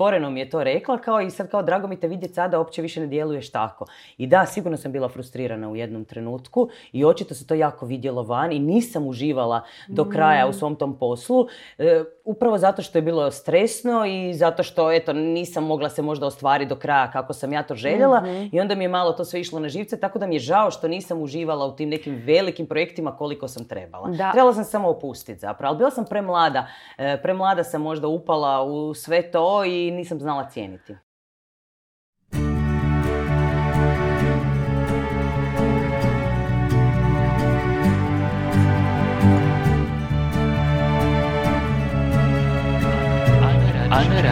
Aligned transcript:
otvoreno 0.00 0.30
mi 0.30 0.40
je 0.40 0.50
to 0.50 0.64
rekla, 0.64 0.98
kao 0.98 1.20
i 1.20 1.30
sad 1.30 1.50
kao 1.50 1.62
drago 1.62 1.88
mi 1.88 2.00
te 2.00 2.08
vidjeti 2.08 2.34
sada, 2.34 2.58
uopće 2.58 2.82
više 2.82 3.00
ne 3.00 3.06
djeluješ 3.06 3.50
tako. 3.50 3.86
I 4.18 4.26
da, 4.26 4.46
sigurno 4.46 4.76
sam 4.76 4.92
bila 4.92 5.08
frustrirana 5.08 5.68
u 5.70 5.76
jednom 5.76 6.04
trenutku 6.04 6.68
i 6.92 7.04
očito 7.04 7.34
se 7.34 7.46
to 7.46 7.54
jako 7.54 7.86
vidjelo 7.86 8.22
van 8.22 8.52
i 8.52 8.58
nisam 8.58 9.06
uživala 9.06 9.62
do 9.88 10.04
kraja 10.04 10.46
u 10.46 10.52
svom 10.52 10.76
tom 10.76 10.98
poslu. 10.98 11.46
E, 11.78 12.04
upravo 12.24 12.58
zato 12.58 12.82
što 12.82 12.98
je 12.98 13.02
bilo 13.02 13.30
stresno 13.30 14.06
i 14.06 14.34
zato 14.34 14.62
što 14.62 14.92
eto 14.92 15.12
nisam 15.12 15.64
mogla 15.64 15.88
se 15.88 16.02
možda 16.02 16.26
ostvariti 16.26 16.68
do 16.68 16.76
kraja 16.76 17.10
kako 17.10 17.32
sam 17.32 17.52
ja 17.52 17.62
to 17.62 17.74
željela 17.74 18.22
i 18.52 18.60
onda 18.60 18.74
mi 18.74 18.84
je 18.84 18.88
malo 18.88 19.12
to 19.12 19.24
sve 19.24 19.40
išlo 19.40 19.60
na 19.60 19.68
živce 19.68 20.00
tako 20.00 20.18
da 20.18 20.26
mi 20.26 20.34
je 20.34 20.38
žao 20.38 20.70
što 20.70 20.88
nisam 20.88 21.22
uživala 21.22 21.66
u 21.66 21.76
tim 21.76 21.88
nekim 21.88 22.22
velikim 22.26 22.66
projektima 22.66 23.16
koliko 23.16 23.48
sam 23.48 23.64
trebala. 23.64 24.08
Da. 24.08 24.32
Trebala 24.32 24.54
sam 24.54 24.64
samo 24.64 24.88
opustiti 24.88 25.40
zapravo, 25.40 25.70
ali 25.70 25.78
bila 25.78 25.90
sam 25.90 26.04
premlada. 26.04 26.66
E, 26.98 27.22
premlada 27.22 27.64
sam 27.64 27.82
možda 27.82 28.08
upala 28.08 28.62
u 28.64 28.94
sve 28.94 29.30
to 29.30 29.64
i 29.64 29.89
nisam 29.96 30.20
znala 30.20 30.50
cijeniti. 30.50 30.94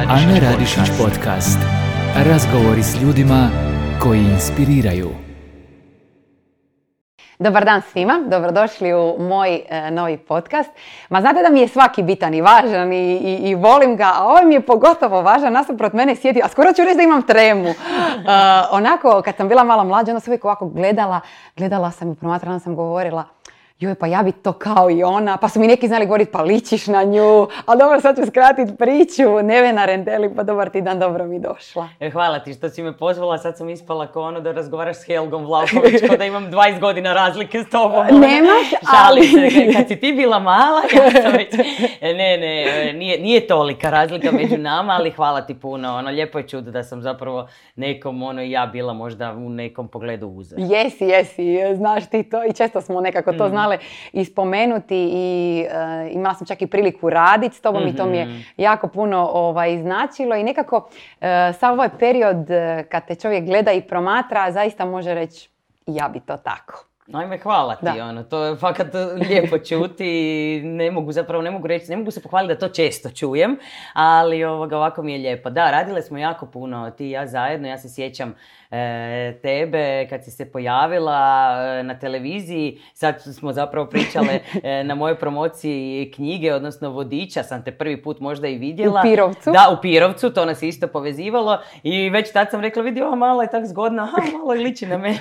Ana 0.08 0.38
Radišić 0.38 0.90
podcast. 0.98 1.58
Razgovori 2.16 2.82
s 2.82 3.02
ljudima 3.02 3.50
koji 4.02 4.20
inspiriraju. 4.20 5.27
Dobar 7.40 7.64
dan 7.64 7.82
svima, 7.82 8.20
dobrodošli 8.26 8.94
u 8.94 9.16
moj 9.18 9.60
e, 9.68 9.90
novi 9.90 10.16
podcast. 10.16 10.70
Ma 11.08 11.20
znate 11.20 11.42
da 11.42 11.48
mi 11.48 11.60
je 11.60 11.68
svaki 11.68 12.02
bitan 12.02 12.34
i 12.34 12.40
važan 12.40 12.92
i, 12.92 13.16
i, 13.42 13.54
volim 13.54 13.96
ga, 13.96 14.12
a 14.16 14.24
ovaj 14.24 14.44
mi 14.44 14.54
je 14.54 14.60
pogotovo 14.60 15.22
važan, 15.22 15.52
nasuprot 15.52 15.92
mene 15.92 16.16
sjedi, 16.16 16.40
a 16.44 16.48
skoro 16.48 16.72
ću 16.72 16.82
reći 16.82 16.96
da 16.96 17.02
imam 17.02 17.22
tremu. 17.22 17.68
E, 17.68 17.74
onako, 18.70 19.22
kad 19.24 19.36
sam 19.36 19.48
bila 19.48 19.64
malo 19.64 19.84
mlađa, 19.84 20.12
onda 20.12 20.20
sam 20.20 20.30
uvijek 20.30 20.44
ovako 20.44 20.66
gledala, 20.66 21.20
gledala 21.56 21.90
sam 21.90 22.12
i 22.12 22.14
promatrala 22.14 22.58
sam 22.58 22.76
govorila, 22.76 23.24
joj 23.80 23.94
pa 23.94 24.06
ja 24.06 24.22
bi 24.22 24.32
to 24.32 24.52
kao 24.52 24.90
i 24.90 25.02
ona, 25.02 25.36
pa 25.36 25.48
su 25.48 25.60
mi 25.60 25.66
neki 25.66 25.88
znali 25.88 26.06
govoriti 26.06 26.32
pa 26.32 26.42
ličiš 26.42 26.86
na 26.86 27.04
nju, 27.04 27.42
a 27.66 27.76
dobro 27.76 28.00
sad 28.00 28.16
ću 28.16 28.26
skratiti 28.26 28.76
priču, 28.76 29.42
Nevena 29.42 29.84
Rendeli, 29.84 30.34
pa 30.36 30.42
dobar 30.42 30.70
ti 30.70 30.80
dan, 30.80 30.98
dobro 30.98 31.26
mi 31.26 31.40
došla. 31.40 31.88
E, 32.00 32.10
hvala 32.10 32.38
ti 32.38 32.54
što 32.54 32.68
si 32.68 32.82
me 32.82 32.96
pozvala, 32.96 33.38
sad 33.38 33.56
sam 33.56 33.68
ispala 33.68 34.06
kao 34.06 34.22
ono 34.22 34.40
da 34.40 34.52
razgovaraš 34.52 34.96
s 34.96 35.04
Helgom 35.04 35.44
Vlahović, 35.44 36.00
kao 36.06 36.16
da 36.16 36.24
imam 36.24 36.46
20 36.46 36.80
godina 36.80 37.12
razlike 37.12 37.62
s 37.62 37.70
tobom. 37.70 38.06
Nemaš, 38.20 38.66
ali- 38.82 39.26
se, 39.26 39.72
kad 39.72 39.88
si 39.88 39.96
ti 39.96 40.12
bila 40.12 40.38
mala, 40.38 40.80
ja 40.94 41.22
sam 41.22 41.32
već... 41.32 41.54
E, 42.00 42.08
Ne, 42.08 42.38
ne, 42.38 42.64
e, 42.88 42.92
nije, 42.92 43.20
nije 43.20 43.46
tolika 43.46 43.90
razlika 43.90 44.32
među 44.32 44.58
nama, 44.58 44.92
ali 44.92 45.10
hvala 45.10 45.40
ti 45.40 45.54
puno, 45.54 45.94
ono, 45.94 46.10
lijepo 46.10 46.38
je 46.38 46.48
čuti 46.48 46.70
da 46.70 46.84
sam 46.84 47.02
zapravo 47.02 47.48
nekom, 47.76 48.22
ono, 48.22 48.42
ja 48.42 48.66
bila 48.66 48.92
možda 48.92 49.32
u 49.32 49.48
nekom 49.48 49.88
pogledu 49.88 50.26
uzor. 50.28 50.58
Jesi, 50.60 51.04
jesi, 51.04 51.56
znaš 51.74 52.06
ti 52.06 52.22
to 52.22 52.44
i 52.44 52.52
često 52.52 52.80
smo 52.80 53.00
nekako 53.00 53.32
to 53.32 53.48
znale 53.68 53.78
i 54.12 54.24
spomenuti 54.24 55.10
i 55.12 55.60
e, 55.70 56.10
imala 56.12 56.34
sam 56.34 56.46
čak 56.46 56.62
i 56.62 56.66
priliku 56.66 57.10
raditi 57.10 57.56
s 57.56 57.60
tobom 57.60 57.86
i 57.86 57.96
to 57.96 58.06
mi 58.06 58.16
je 58.16 58.44
jako 58.56 58.88
puno 58.88 59.30
ovaj, 59.32 59.82
značilo 59.82 60.36
i 60.36 60.42
nekako 60.42 60.88
e, 61.20 61.52
sav 61.58 61.72
ovaj 61.72 61.88
period 61.98 62.50
e, 62.50 62.84
kad 62.90 63.06
te 63.06 63.14
čovjek 63.14 63.44
gleda 63.44 63.72
i 63.72 63.82
promatra 63.82 64.52
zaista 64.52 64.84
može 64.84 65.14
reći 65.14 65.48
ja 65.86 66.08
bi 66.08 66.20
to 66.20 66.36
tako. 66.36 66.84
Ajme, 67.12 67.38
hvala 67.38 67.76
ti, 67.76 67.84
Da. 67.84 68.04
ono, 68.04 68.22
to 68.22 68.44
je 68.44 68.56
fakat 68.56 68.86
lijepo 69.28 69.58
čuti 69.68 70.06
i 70.06 70.62
ne 70.64 70.90
mogu 70.90 71.12
zapravo, 71.12 71.42
ne 71.42 71.50
mogu 71.50 71.66
reći, 71.66 71.90
ne 71.90 71.96
mogu 71.96 72.10
se 72.10 72.22
pohvaliti 72.22 72.54
da 72.54 72.60
to 72.60 72.68
često 72.68 73.10
čujem, 73.10 73.56
ali 73.92 74.44
ovoga, 74.44 74.76
ovako 74.76 75.02
mi 75.02 75.12
je 75.12 75.18
lijepo. 75.18 75.50
Da, 75.50 75.70
radile 75.70 76.02
smo 76.02 76.18
jako 76.18 76.46
puno, 76.46 76.90
ti 76.90 77.06
i 77.06 77.10
ja 77.10 77.26
zajedno, 77.26 77.68
ja 77.68 77.78
se 77.78 77.88
sjećam 77.88 78.34
tebe 79.42 80.06
kad 80.10 80.24
si 80.24 80.30
se 80.30 80.52
pojavila 80.52 81.50
e, 81.78 81.82
na 81.82 81.98
televiziji, 81.98 82.80
sad 82.94 83.22
smo 83.22 83.52
zapravo 83.52 83.86
pričale 83.86 84.28
e, 84.62 84.84
na 84.84 84.94
mojoj 84.94 85.18
promociji 85.18 86.12
knjige, 86.14 86.54
odnosno 86.54 86.90
vodiča, 86.90 87.42
sam 87.42 87.64
te 87.64 87.72
prvi 87.72 88.02
put 88.02 88.20
možda 88.20 88.48
i 88.48 88.58
vidjela. 88.58 89.00
U 89.00 89.02
Pirovcu? 89.02 89.50
Da, 89.52 89.76
u 89.78 89.82
Pirovcu, 89.82 90.30
to 90.30 90.44
nas 90.44 90.62
je 90.62 90.68
isto 90.68 90.86
povezivalo 90.86 91.58
i 91.82 92.10
već 92.10 92.32
tad 92.32 92.50
sam 92.50 92.60
rekla, 92.60 92.82
vidi 92.82 93.02
ova 93.02 93.16
mala 93.16 93.42
je 93.42 93.50
tak 93.50 93.66
zgodna, 93.66 94.02
aha, 94.02 94.22
malo 94.38 94.54
i 94.54 94.58
liči 94.58 94.86
na 94.86 94.98
mene. 94.98 95.18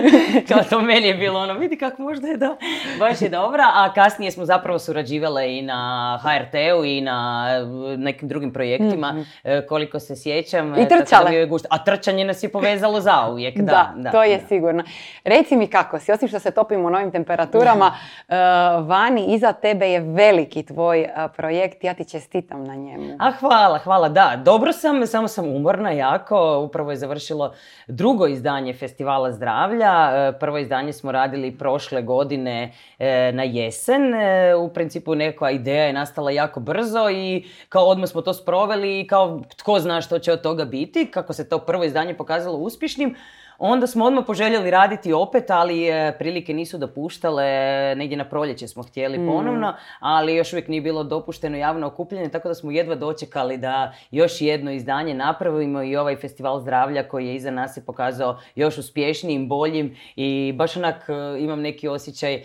Kao 0.48 0.62
to 0.70 0.80
meni 0.80 1.08
je 1.08 1.14
bilo 1.14 1.40
ono, 1.40 1.54
vidi 1.54 1.76
kako 1.78 2.02
možda 2.02 2.28
je 2.28 2.36
da, 2.36 2.56
baš 2.98 3.22
je 3.22 3.28
dobra, 3.28 3.64
a 3.74 3.92
kasnije 3.94 4.30
smo 4.30 4.44
zapravo 4.44 4.78
surađivale 4.78 5.56
i 5.58 5.62
na 5.62 5.80
HRT-u 6.22 6.84
i 6.84 7.00
na 7.00 7.46
e, 7.92 7.96
nekim 7.96 8.28
drugim 8.28 8.52
projektima, 8.52 9.14
e, 9.44 9.66
koliko 9.66 10.00
se 10.00 10.16
sjećam. 10.16 10.70
Mhm. 10.70 10.80
I 10.80 10.82
e, 10.82 10.88
tako 10.88 11.00
da 11.00 11.04
trčale. 11.04 11.34
je 11.34 11.48
gušt- 11.48 11.66
A 11.70 11.84
trčanje 11.84 12.24
nas 12.24 12.42
je 12.42 12.48
povezalo 12.48 12.89
zauvijek, 13.00 13.58
da. 13.58 13.64
Da, 13.72 13.92
da, 13.96 14.10
to 14.10 14.22
je 14.22 14.38
da. 14.38 14.46
sigurno. 14.46 14.82
Reci 15.24 15.56
mi 15.56 15.66
kako 15.66 15.98
si, 15.98 16.12
osim 16.12 16.28
što 16.28 16.38
se 16.38 16.50
topimo 16.50 16.86
u 16.86 16.90
novim 16.90 17.10
temperaturama, 17.10 17.92
e, 18.28 18.36
vani 18.82 19.34
iza 19.34 19.52
tebe 19.52 19.90
je 19.90 20.00
veliki 20.00 20.62
tvoj 20.62 21.00
e, 21.00 21.28
projekt, 21.36 21.84
ja 21.84 21.94
ti 21.94 22.04
čestitam 22.04 22.64
na 22.64 22.74
njemu. 22.74 23.16
A 23.18 23.30
hvala, 23.30 23.78
hvala, 23.78 24.08
da, 24.08 24.40
dobro 24.44 24.72
sam, 24.72 25.06
samo 25.06 25.28
sam 25.28 25.46
umorna 25.46 25.90
jako, 25.90 26.58
upravo 26.58 26.90
je 26.90 26.96
završilo 26.96 27.54
drugo 27.86 28.26
izdanje 28.26 28.74
Festivala 28.74 29.32
zdravlja, 29.32 30.10
E, 30.12 30.32
prvo 30.38 30.58
izdanje 30.58 30.92
smo 30.92 31.12
radili 31.12 31.58
prošle 31.58 32.02
godine 32.02 32.72
na 33.32 33.42
jesen, 33.42 34.02
u 34.58 34.68
principu 34.68 35.14
neka 35.14 35.50
ideja 35.50 35.84
je 35.84 35.92
nastala 35.92 36.30
jako 36.30 36.60
brzo 36.60 37.10
i 37.10 37.44
kao 37.68 37.84
odmah 37.84 38.08
smo 38.08 38.22
to 38.22 38.34
sproveli 38.34 39.00
i 39.00 39.06
kao 39.06 39.40
tko 39.56 39.78
zna 39.78 40.00
što 40.00 40.18
će 40.18 40.32
od 40.32 40.42
toga 40.42 40.64
biti, 40.64 41.10
kako 41.10 41.32
se 41.32 41.48
to 41.48 41.58
prvo 41.58 41.84
izdanje 41.84 42.14
pokazalo 42.14 42.58
uspješnim, 42.80 43.14
Onda 43.62 43.86
smo 43.86 44.04
odmah 44.04 44.24
poželjeli 44.26 44.70
raditi 44.70 45.12
opet, 45.12 45.50
ali 45.50 45.88
e, 45.88 46.16
prilike 46.18 46.54
nisu 46.54 46.78
dopuštale, 46.78 47.44
negdje 47.96 48.16
na 48.16 48.24
proljeće 48.24 48.68
smo 48.68 48.82
htjeli 48.82 49.26
ponovno, 49.26 49.74
ali 49.98 50.34
još 50.34 50.52
uvijek 50.52 50.68
nije 50.68 50.80
bilo 50.80 51.04
dopušteno 51.04 51.56
javno 51.56 51.86
okupljanje, 51.86 52.28
tako 52.28 52.48
da 52.48 52.54
smo 52.54 52.70
jedva 52.70 52.94
dočekali 52.94 53.58
da 53.58 53.92
još 54.10 54.40
jedno 54.40 54.72
izdanje 54.72 55.14
napravimo 55.14 55.82
i 55.82 55.96
ovaj 55.96 56.16
festival 56.16 56.60
zdravlja 56.60 57.08
koji 57.08 57.26
je 57.26 57.34
iza 57.34 57.50
nas 57.50 57.74
se 57.74 57.84
pokazao 57.84 58.38
još 58.54 58.78
uspješnijim, 58.78 59.48
boljim 59.48 59.96
i 60.16 60.52
baš 60.56 60.76
onak 60.76 61.08
e, 61.08 61.42
imam 61.42 61.60
neki 61.60 61.88
osjećaj 61.88 62.42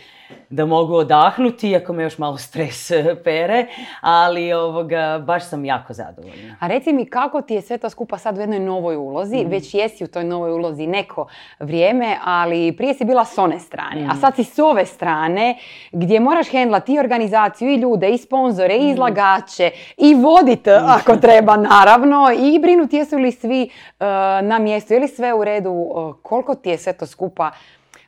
da 0.50 0.66
mogu 0.66 0.94
odahnuti, 0.96 1.70
iako 1.70 1.94
me 1.94 2.04
još 2.04 2.18
malo 2.18 2.38
stres 2.38 2.92
e, 2.92 3.16
pere, 3.24 3.66
ali 4.02 4.54
ovoga, 4.54 4.86
baš 5.20 5.46
sam 5.46 5.66
jako 5.66 5.94
zadovoljna. 5.94 6.56
A 6.60 6.68
reci 6.68 6.94
mi 6.94 7.06
kako 7.06 7.42
ti 7.42 7.54
je 7.54 7.62
sve 7.62 7.78
to 7.78 7.90
skupa 7.90 8.18
sad 8.18 8.38
u 8.38 8.42
jednoj 8.42 8.60
novoj 8.60 8.96
ulozi, 8.96 9.38
Mhm. 9.38 9.50
već 9.50 9.74
jesi 9.74 10.04
u 10.04 10.08
toj 10.08 10.24
novoj 10.24 10.52
ulozi 10.52 10.88
neko 10.88 11.28
vrijeme, 11.60 11.86
ali 12.24 12.72
prije 12.72 12.94
si 12.94 13.06
bila 13.06 13.26
s 13.26 13.38
one 13.38 13.60
strane, 13.60 14.02
Mhm. 14.02 14.10
a 14.10 14.16
sad 14.16 14.36
si 14.36 14.44
s 14.44 14.60
ove 14.60 14.86
strane 14.86 15.58
gdje 15.92 16.20
moraš 16.20 16.50
hendlati 16.50 16.94
i 16.94 17.00
organizaciju, 17.00 17.70
i 17.70 17.76
ljude, 17.76 18.10
i 18.10 18.18
sponzore, 18.18 18.76
i 18.76 18.90
izlagače, 18.90 19.72
i 19.98 20.16
vodit 20.16 20.68
ako 20.68 21.16
treba 21.16 21.58
naravno, 21.58 22.28
i 22.34 22.60
brinuti 22.60 22.96
jesu 22.96 23.18
li 23.18 23.32
svi 23.32 23.64
e, 23.64 23.70
na 24.42 24.60
mjestu, 24.60 24.94
je 24.94 25.00
li 25.00 25.08
sve 25.08 25.34
u 25.34 25.44
redu, 25.44 25.86
E, 25.88 26.22
koliko 26.22 26.56
ti 26.56 26.70
je 26.70 26.78
sve 26.78 26.94
to 26.94 27.06
skupa 27.06 27.52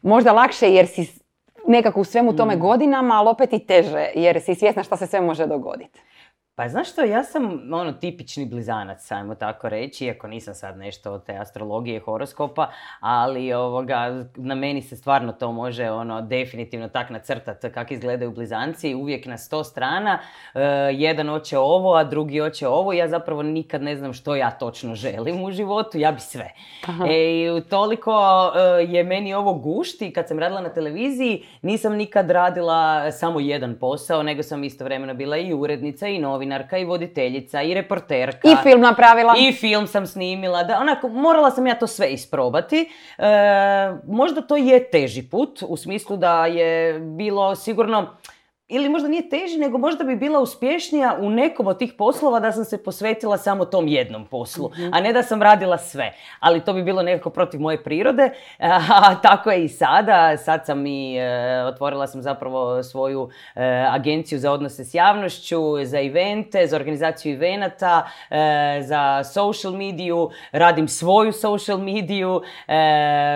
možda 0.01 0.31
lakše 0.31 0.67
jer 0.67 0.87
si 0.87 1.26
nekako 1.67 2.01
u 2.01 2.03
svemu 2.03 2.35
tome 2.35 2.53
Mhm. 2.53 2.61
godinama, 2.61 3.15
ali 3.15 3.29
opet 3.29 3.53
i 3.53 3.59
teže 3.59 4.05
jer 4.15 4.41
si 4.41 4.55
svjesna 4.55 4.83
šta 4.83 4.97
se 4.97 5.07
sve 5.07 5.21
može 5.21 5.45
dogoditi. 5.45 5.99
Pa 6.57 6.69
znaš 6.69 6.91
što, 6.91 7.03
ja 7.03 7.23
sam 7.23 7.73
ono 7.73 7.91
tipični 7.91 8.45
blizanac, 8.45 9.11
ajmo 9.11 9.35
tako 9.35 9.69
reći, 9.69 10.05
iako 10.05 10.27
nisam 10.27 10.53
sad 10.53 10.77
nešto 10.77 11.13
od 11.13 11.25
te 11.25 11.37
astrologije, 11.37 11.99
horoskopa, 11.99 12.71
ali 12.99 13.53
ovoga, 13.53 14.25
na 14.35 14.55
meni 14.55 14.81
se 14.81 14.95
stvarno 14.95 15.33
to 15.33 15.51
može 15.51 15.91
ono 15.91 16.21
definitivno 16.21 16.87
tak 16.89 17.09
nacrtati 17.09 17.71
kako 17.71 17.93
izgledaju 17.93 18.31
blizanci, 18.31 18.95
uvijek 18.95 19.25
na 19.25 19.37
sto 19.37 19.63
strana, 19.63 20.19
e, 20.53 20.59
jedan 20.93 21.29
hoće 21.29 21.57
ovo, 21.57 21.95
a 21.95 22.03
drugi 22.03 22.39
hoće 22.39 22.67
ovo, 22.67 22.93
ja 22.93 23.07
zapravo 23.07 23.43
nikad 23.43 23.81
ne 23.81 23.95
znam 23.95 24.13
što 24.13 24.35
ja 24.35 24.51
točno 24.51 24.95
želim 24.95 25.43
u 25.43 25.51
životu, 25.51 25.97
ja 25.97 26.11
bi 26.11 26.19
sve. 26.19 26.51
E, 27.09 27.13
I 27.13 27.61
toliko 27.69 28.13
e, 28.55 28.61
je 28.83 29.03
meni 29.03 29.33
ovo 29.33 29.53
gušti, 29.53 30.13
kad 30.13 30.27
sam 30.27 30.39
radila 30.39 30.61
na 30.61 30.69
televiziji, 30.69 31.43
nisam 31.61 31.93
nikad 31.95 32.31
radila 32.31 33.11
samo 33.11 33.39
jedan 33.39 33.75
posao, 33.79 34.23
nego 34.23 34.43
sam 34.43 34.63
istovremeno 34.63 35.13
bila 35.13 35.37
i 35.37 35.53
urednica, 35.53 36.07
i 36.07 36.19
novinarka, 36.47 36.77
i 36.77 36.85
voditeljica, 36.85 37.61
i 37.61 37.73
reporterka. 37.73 38.49
I 38.49 38.55
film 38.63 38.81
napravila. 38.81 39.33
I 39.37 39.51
film 39.51 39.87
sam 39.87 40.07
snimila, 40.07 40.63
da, 40.63 40.79
onako, 40.79 41.07
morala 41.07 41.51
sam 41.51 41.67
ja 41.67 41.75
to 41.75 41.87
sve 41.87 42.09
isprobati. 42.09 42.89
E, 43.17 43.23
možda 44.07 44.41
to 44.41 44.57
je 44.57 44.89
teži 44.89 45.23
put, 45.23 45.63
u 45.67 45.77
smislu 45.77 46.17
da 46.17 46.45
je 46.45 46.99
bilo 46.99 47.55
sigurno 47.55 48.17
ili 48.69 48.89
možda 48.89 49.07
nije 49.09 49.29
teži, 49.29 49.57
nego 49.57 49.77
možda 49.77 50.03
bi 50.03 50.15
bila 50.17 50.39
uspješnija 50.39 51.17
u 51.19 51.29
nekom 51.29 51.67
od 51.67 51.79
tih 51.79 51.93
poslova 51.93 52.39
da 52.39 52.51
sam 52.51 52.65
se 52.65 52.77
posvetila 52.79 53.37
samo 53.37 53.65
tom 53.65 53.87
jednom 53.87 54.25
poslu, 54.25 54.69
Mhm. 54.69 54.89
a 54.91 55.01
ne 55.01 55.13
da 55.13 55.23
sam 55.23 55.41
radila 55.41 55.77
sve. 55.79 56.09
Ali 56.39 56.61
to 56.61 56.73
bi 56.73 56.83
bilo 56.83 57.03
nekako 57.03 57.29
protiv 57.29 57.61
moje 57.61 57.83
prirode, 57.83 58.29
a 58.59 59.15
tako 59.17 59.51
je 59.51 59.63
i 59.63 59.69
sada. 59.69 59.97
Sad 60.37 60.65
sam 60.65 60.85
i, 60.85 61.15
e, 61.15 61.29
otvorila 61.63 62.07
sam 62.07 62.21
zapravo 62.21 62.83
svoju 62.83 63.29
e, 63.55 63.63
agenciju 63.89 64.39
za 64.39 64.51
odnose 64.51 64.85
s 64.85 64.93
javnošću, 64.93 65.57
za 65.83 65.99
evente, 65.99 66.67
za 66.67 66.75
organizaciju 66.75 67.33
evenata, 67.35 68.07
e, 68.29 68.37
za 68.81 69.23
social 69.25 69.73
mediju, 69.73 70.29
radim 70.51 70.87
svoju 70.87 71.31
social 71.33 71.77
mediju, 71.77 72.41
e, 72.67 72.73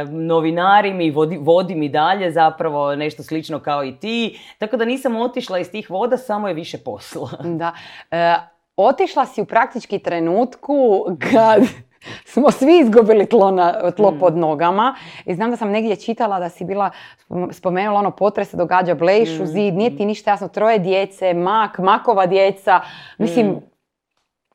novinarim 0.06 1.02
i 1.02 1.12
vodi- 1.12 1.40
vodim 1.40 1.84
i 1.84 1.90
dalje 1.90 2.32
zapravo 2.32 2.96
nešto 2.96 3.24
slično 3.24 3.60
kao 3.60 3.84
i 3.84 3.94
ti. 3.94 4.40
Tako 4.58 4.78
da 4.78 4.86
nisam 4.86 5.21
otišla 5.22 5.60
iz 5.60 5.72
tih 5.72 5.90
voda, 5.90 6.18
samo 6.18 6.48
je 6.48 6.54
više 6.54 6.78
posla. 6.78 7.30
Da. 7.62 7.74
E, 8.12 8.36
otišla 8.76 9.26
si 9.26 9.42
u 9.42 9.46
praktički 9.46 10.00
trenutku 10.00 11.06
kad 11.32 11.64
smo 12.34 12.52
svi 12.52 12.80
izgubili 12.80 13.26
tlo, 13.26 13.52
na, 13.52 13.92
tlo 13.92 14.14
pod 14.20 14.38
nogama 14.38 14.96
i 15.26 15.36
znam 15.36 15.52
da 15.52 15.58
sam 15.58 15.70
negdje 15.70 15.96
čitala 15.96 16.40
da 16.40 16.50
si 16.50 16.66
bila 16.66 16.90
spom- 17.30 17.52
spomenula 17.52 18.00
ono 18.00 18.12
potres 18.12 18.50
se 18.50 18.58
događa 18.58 18.96
blešu 18.96 19.46
zid, 19.46 19.74
nije 19.74 19.98
ti 19.98 20.06
ništa 20.06 20.32
jasno, 20.32 20.48
troje 20.48 20.80
djece, 20.80 21.34
mak, 21.34 21.80
makova 21.80 22.26
djeca, 22.26 22.82
mislim 23.18 23.71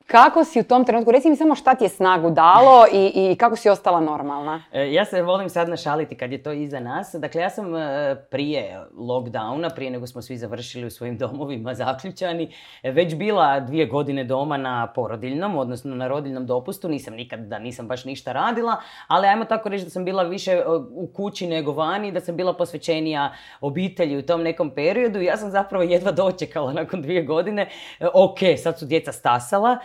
kako 0.07 0.45
si 0.45 0.61
u 0.61 0.65
tom 0.65 0.85
trenutku, 0.85 1.13
reci 1.13 1.31
mi 1.31 1.37
samo 1.37 1.55
šta 1.55 1.75
ti 1.75 1.85
je 1.85 1.89
snagu 1.89 2.31
dalo 2.31 2.85
i, 2.93 3.13
i 3.15 3.37
kako 3.37 3.57
si 3.57 3.69
ostala 3.69 4.01
normalna. 4.01 4.63
E, 4.73 4.93
Ja 4.93 5.05
se 5.05 5.23
volim 5.23 5.49
sad 5.49 5.69
našaliti 5.69 6.17
kad 6.17 6.33
je 6.33 6.43
to 6.43 6.53
iza 6.53 6.81
nas. 6.81 7.15
Dakle, 7.15 7.41
ja 7.43 7.51
sam 7.51 7.77
e, 7.77 8.17
prije 8.31 8.81
lockdowna, 8.97 9.75
prije 9.75 9.91
nego 9.91 10.07
smo 10.07 10.23
svi 10.23 10.37
završili 10.37 10.87
u 10.87 10.91
svojim 10.91 11.19
domovima 11.27 11.75
zaključani, 11.75 12.53
e, 12.83 12.91
već 12.91 13.15
bila 13.15 13.61
dvije 13.61 13.87
godine 13.87 14.25
doma 14.25 14.57
na 14.57 14.93
porodiljnom, 14.95 15.57
odnosno 15.57 15.95
na 15.95 16.09
rodiljnom 16.09 16.47
dopustu. 16.47 16.89
Nisam 16.89 17.15
nikad 17.15 17.41
da 17.41 17.59
nisam 17.59 17.89
baš 17.89 18.05
ništa 18.05 18.33
radila, 18.33 18.77
ali 19.09 19.27
ajmo 19.27 19.45
tako 19.45 19.69
reći 19.69 19.85
da 19.85 19.91
sam 19.91 20.05
bila 20.05 20.23
više 20.23 20.63
u 20.91 21.07
kući 21.07 21.47
nego 21.47 21.73
vani, 21.73 22.13
da 22.13 22.21
sam 22.21 22.37
bila 22.37 22.55
posvećenija 22.55 23.33
obitelji 23.61 24.17
u 24.17 24.23
tom 24.23 24.43
nekom 24.43 24.71
periodu. 24.71 25.21
Ja 25.21 25.37
sam 25.37 25.51
zapravo 25.51 25.85
jedva 25.85 26.13
dočekala 26.13 26.73
nakon 26.73 27.03
dvije 27.03 27.23
godine. 27.23 27.69
Ok, 28.15 28.39
sad 28.63 28.79
su 28.79 28.87
djeca 28.87 29.13
stasala, 29.13 29.79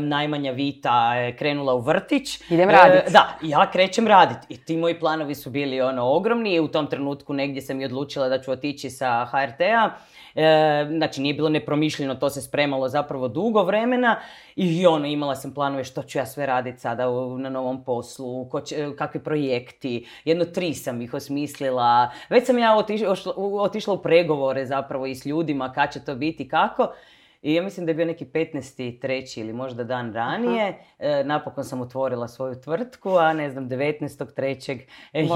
najmanja 0.00 0.52
Vita 0.52 1.14
je 1.14 1.36
krenula 1.36 1.74
u 1.74 1.80
vrtić. 1.80 2.40
Idem 2.50 2.70
E, 2.70 2.72
radit. 2.72 3.12
da, 3.12 3.38
ja 3.42 3.70
krećem 3.70 4.06
raditi 4.06 4.46
i 4.48 4.56
ti 4.56 4.76
moji 4.76 4.94
planovi 4.96 5.34
su 5.34 5.50
bili 5.50 5.80
ono 5.80 6.04
ogromni 6.06 6.54
i 6.54 6.60
u 6.60 6.68
tom 6.68 6.86
trenutku 6.86 7.32
negdje 7.32 7.62
sam 7.62 7.80
i 7.80 7.84
odlučila 7.84 8.28
da 8.28 8.40
ću 8.40 8.50
otići 8.52 8.90
sa 8.90 9.26
HRT-a. 9.26 9.90
E, 10.34 10.42
znači 10.90 11.20
nije 11.20 11.34
bilo 11.34 11.48
nepromišljeno, 11.48 12.14
to 12.14 12.30
se 12.30 12.42
spremalo 12.42 12.88
zapravo 12.88 13.28
dugo 13.28 13.62
vremena 13.62 14.16
i 14.56 14.86
ono 14.86 15.06
imala 15.06 15.36
sam 15.36 15.54
planove 15.54 15.84
što 15.84 16.02
ću 16.02 16.18
ja 16.18 16.26
sve 16.26 16.46
raditi 16.46 16.80
sada 16.80 17.10
u- 17.10 17.38
na 17.38 17.50
novom 17.50 17.84
poslu, 17.84 18.44
ko 18.44 18.60
će- 18.60 18.96
kakvi 18.96 19.20
projekti, 19.20 20.06
jedno 20.24 20.44
tri 20.44 20.74
sam 20.74 21.02
ih 21.02 21.14
osmislila, 21.14 22.10
već 22.28 22.46
sam 22.46 22.58
ja 22.58 22.76
otiš- 22.76 23.06
ošla- 23.06 23.34
u- 23.36 23.60
otišla 23.60 23.94
u 23.94 23.98
pregovore 23.98 24.66
zapravo 24.66 25.06
i 25.06 25.14
s 25.14 25.26
ljudima 25.26 25.72
kad 25.72 25.92
će 25.92 26.00
to 26.00 26.14
biti 26.14 26.48
kako. 26.48 26.92
I 27.42 27.54
ja 27.54 27.62
mislim 27.62 27.86
da 27.86 27.90
je 27.90 27.94
bio 27.94 28.06
neki 28.06 28.24
15. 28.24 29.00
treći 29.00 29.40
ili 29.40 29.52
možda 29.52 29.84
dan 29.84 30.14
ranije. 30.14 30.78
E, 30.98 31.24
napokon 31.24 31.64
sam 31.64 31.80
otvorila 31.80 32.28
svoju 32.28 32.54
tvrtku, 32.54 33.10
a 33.10 33.32
ne 33.32 33.50
znam, 33.50 33.68
19. 33.68 34.34
trećeg 34.34 34.78
je 35.12 35.26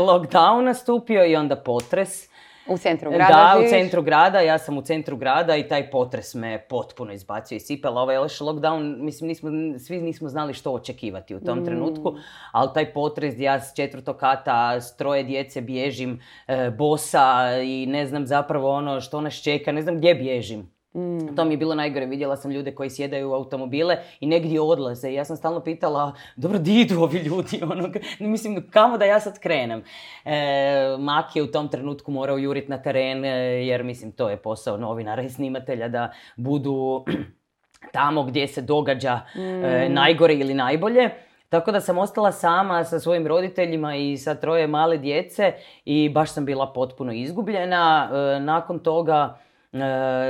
lockdown 0.08 0.60
nastupio 0.60 1.26
i 1.26 1.36
onda 1.36 1.56
potres. 1.56 2.28
U 2.68 2.78
centru 2.78 3.10
grada 3.10 3.54
Da, 3.54 3.60
u 3.60 3.68
centru 3.68 4.02
grada, 4.02 4.40
ja 4.40 4.58
sam 4.58 4.78
u 4.78 4.82
centru 4.82 5.16
grada 5.16 5.56
i 5.56 5.68
taj 5.68 5.90
potres 5.90 6.34
me 6.34 6.66
potpuno 6.68 7.12
izbacio 7.12 7.56
iz 7.56 7.62
cipela. 7.62 8.00
Ovaj 8.00 8.18
loš 8.18 8.38
lockdown, 8.38 8.96
mislim, 8.98 9.28
nismo, 9.28 9.50
svi 9.78 10.00
nismo 10.00 10.28
znali 10.28 10.54
što 10.54 10.72
očekivati 10.72 11.34
u 11.34 11.40
tom 11.40 11.58
Mm. 11.58 11.64
trenutku, 11.64 12.14
ali 12.52 12.70
taj 12.74 12.92
potres 12.92 13.34
gdje 13.34 13.44
ja 13.44 13.60
s 13.60 13.74
četvrtog 13.76 14.16
kata 14.16 14.80
s 14.80 14.96
troje 14.96 15.22
djece 15.22 15.60
bježim 15.60 16.20
e, 16.48 16.70
bosa 16.70 17.50
i 17.64 17.86
ne 17.86 18.06
znam 18.06 18.26
zapravo 18.26 18.70
ono 18.70 19.00
što 19.00 19.20
nas 19.20 19.34
čeka, 19.34 19.72
ne 19.72 19.82
znam 19.82 19.96
gdje 19.96 20.14
bježim. 20.14 20.73
Mm. 20.94 21.36
To 21.36 21.44
mi 21.44 21.52
je 21.52 21.56
bilo 21.56 21.74
najgore. 21.74 22.06
Vidjela 22.06 22.36
sam 22.36 22.50
ljude 22.50 22.74
koji 22.74 22.90
sjedaju 22.90 23.30
u 23.30 23.34
automobile 23.34 23.98
i 24.20 24.26
negdje 24.26 24.60
odlaze. 24.60 25.10
I 25.10 25.14
ja 25.14 25.24
sam 25.24 25.36
stalno 25.36 25.60
pitala, 25.60 26.12
dobro, 26.36 26.58
di 26.58 26.80
idu 26.80 27.00
ovi 27.00 27.18
ljudi? 27.18 27.60
Ono, 27.72 27.90
mislim, 28.18 28.70
kamo 28.70 28.98
da 28.98 29.04
ja 29.04 29.20
sad 29.20 29.38
krenem? 29.38 29.84
E, 30.24 30.96
Mak 30.98 31.36
je 31.36 31.42
u 31.42 31.46
tom 31.46 31.68
trenutku 31.68 32.12
morao 32.12 32.38
juriti 32.38 32.70
na 32.70 32.82
teren, 32.82 33.24
e, 33.24 33.28
jer 33.66 33.84
mislim, 33.84 34.12
to 34.12 34.28
je 34.28 34.36
posao 34.36 34.76
novinara 34.76 35.22
i 35.22 35.30
snimatelja 35.30 35.88
da 35.88 36.12
budu 36.36 37.04
tamo 37.92 38.22
gdje 38.22 38.48
se 38.48 38.62
događa 38.62 39.20
e, 39.34 39.88
najgore 39.88 40.34
ili 40.34 40.54
najbolje. 40.54 41.10
Tako 41.48 41.72
da 41.72 41.80
sam 41.80 41.98
ostala 41.98 42.32
sama 42.32 42.84
sa 42.84 43.00
svojim 43.00 43.26
roditeljima 43.26 43.96
i 43.96 44.16
sa 44.16 44.34
troje 44.34 44.66
male 44.66 44.98
djece 44.98 45.52
i 45.84 46.08
baš 46.08 46.30
sam 46.30 46.44
bila 46.44 46.72
potpuno 46.72 47.12
izgubljena. 47.12 48.10
E, 48.12 48.40
nakon 48.40 48.78
toga 48.78 49.38
e, 49.38 49.43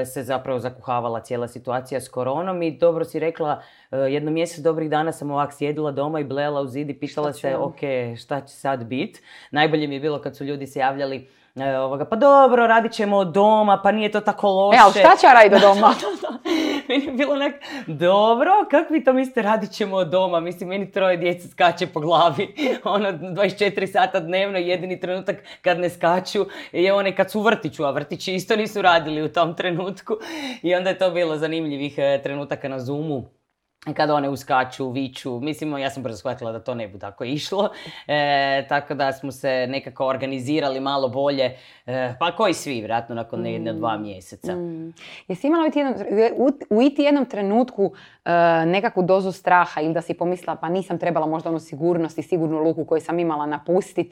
se 0.07 0.23
zapravo 0.23 0.59
zakuhavala 0.59 1.21
cijela 1.21 1.49
situacija 1.49 2.01
s 2.01 2.09
koronom 2.09 2.63
i 2.63 2.79
dobro 2.79 3.05
si 3.05 3.19
rekla, 3.19 3.63
e, 3.91 3.97
jedno 3.97 4.31
mjesec 4.31 4.59
dobrih 4.59 4.91
dana 4.91 5.13
sam 5.13 5.31
ovak 5.31 5.53
sjedila 5.53 5.91
doma 5.91 6.21
i 6.21 6.25
blejala 6.25 6.61
u 6.61 6.67
zid 6.67 6.91
i 6.91 6.99
pitala 6.99 7.33
se, 7.33 7.57
ok, 7.57 7.81
šta 8.19 8.41
će 8.41 8.55
sad 8.55 8.85
bit? 8.85 9.23
Najbolje 9.51 9.87
mi 9.87 9.95
je 9.95 10.01
bilo 10.01 10.19
kad 10.19 10.37
su 10.37 10.45
ljudi 10.45 10.67
se 10.67 10.79
javljali 10.79 11.29
e, 11.57 11.79
ovoga, 11.79 12.05
pa 12.05 12.17
dobro, 12.17 12.67
radit 12.67 12.93
ćemo 12.93 13.17
od 13.17 13.33
doma, 13.33 13.81
pa 13.83 13.93
nije 13.93 14.13
to 14.13 14.21
tako 14.21 14.49
loše. 14.49 14.79
E, 14.79 14.81
ali 14.83 14.93
šta 14.93 15.17
će 15.21 15.27
raditi 15.35 15.55
do 15.55 15.69
doma? 15.69 15.95
meni 16.89 17.05
je 17.05 17.13
bilo 17.13 17.33
onak, 17.33 17.55
dobro, 17.87 18.51
kako 18.71 18.95
vi 18.95 19.05
to 19.05 19.13
mislite, 19.13 19.43
radit 19.43 19.71
ćemo 19.71 19.97
od 19.97 20.09
doma, 20.09 20.41
mislim, 20.41 20.69
meni 20.69 20.93
troje 20.93 21.17
djece 21.17 21.49
skače 21.49 21.87
po 21.87 22.01
glavi, 22.01 22.55
ono, 22.85 23.13
24 23.13 23.87
sata 23.87 24.21
dnevno, 24.21 24.59
jedini 24.59 25.01
trenutak 25.01 25.37
kad 25.63 25.79
ne 25.79 25.91
skaču 25.91 26.47
je 26.73 26.93
onaj 26.93 27.15
kad 27.15 27.31
su 27.31 27.41
u 27.41 27.43
vrtiću, 27.43 27.85
a 27.85 27.91
vrtići 27.91 28.35
isto 28.35 28.57
nisu 28.57 28.83
radili 28.83 29.23
u 29.23 29.33
tom 29.33 29.57
trenutku. 29.57 30.15
I 30.63 30.75
onda 30.75 30.91
je 30.91 30.99
to 30.99 31.11
bilo 31.11 31.37
zanimljivih 31.37 31.95
e, 31.99 32.21
trenutaka 32.23 32.69
na 32.69 32.79
Zoomu. 32.79 33.44
Kada 33.93 34.15
one 34.15 34.29
uskaču, 34.29 34.91
viču, 34.91 35.41
mislim, 35.41 35.79
ja 35.79 35.91
sam 35.91 36.03
brzo 36.03 36.17
shvatila 36.17 36.53
da 36.53 36.61
to 36.61 36.75
ne 36.75 36.89
bi 36.89 36.99
tako 36.99 37.25
išlo, 37.25 37.69
e, 38.07 38.67
tako 38.69 38.95
da 38.95 39.13
smo 39.13 39.33
se 39.33 39.67
nekako 39.69 40.07
organizirali 40.07 40.81
malo 40.81 41.09
bolje, 41.09 41.57
e, 41.87 42.15
pa 42.19 42.33
koji 42.33 42.55
svi, 42.55 42.79
vjerojatno 42.79 43.15
nakon 43.15 43.47
jedne 43.47 43.73
dva 43.73 43.97
mjeseca. 43.97 44.57
Mm. 44.57 44.93
Jesi 45.29 45.47
imala 45.47 45.65
u 45.65 45.67
iti 45.67 45.79
jednom, 45.79 46.07
u, 46.37 46.51
u 46.71 46.83
iti 46.83 47.03
jednom 47.03 47.27
trenutku 47.27 47.93
e, 48.25 48.31
nekakvu 48.67 49.03
dozu 49.03 49.33
straha 49.33 49.81
ili 49.81 49.95
da 49.95 50.01
si 50.01 50.15
pomislila 50.15 50.57
pa 50.57 50.69
nisam 50.69 50.99
trebala 50.99 51.27
možda 51.27 51.49
onu 51.49 51.61
sigurnost 51.61 52.19
i 52.19 52.23
sigurnu 52.23 52.59
luku 52.59 52.85
koju 52.85 53.01
sam 53.01 53.19
imala 53.19 53.47
napustiti 53.47 54.11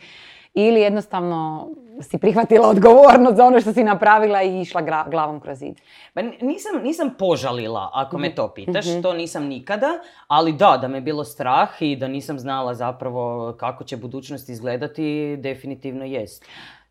ili 0.54 0.80
jednostavno 0.80 1.68
si 2.02 2.18
prihvatila 2.18 2.68
odgovornost 2.68 3.36
za 3.36 3.44
ono 3.44 3.60
što 3.60 3.72
si 3.72 3.84
napravila 3.84 4.42
i 4.42 4.60
išla 4.60 4.82
gra- 4.82 5.10
glavom 5.10 5.40
kroz 5.40 5.58
zid? 5.58 5.80
Pa 6.14 6.20
n- 6.20 6.32
nisam, 6.40 6.82
nisam 6.82 7.10
požalila, 7.10 7.90
ako 7.94 8.16
Mhm. 8.16 8.22
me 8.22 8.34
to 8.34 8.48
pitaš, 8.48 8.84
to 9.02 9.12
nisam 9.12 9.44
nikada, 9.44 9.88
ali 10.28 10.52
da, 10.52 10.78
da 10.80 10.88
me 10.88 11.00
bilo 11.00 11.24
strah 11.24 11.52
i 11.80 11.96
da 11.96 12.08
nisam 12.08 12.38
znala 12.38 12.74
zapravo 12.74 13.22
kako 13.54 13.84
će 13.84 13.96
budućnost 13.96 14.48
izgledati, 14.48 15.02
definitivno 15.36 16.04
jest. 16.04 16.44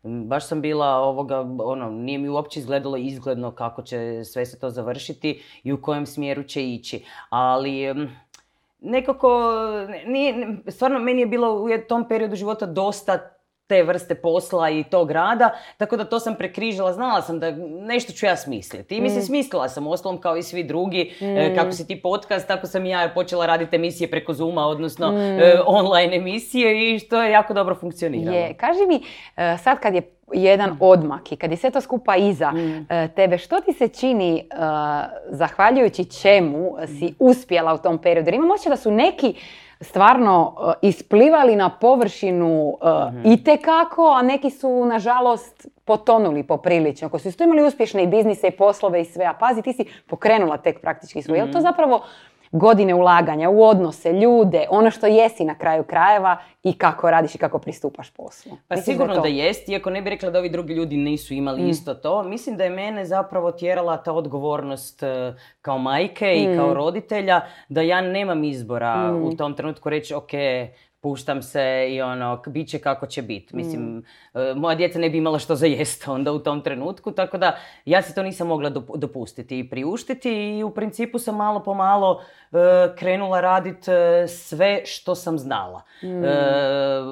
Baš 0.04 0.46
sam 0.46 0.60
bila 0.60 0.86
ovoga, 0.88 1.40
ono, 1.58 1.90
nije 1.90 2.18
mi 2.18 2.28
uopće 2.28 2.60
izgledalo 2.60 2.96
izgledno 2.96 3.50
kako 3.50 3.82
će 3.82 3.98
sve 4.24 4.46
se 4.46 4.58
to 4.58 4.70
završiti 4.70 5.42
i 5.62 5.72
u 5.72 5.82
kojem 5.82 6.06
smjeru 6.06 6.42
će 6.42 6.64
ići. 6.64 7.04
Ali 7.30 7.94
nekako, 8.80 9.40
ne- 9.88 10.04
nije, 10.06 10.34
stvarno 10.68 10.98
meni 10.98 11.20
je 11.20 11.26
bilo 11.26 11.52
u 11.54 11.68
tom 11.78 12.08
periodu 12.08 12.36
života 12.36 12.66
dosta 12.66 13.18
te 13.72 13.82
vrste 13.82 14.14
posla 14.14 14.70
i 14.70 14.84
tog 14.84 15.10
rada, 15.10 15.50
tako 15.76 15.96
da 15.96 16.04
to 16.04 16.20
sam 16.20 16.34
prekrižila, 16.34 16.92
znala 16.92 17.22
sam 17.22 17.40
da 17.40 17.50
nešto 17.80 18.12
ću 18.12 18.26
ja 18.26 18.36
smisliti. 18.36 18.96
I 18.96 19.00
mislim, 19.00 19.22
smislila 19.22 19.68
sam, 19.68 19.86
uostalom 19.86 20.20
kao 20.20 20.36
i 20.36 20.42
svi 20.42 20.64
drugi, 20.64 21.12
e, 21.20 21.54
kako 21.56 21.72
si 21.72 21.86
ti 21.86 22.02
podcast, 22.02 22.48
tako 22.48 22.66
sam 22.66 22.86
i 22.86 22.90
ja 22.90 23.10
počela 23.14 23.46
raditi 23.46 23.76
emisije 23.76 24.10
preko 24.10 24.34
Zooma, 24.34 24.66
odnosno 24.66 25.12
e, 25.18 25.60
online 25.66 26.16
emisije 26.16 26.94
i 26.94 26.98
što 26.98 27.22
je 27.22 27.30
jako 27.30 27.54
dobro 27.54 27.74
funkcioniralo. 27.74 28.36
Je, 28.36 28.54
kaži 28.54 28.86
mi, 28.88 29.02
e, 29.36 29.56
sad 29.58 29.80
kad 29.80 29.94
je 29.94 30.02
jedan 30.32 30.76
odmak 30.80 31.32
i 31.32 31.36
kad 31.36 31.50
je 31.50 31.56
sve 31.56 31.70
to 31.70 31.80
skupa 31.80 32.16
iza 32.16 32.52
e, 32.88 33.08
tebe, 33.08 33.38
što 33.38 33.60
ti 33.60 33.72
se 33.72 33.88
čini, 33.88 34.38
e, 34.38 34.42
zahvaljujući 35.30 36.04
čemu 36.04 36.76
si 36.86 37.14
uspjela 37.18 37.74
u 37.74 37.78
tom 37.78 37.98
periodu? 37.98 38.28
Jer 38.28 38.34
imam 38.34 38.50
osjećaj 38.50 38.70
da 38.70 38.76
su 38.76 38.90
neki 38.90 39.34
stvarno 39.82 40.54
e, 40.82 40.86
isplivali 40.86 41.56
na 41.56 41.70
površinu 41.70 42.78
e, 43.24 43.32
itekako, 43.32 44.10
a 44.10 44.22
neki 44.22 44.50
su, 44.50 44.84
nažalost, 44.84 45.68
potonuli 45.84 46.42
poprilično. 46.42 47.06
Ako 47.06 47.18
su 47.18 47.28
isto 47.28 47.44
imali 47.44 47.62
uspješne 47.62 48.02
i 48.02 48.06
biznise 48.06 48.48
i 48.48 48.56
poslove 48.56 49.00
i 49.00 49.04
sve, 49.04 49.24
a 49.24 49.34
pazi, 49.34 49.62
ti 49.62 49.72
si 49.72 49.84
pokrenula 50.06 50.56
tek 50.56 50.80
praktički 50.80 51.22
svoj. 51.22 51.38
Je 51.38 51.44
li 51.44 51.52
to 51.52 51.60
zapravo 51.60 52.02
godine 52.52 52.94
ulaganja 52.94 53.50
u 53.50 53.62
odnose, 53.62 54.12
ljude, 54.12 54.66
ono 54.70 54.90
što 54.90 55.06
jesi 55.06 55.44
na 55.44 55.54
kraju 55.54 55.84
krajeva 55.84 56.36
i 56.62 56.72
kako 56.72 57.10
radiš 57.10 57.34
i 57.34 57.38
kako 57.38 57.58
pristupaš 57.58 58.10
poslu. 58.10 58.52
Pa 58.68 58.74
Misliš 58.74 58.84
sigurno 58.86 59.14
da, 59.14 59.20
to- 59.20 59.26
jest, 59.26 59.68
iako 59.68 59.90
ne 59.90 60.02
bi 60.02 60.10
rekla 60.10 60.30
da 60.30 60.38
ovi 60.38 60.48
drugi 60.48 60.74
ljudi 60.74 60.96
nisu 60.96 61.34
imali 61.34 61.62
Mm. 61.62 61.68
isto 61.68 61.94
to. 61.94 62.22
Mislim 62.22 62.56
da 62.56 62.64
je 62.64 62.70
mene 62.70 63.04
zapravo 63.04 63.52
tjerala 63.52 63.96
ta 63.96 64.12
odgovornost 64.12 65.02
e, 65.02 65.32
kao 65.60 65.78
majke 65.78 66.34
i 66.34 66.48
Mm. 66.48 66.56
kao 66.56 66.74
roditelja, 66.74 67.40
da 67.68 67.80
ja 67.80 68.00
nemam 68.02 68.44
izbora 68.44 68.96
Mm. 69.08 69.22
u 69.24 69.36
tom 69.36 69.54
trenutku 69.54 69.90
reći 69.90 70.14
ok, 70.14 70.30
puštam 71.02 71.42
se 71.42 71.86
i 71.90 72.02
ono, 72.02 72.42
bit 72.46 72.68
će 72.68 72.78
kako 72.78 73.06
će 73.06 73.22
bit. 73.22 73.52
Mislim, 73.52 74.04
e, 74.34 74.54
moja 74.56 74.74
djeca 74.74 74.98
ne 74.98 75.10
bi 75.10 75.18
imala 75.18 75.38
što 75.38 75.54
za 75.54 75.66
jest 75.66 76.08
onda 76.08 76.32
u 76.32 76.38
tom 76.38 76.60
trenutku, 76.60 77.12
tako 77.12 77.38
da 77.38 77.56
ja 77.84 78.02
si 78.02 78.14
to 78.14 78.22
nisam 78.22 78.48
mogla 78.48 78.70
dop- 78.70 78.96
dopustiti 78.96 79.58
i 79.58 79.68
priuštiti 79.68 80.58
i 80.58 80.62
u 80.62 80.70
principu 80.70 81.18
sam 81.18 81.36
malo 81.36 81.60
po 81.62 81.74
malo 81.74 82.22
e, 82.52 82.56
krenula 82.96 83.40
radit 83.40 83.88
e, 83.88 84.28
sve 84.28 84.82
što 84.84 85.14
sam 85.14 85.38
znala. 85.38 85.82
E, 86.02 86.06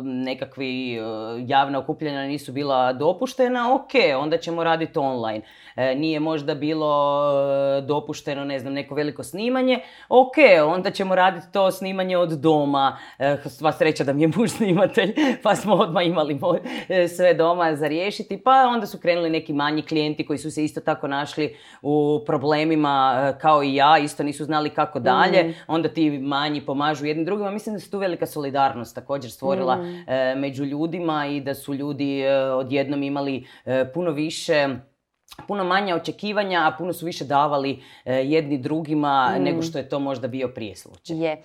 nekakvi 0.03 0.99
javna 1.47 1.79
okupljanja 1.79 2.23
nisu 2.23 2.53
bila 2.53 2.93
dopuštena, 2.93 3.75
ok, 3.75 3.93
onda 4.19 4.39
ćemo 4.39 4.65
raditi 4.65 4.99
online. 4.99 5.43
E, 5.81 5.95
nije 5.95 6.21
možda 6.21 6.55
bilo 6.55 7.23
e, 7.79 7.81
dopušteno, 7.81 8.45
ne 8.45 8.59
znam, 8.59 8.73
neko 8.73 8.95
veliko 8.95 9.23
snimanje, 9.23 9.81
ok, 10.09 10.35
onda 10.67 10.91
ćemo 10.91 11.15
raditi 11.15 11.47
to 11.53 11.71
snimanje 11.71 12.17
od 12.17 12.31
doma. 12.31 12.99
E, 13.19 13.37
sva 13.47 13.73
sreća 13.73 14.05
da 14.05 14.13
mi 14.13 14.23
je 14.23 14.31
muž 14.37 14.51
snimatelj, 14.57 15.15
pa 15.43 15.57
smo 15.57 15.75
odmah 15.75 16.07
imali 16.07 16.41
sve 17.17 17.35
doma 17.35 17.77
za 17.77 17.89
riješiti. 17.89 18.43
Pa 18.45 18.69
onda 18.75 18.87
su 18.87 18.99
krenuli 18.99 19.31
neki 19.31 19.53
manji 19.53 19.83
klijenti 19.83 20.27
koji 20.27 20.39
su 20.39 20.51
se 20.51 20.65
isto 20.65 20.81
tako 20.81 21.09
našli 21.09 21.57
u 21.83 22.21
problemima 22.27 23.35
kao 23.41 23.63
i 23.63 23.75
ja, 23.75 23.99
isto 23.99 24.23
nisu 24.23 24.45
znali 24.45 24.71
kako 24.71 25.01
dalje. 25.01 25.55
Onda 25.67 25.89
ti 25.89 26.11
manji 26.11 26.61
pomažu 26.61 27.07
jednim 27.07 27.25
drugima. 27.25 27.51
Mislim 27.51 27.75
da 27.75 27.81
se 27.81 27.91
tu 27.91 27.99
velika 27.99 28.27
solidarnost 28.27 28.95
također 28.95 29.31
stvorila 29.31 29.79
e, 30.07 30.35
među 30.37 30.65
ljudima 30.65 31.27
i 31.27 31.41
da 31.41 31.55
su 31.55 31.75
ljudi 31.75 32.25
odjednom 32.55 33.03
imali 33.03 33.47
puno 33.95 34.11
više 34.11 34.69
puno 35.47 35.65
manja 35.65 35.97
očekivanja, 35.97 36.67
a 36.67 36.77
puno 36.79 36.93
su 36.93 37.07
više 37.07 37.25
davali 37.25 37.83
e, 38.05 38.15
jedni 38.15 38.59
drugima 38.59 39.37
nego 39.39 39.63
što 39.63 39.79
je 39.79 39.89
to 39.89 39.99
možda 39.99 40.29
bio 40.29 40.49
prije 40.49 40.77
slučaj. 40.77 41.17
Je. 41.17 41.43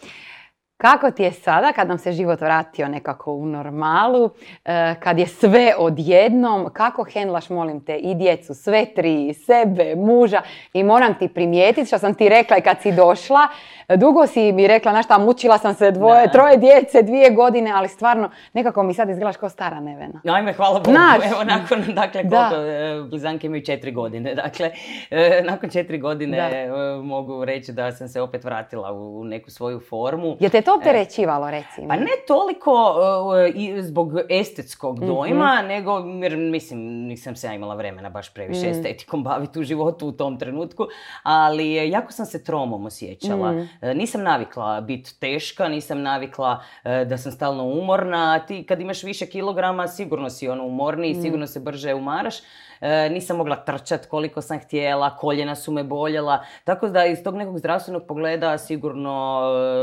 Kako 0.77 1.11
ti 1.11 1.23
je 1.23 1.31
sada, 1.31 1.71
kad 1.73 1.87
nam 1.87 1.97
se 1.97 2.11
život 2.11 2.41
vratio 2.41 2.87
nekako 2.87 3.31
u 3.33 3.45
normalu, 3.45 4.29
e, 4.65 4.95
kad 4.99 5.19
je 5.19 5.27
sve 5.27 5.73
odjednom, 5.77 6.69
kako 6.73 7.03
hendlaš, 7.03 7.49
molim 7.49 7.85
te, 7.85 7.95
i 7.95 8.15
djecu, 8.15 8.53
sve 8.53 8.85
tri, 8.85 9.27
i 9.27 9.33
sebe, 9.33 9.95
muža, 9.95 10.41
i 10.73 10.83
moram 10.83 11.13
ti 11.19 11.27
primijetiti 11.27 11.85
što 11.87 11.97
sam 11.97 12.13
ti 12.13 12.29
rekla 12.29 12.57
i 12.57 12.61
kad 12.61 12.81
si 12.81 12.91
došla, 12.91 13.47
dugo 13.89 14.27
si 14.27 14.51
mi 14.51 14.67
rekla, 14.67 14.91
znaš 14.91 15.05
šta, 15.05 15.17
mučila 15.17 15.57
sam 15.57 15.73
se 15.73 15.91
dvoje, 15.91 16.25
Da. 16.25 16.31
troje 16.31 16.57
djece, 16.57 17.01
dvije 17.03 17.29
godine, 17.29 17.71
ali 17.71 17.87
stvarno, 17.87 18.29
nekako 18.53 18.83
mi 18.83 18.93
sad 18.93 19.09
izgledaš 19.09 19.37
kao 19.37 19.49
stara 19.49 19.79
nevena. 19.79 20.21
Ajme, 20.25 20.53
hvala 20.53 20.79
Bogu. 20.79 20.91
Znaš. 20.91 21.31
Evo, 21.31 21.43
nakon, 21.43 21.83
dakle, 21.95 22.23
Da. 22.23 22.49
koliko, 22.49 22.65
e, 22.67 23.03
blizanke 23.09 23.47
imaju 23.47 23.63
četiri 23.63 23.91
godine. 23.91 24.35
Dakle, 24.35 24.71
e, 25.11 25.41
nakon 25.45 25.69
četiri 25.69 25.97
godine 25.97 26.67
Da. 26.67 27.01
mogu 27.03 27.45
reći 27.45 27.71
da 27.71 27.91
sam 27.91 28.07
se 28.07 28.21
opet 28.21 28.43
vratila 28.43 28.91
u 28.91 29.23
neku 29.23 29.51
svoju 29.51 29.79
formu. 29.79 30.37
Je 30.39 30.49
te 30.49 30.61
to 30.65 30.75
opterećivalo, 30.75 31.51
recimo? 31.51 31.87
Pa 31.87 31.95
ne 31.95 32.11
toliko 32.27 32.95
e, 33.37 33.49
i 33.49 33.81
zbog 33.81 34.11
estetskog 34.31 34.97
Mhm. 34.97 35.07
dojma, 35.07 35.61
nego, 35.61 35.91
jer 36.21 36.37
mislim, 36.37 36.79
nisam 36.79 37.35
se 37.35 37.47
ja 37.47 37.53
imala 37.53 37.75
vremena 37.75 38.09
baš 38.09 38.33
previše 38.33 38.61
Mm. 38.61 38.69
estetikom 38.69 39.23
baviti 39.23 39.59
u 39.59 39.63
životu 39.63 40.07
u 40.07 40.11
tom 40.11 40.39
trenutku, 40.39 40.87
ali 41.23 41.77
e, 41.77 41.89
jako 41.89 42.11
sam 42.11 42.25
se 42.25 42.43
tromom 42.43 42.85
osjećala. 42.85 43.51
Mm. 43.51 43.69
E, 43.81 43.93
Nisam 43.95 44.23
navikla 44.23 44.81
biti 44.81 45.19
teška, 45.19 45.67
nisam 45.67 46.01
navikla 46.01 46.61
e, 46.83 47.05
da 47.05 47.17
sam 47.17 47.31
stalno 47.31 47.63
umorna, 47.65 47.95
a 48.33 48.39
ti 48.39 48.63
kad 48.63 48.81
imaš 48.81 49.03
više 49.03 49.25
kilograma 49.25 49.87
sigurno 49.87 50.29
si 50.29 50.47
ono 50.47 50.65
umorniji, 50.65 50.85
Mm. 51.09 51.21
sigurno 51.21 51.47
se 51.47 51.59
brže 51.59 51.93
umaraš. 51.93 52.35
E, 52.81 53.09
nisam 53.09 53.37
mogla 53.37 53.55
trčat 53.57 54.05
koliko 54.05 54.41
sam 54.41 54.59
htjela, 54.59 55.17
koljena 55.17 55.55
su 55.55 55.71
me 55.71 55.83
boljela, 55.83 56.43
tako 56.63 56.87
da 56.87 57.05
iz 57.05 57.23
tog 57.23 57.35
nekog 57.35 57.57
zdravstvenog 57.57 58.03
pogleda 58.03 58.57
sigurno 58.57 59.41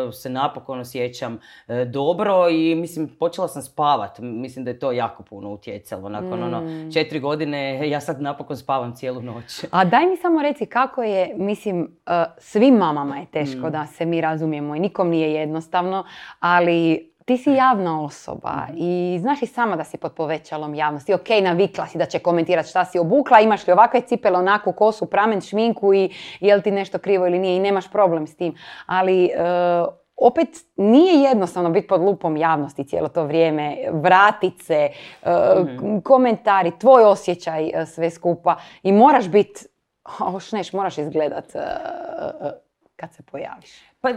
e, 0.08 0.12
se 0.12 0.30
napokon 0.30 0.71
osjećam 0.80 1.38
e, 1.68 1.84
dobro 1.84 2.48
i 2.50 2.74
mislim 2.74 3.08
počela 3.18 3.48
sam 3.48 3.62
spavat, 3.62 4.18
mislim 4.18 4.64
da 4.64 4.70
je 4.70 4.78
to 4.78 4.92
jako 4.92 5.22
puno 5.22 5.50
utjecalo. 5.50 6.08
Nakon 6.08 6.42
ono 6.42 6.60
Mm. 6.60 6.92
četiri 6.92 7.20
godine 7.20 7.90
ja 7.90 8.00
sad 8.00 8.22
napokon 8.22 8.56
spavam 8.56 8.96
cijelu 8.96 9.22
noć. 9.22 9.64
A 9.70 9.84
daj 9.84 10.06
mi 10.06 10.16
samo 10.16 10.42
reci 10.42 10.66
kako 10.66 11.02
je, 11.02 11.34
mislim, 11.36 11.80
uh, 11.80 12.12
svim 12.38 12.74
mamama 12.74 13.16
je 13.16 13.26
teško 13.26 13.70
da 13.70 13.86
se 13.86 14.06
mi 14.06 14.20
razumijemo 14.20 14.76
i 14.76 14.80
nikom 14.80 15.08
nije 15.08 15.32
jednostavno, 15.32 16.04
ali 16.40 17.12
ti 17.24 17.36
si 17.36 17.50
javna 17.50 18.04
osoba 18.04 18.66
i 18.76 19.18
znaš 19.20 19.42
i 19.42 19.46
sama 19.46 19.76
da 19.76 19.84
si 19.84 19.96
pod 19.96 20.12
povećalom 20.12 20.74
javnosti. 20.74 21.14
Ok, 21.14 21.28
navikla 21.42 21.86
si 21.86 21.98
da 21.98 22.06
će 22.06 22.18
komentirati 22.18 22.68
šta 22.68 22.84
si 22.84 22.98
obukla, 22.98 23.40
imaš 23.40 23.66
li 23.66 23.72
ovakve 23.72 24.00
cipele, 24.00 24.38
onakvu 24.38 24.72
kosu, 24.72 25.06
pramen, 25.06 25.40
šminku 25.40 25.94
i 25.94 26.10
je 26.40 26.56
li 26.56 26.62
ti 26.62 26.70
nešto 26.70 26.98
krivo 26.98 27.26
ili 27.26 27.38
nije 27.38 27.56
i 27.56 27.60
nemaš 27.60 27.90
problem 27.90 28.26
s 28.26 28.36
tim. 28.36 28.54
Ali 28.86 29.24
uh, 29.24 30.01
opet 30.26 30.48
nije 30.76 31.22
jednostavno 31.22 31.70
biti 31.70 31.86
pod 31.86 32.00
lupom 32.00 32.36
javnosti 32.36 32.84
cijelo 32.84 33.08
to 33.08 33.24
vrijeme, 33.24 33.76
vratit 33.92 34.62
se, 34.62 34.90
uh, 35.22 35.30
komentari, 36.04 36.72
tvoj 36.78 37.04
osjećaj 37.04 37.64
uh, 37.64 37.88
sve 37.88 38.10
skupa 38.10 38.56
i 38.82 38.92
moraš 38.92 39.28
biti, 39.28 39.60
neš, 40.52 40.72
moraš 40.72 40.98
izgledat 40.98 41.54
uh, 41.54 42.50
kad 42.96 43.14
se 43.14 43.22
pojaviš. 43.22 43.70
Pa 44.00 44.08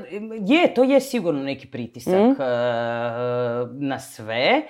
je, 0.42 0.74
to 0.74 0.84
je 0.84 1.00
sigurno 1.00 1.44
neki 1.44 1.68
pritisak 1.68 2.14
Mm. 2.14 2.42
e, 2.42 2.46
na 3.72 4.00
sve. 4.00 4.62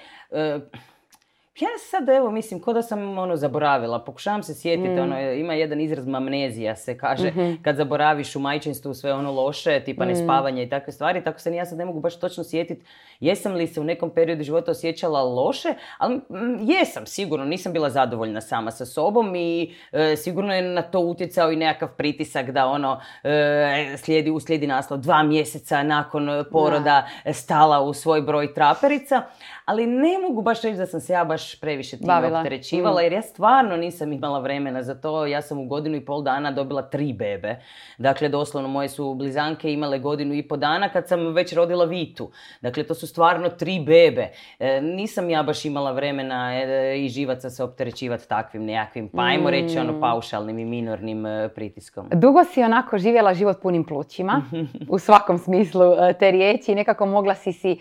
Ja 1.55 1.67
sad 1.81 2.09
evo 2.09 2.31
mislim 2.31 2.59
ko 2.59 2.73
da 2.73 2.81
sam 2.81 3.17
ono 3.17 3.35
zaboravila, 3.35 3.99
pokušavam 3.99 4.43
se 4.43 4.53
sjetiti, 4.53 4.89
Mm. 4.89 4.99
ono, 4.99 5.31
ima 5.31 5.53
jedan 5.53 5.81
izraz 5.81 6.07
mamnezija 6.07 6.75
se 6.75 6.97
kaže, 6.97 7.27
Mhm. 7.27 7.53
kad 7.61 7.75
zaboraviš 7.75 8.35
u 8.35 8.39
majčinstvu 8.39 8.93
sve 8.93 9.13
ono 9.13 9.31
loše, 9.33 9.79
tipa 9.79 10.05
Mm. 10.05 10.07
nespavanje 10.07 10.63
i 10.63 10.69
takve 10.69 10.93
stvari, 10.93 11.23
tako 11.23 11.39
se 11.39 11.51
ni 11.51 11.57
ja 11.57 11.65
sad 11.65 11.77
ne 11.77 11.85
mogu 11.85 11.99
baš 11.99 12.19
točno 12.19 12.43
sjetiti 12.43 12.85
jesam 13.19 13.53
li 13.53 13.67
se 13.67 13.81
u 13.81 13.83
nekom 13.83 14.09
periodu 14.09 14.43
života 14.43 14.71
osjećala 14.71 15.21
loše, 15.23 15.67
ali 15.97 16.15
mm, 16.15 16.21
jesam 16.61 17.05
sigurno, 17.05 17.45
nisam 17.45 17.73
bila 17.73 17.89
zadovoljna 17.89 18.41
sama 18.41 18.71
sa 18.71 18.85
sobom 18.85 19.35
i 19.35 19.73
e, 19.91 20.15
sigurno 20.15 20.55
je 20.55 20.61
na 20.63 20.81
to 20.81 20.99
utjecao 20.99 21.51
i 21.51 21.55
nekakav 21.55 21.89
pritisak 21.89 22.51
da 22.51 22.65
ono 22.65 22.99
e, 23.23 23.95
slijedi, 23.97 24.31
uslijedi 24.31 24.67
naslov 24.67 24.99
dva 24.99 25.23
mjeseca 25.23 25.83
nakon 25.83 26.29
poroda 26.51 27.07
e, 27.23 27.33
stala 27.33 27.81
u 27.81 27.93
svoj 27.93 28.21
broj 28.21 28.53
traperica, 28.53 29.21
ali 29.65 29.85
ne 29.87 30.19
mogu 30.19 30.41
baš 30.41 30.61
reći 30.61 30.77
da 30.77 30.85
sam 30.85 30.99
se 30.99 31.13
ja 31.13 31.23
baš 31.25 31.44
previše 31.53 31.97
time 31.97 32.07
Bavila. 32.07 32.39
opterećivala, 32.39 32.95
Mm. 32.95 33.03
jer 33.03 33.13
ja 33.13 33.21
stvarno 33.21 33.77
nisam 33.77 34.13
imala 34.13 34.39
vremena 34.39 34.83
za 34.83 34.95
to. 34.95 35.25
Ja 35.25 35.41
sam 35.41 35.59
u 35.59 35.65
godinu 35.65 35.95
i 35.95 36.01
pol 36.01 36.21
dana 36.21 36.51
dobila 36.51 36.81
tri 36.81 37.13
bebe. 37.13 37.55
Dakle, 37.97 38.29
doslovno 38.29 38.69
moje 38.69 38.89
su 38.89 39.13
blizanke 39.13 39.73
imale 39.73 39.99
godinu 39.99 40.33
i 40.33 40.43
pol 40.43 40.57
dana 40.57 40.89
kad 40.89 41.07
sam 41.07 41.27
već 41.27 41.53
rodila 41.53 41.85
Vitu. 41.85 42.31
Dakle, 42.61 42.83
to 42.83 42.93
su 42.93 43.07
stvarno 43.07 43.49
tri 43.49 43.79
bebe. 43.79 44.27
E, 44.59 44.81
nisam 44.83 45.29
ja 45.29 45.43
baš 45.43 45.65
imala 45.65 45.91
vremena 45.91 46.55
e, 46.55 46.65
i 46.97 47.09
živaca 47.09 47.49
se 47.49 47.63
opterećivati 47.63 48.29
takvim 48.29 48.65
nekakvim, 48.65 49.09
pa 49.09 49.21
ajmo 49.21 49.49
reći 49.49 49.79
ono 49.79 49.99
paušalnim 50.01 50.59
i 50.59 50.65
minornim 50.65 51.25
e, 51.25 51.49
pritiskom. 51.49 52.09
Dugo 52.11 52.43
si 52.43 52.63
onako 52.63 52.97
živjela 52.97 53.33
život 53.33 53.61
punim 53.61 53.83
plućima, 53.83 54.41
u 54.89 54.99
svakom 54.99 55.37
smislu 55.37 55.83
e, 55.99 56.13
te 56.13 56.31
riječi. 56.31 56.71
i 56.71 56.75
Nekako 56.75 57.05
mogla 57.05 57.35
si 57.35 57.53
si 57.53 57.71
e, 57.71 57.77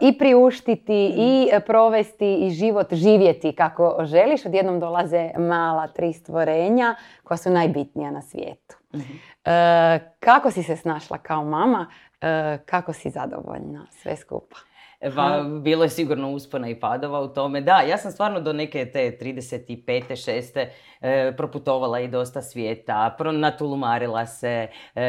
i 0.00 0.18
priuštiti 0.18 0.74
i 1.08 1.48
e, 1.52 1.60
provesti 1.60 2.34
i 2.36 2.50
život 2.50 2.73
živjeti 2.90 3.52
kako 3.52 3.96
želiš. 4.04 4.46
Odjednom 4.46 4.80
dolaze 4.80 5.30
mala 5.38 5.86
tri 5.86 6.12
stvorenja 6.12 6.94
koja 7.24 7.38
su 7.38 7.50
najbitnija 7.50 8.10
na 8.10 8.22
svijetu. 8.22 8.76
E, 9.44 9.98
kako 10.20 10.50
si 10.50 10.62
se 10.62 10.76
snašla 10.76 11.18
kao 11.18 11.44
mama? 11.44 11.86
E, 12.20 12.58
kako 12.66 12.92
si 12.92 13.10
zadovoljna 13.10 13.86
sve 13.90 14.16
skupa? 14.16 14.56
Pa, 15.14 15.42
bilo 15.60 15.84
je 15.84 15.90
sigurno 15.90 16.30
uspona 16.30 16.68
i 16.68 16.80
padova 16.80 17.20
u 17.20 17.28
tome. 17.28 17.60
Da, 17.60 17.80
ja 17.80 17.98
sam 17.98 18.12
stvarno 18.12 18.40
do 18.40 18.52
neke 18.52 18.90
te 18.90 19.18
35. 19.20 20.02
6. 20.10 20.66
E, 21.00 21.32
proputovala 21.36 22.00
i 22.00 22.08
dosta 22.08 22.42
svijeta, 22.42 23.16
natulumarila 23.32 24.26
se, 24.26 24.68
e, 24.94 25.02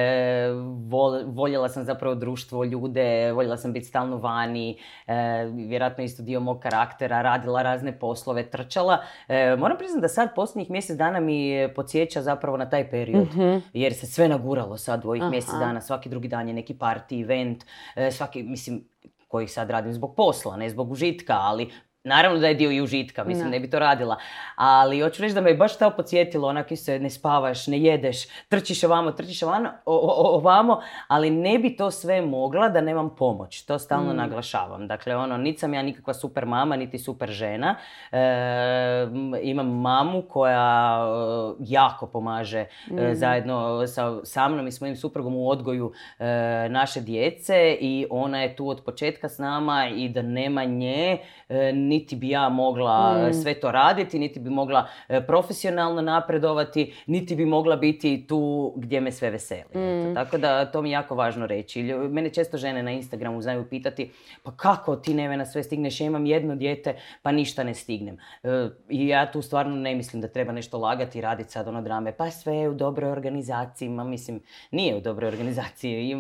vol- 0.90 1.24
voljela 1.28 1.70
sam 1.70 1.84
zapravo 1.84 2.16
društvo, 2.16 2.64
ljude, 2.64 3.32
voljela 3.32 3.58
sam 3.58 3.74
biti 3.74 3.86
stalno 3.86 4.18
vani, 4.18 4.80
e, 5.08 5.14
vjerojatno 5.54 6.04
isto 6.04 6.24
dio 6.24 6.40
mog 6.40 6.60
karaktera, 6.60 7.22
radila 7.22 7.62
razne 7.62 8.00
poslove, 8.00 8.50
trčala. 8.50 8.98
E, 9.28 9.56
moram 9.56 9.78
priznati 9.78 10.02
da 10.02 10.08
sad 10.08 10.36
posljednjih 10.36 10.70
mjesec 10.70 10.98
dana 10.98 11.20
mi 11.20 11.70
podsjeća 11.76 12.22
zapravo 12.22 12.58
na 12.58 12.70
taj 12.70 12.90
period, 12.90 13.28
jer 13.74 13.94
se 13.94 14.06
sve 14.08 14.28
naguralo 14.28 14.78
sad 14.78 15.06
u 15.06 15.10
ovih 15.10 15.24
mjesec 15.24 15.54
dana, 15.60 15.82
svaki 15.82 16.10
drugi 16.10 16.28
dan 16.28 16.48
je 16.48 16.54
neki 16.54 16.74
party, 16.74 17.24
event, 17.24 17.64
svaki, 18.12 18.44
mislim, 18.44 18.84
koji 19.28 19.48
sad 19.48 19.70
radim 19.70 19.94
zbog 19.94 20.16
posla, 20.16 20.58
ne 20.58 20.70
zbog 20.70 20.92
užitka, 20.92 21.34
ali 21.34 21.72
Naravno 22.06 22.40
da 22.40 22.48
je 22.48 22.54
dio 22.54 22.72
i 22.72 22.82
užitka, 22.82 23.24
mislim, 23.24 23.50
ne 23.50 23.60
bi 23.60 23.70
to 23.70 23.80
radila. 23.80 24.18
Ali 24.56 25.02
hoću 25.02 25.22
reći 25.22 25.36
da 25.36 25.42
me 25.42 25.50
je 25.50 25.56
baš 25.56 25.78
to 25.78 25.90
podsjetilo, 25.90 26.48
onak 26.48 26.68
se 26.76 27.00
ne 27.00 27.10
spavaš, 27.10 27.68
ne 27.68 27.80
jedeš, 27.80 28.28
trčiš 28.50 28.84
ovamo, 28.84 29.12
trčiš 29.12 29.44
ovamo, 29.44 29.70
ovamo, 29.86 30.82
ali 31.08 31.30
ne 31.30 31.60
bi 31.60 31.76
to 31.76 31.92
sve 31.92 32.22
mogla 32.22 32.70
da 32.70 32.82
nemam 32.82 33.16
pomoć. 33.16 33.66
To 33.66 33.80
stalno 33.80 34.14
mm. 34.14 34.18
naglašavam. 34.18 34.88
Dakle, 34.88 35.16
ono, 35.16 35.38
niti 35.38 35.60
sam 35.60 35.74
ja 35.74 35.82
nikakva 35.82 36.14
super 36.14 36.46
mama, 36.46 36.76
niti 36.76 36.98
super 36.98 37.30
žena. 37.30 37.76
E, 38.12 38.18
imam 39.42 39.68
mamu 39.68 40.22
koja 40.22 41.00
e, 41.00 41.56
jako 41.60 42.08
pomaže 42.08 42.60
e, 42.60 42.68
mm. 42.92 43.16
zajedno 43.16 43.88
sa, 43.88 44.20
sa 44.24 44.48
mnom 44.48 44.68
i 44.68 44.72
s 44.72 44.82
mojim 44.82 44.96
suprugom 44.96 45.36
u 45.36 45.50
odgoju 45.50 45.94
naše 46.70 47.02
djece 47.02 47.78
i 47.82 48.08
ona 48.10 48.42
je 48.42 48.56
tu 48.56 48.70
od 48.70 48.84
početka 48.86 49.30
s 49.30 49.38
nama 49.38 49.88
i 49.88 50.10
da 50.10 50.22
nema 50.22 50.64
nje, 50.64 51.18
niti 51.96 52.16
bi 52.16 52.30
ja 52.30 52.50
mogla 52.50 53.28
mm. 53.30 53.34
sve 53.34 53.54
to 53.54 53.72
raditi, 53.72 54.20
niti 54.20 54.40
bi 54.40 54.50
mogla 54.50 54.88
profesionalno 55.28 56.02
napredovati, 56.02 56.94
niti 57.08 57.36
bi 57.36 57.46
mogla 57.46 57.76
biti 57.76 58.26
tu 58.28 58.74
gdje 58.76 59.02
me 59.02 59.12
sve 59.12 59.30
veseli. 59.30 59.72
Mm. 59.76 60.14
Tako 60.14 60.38
da 60.38 60.66
to 60.66 60.82
mi 60.82 60.90
je 60.90 60.94
jako 60.94 61.16
važno 61.16 61.48
reći. 61.48 61.84
Mene 62.10 62.30
često 62.30 62.58
žene 62.58 62.84
na 62.84 62.92
Instagramu 62.92 63.42
znaju 63.42 63.66
pitati 63.70 64.12
pa 64.44 64.52
kako 64.52 64.96
ti 64.96 65.14
na 65.14 65.46
sve 65.46 65.64
stigneš, 65.64 66.02
ja 66.02 66.08
imam 66.08 66.26
jedno 66.26 66.56
dijete 66.56 66.96
pa 67.22 67.32
ništa 67.32 67.64
ne 67.64 67.74
stignem. 67.74 68.18
E, 68.44 68.70
I 68.90 69.08
ja 69.08 69.32
tu 69.32 69.42
stvarno 69.42 69.76
ne 69.76 69.96
mislim 69.96 70.22
da 70.22 70.28
treba 70.28 70.52
nešto 70.52 70.78
lagati 70.78 71.20
i 71.20 71.22
raditi 71.22 71.52
sad 71.52 71.68
ono 71.68 71.82
drame, 71.82 72.12
pa 72.12 72.32
sve 72.32 72.56
je 72.56 72.70
u 72.70 72.74
dobroj 72.74 73.12
organizaciji, 73.12 73.90
ma 73.90 74.04
mislim 74.04 74.42
nije 74.72 74.96
u 74.96 75.02
dobroj 75.02 75.28
organizaciji, 75.28 76.16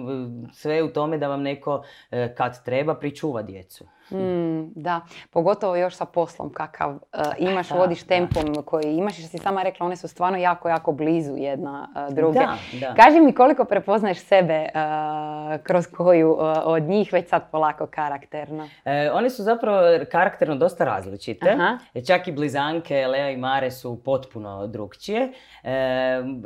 sve 0.53 0.75
je 0.75 0.83
u 0.83 0.93
tome 0.93 1.17
da 1.17 1.27
vam 1.27 1.41
neko 1.41 1.83
e, 2.11 2.35
kad 2.35 2.63
treba 2.65 2.95
pričuva 2.95 3.41
djecu. 3.41 3.85
Mm, 4.11 4.71
da, 4.75 5.01
pogotovo 5.29 5.75
još 5.75 5.95
sa 5.95 6.05
poslom 6.05 6.53
kakav 6.53 6.89
uh, 6.89 6.99
imaš, 7.37 7.69
da, 7.69 7.75
vodiš 7.75 8.03
tempom 8.03 8.63
koji 8.65 8.95
imaš, 8.95 9.17
što 9.17 9.27
si 9.27 9.37
sama 9.37 9.63
rekla, 9.63 9.85
one 9.85 9.95
su 9.95 10.07
stvarno 10.07 10.37
jako, 10.37 10.69
jako 10.69 10.91
blizu 10.91 11.35
jedna 11.37 11.87
uh, 11.95 12.15
druge. 12.15 12.39
Da, 12.39 12.57
da. 12.79 12.93
Kaži 12.93 13.19
mi 13.19 13.33
koliko 13.33 13.65
prepoznaješ 13.65 14.17
sebe 14.17 14.65
uh, 14.65 15.61
kroz 15.63 15.87
koju 15.87 16.37
od 16.63 16.83
njih 16.83 17.13
već 17.13 17.29
sad 17.29 17.51
polako 17.51 17.87
karakterno? 17.87 18.69
one 19.13 19.29
su 19.29 19.43
zapravo 19.43 19.79
karakterno 20.11 20.55
dosta 20.55 20.85
različite. 20.85 21.49
Aha. 21.49 21.77
Čak 22.07 22.27
i 22.27 22.31
blizanke 22.31 23.07
Lea 23.07 23.29
i 23.29 23.37
Mare 23.37 23.71
su 23.71 24.03
potpuno 24.03 24.67
drugčije. 24.67 25.31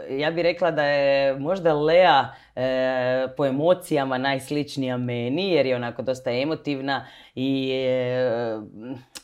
ja 0.09 0.31
bih 0.31 0.43
rekla 0.43 0.71
da 0.71 0.83
je 0.83 1.39
možda 1.39 1.73
Lea 1.73 2.25
po 3.37 3.45
emocijama 3.45 4.17
najsličnija 4.17 4.97
meni 4.97 5.51
jer 5.51 5.65
je 5.65 5.75
onako 5.75 6.01
dosta 6.01 6.31
emotivna 6.31 7.05
i 7.35 7.71
e, 7.71 8.59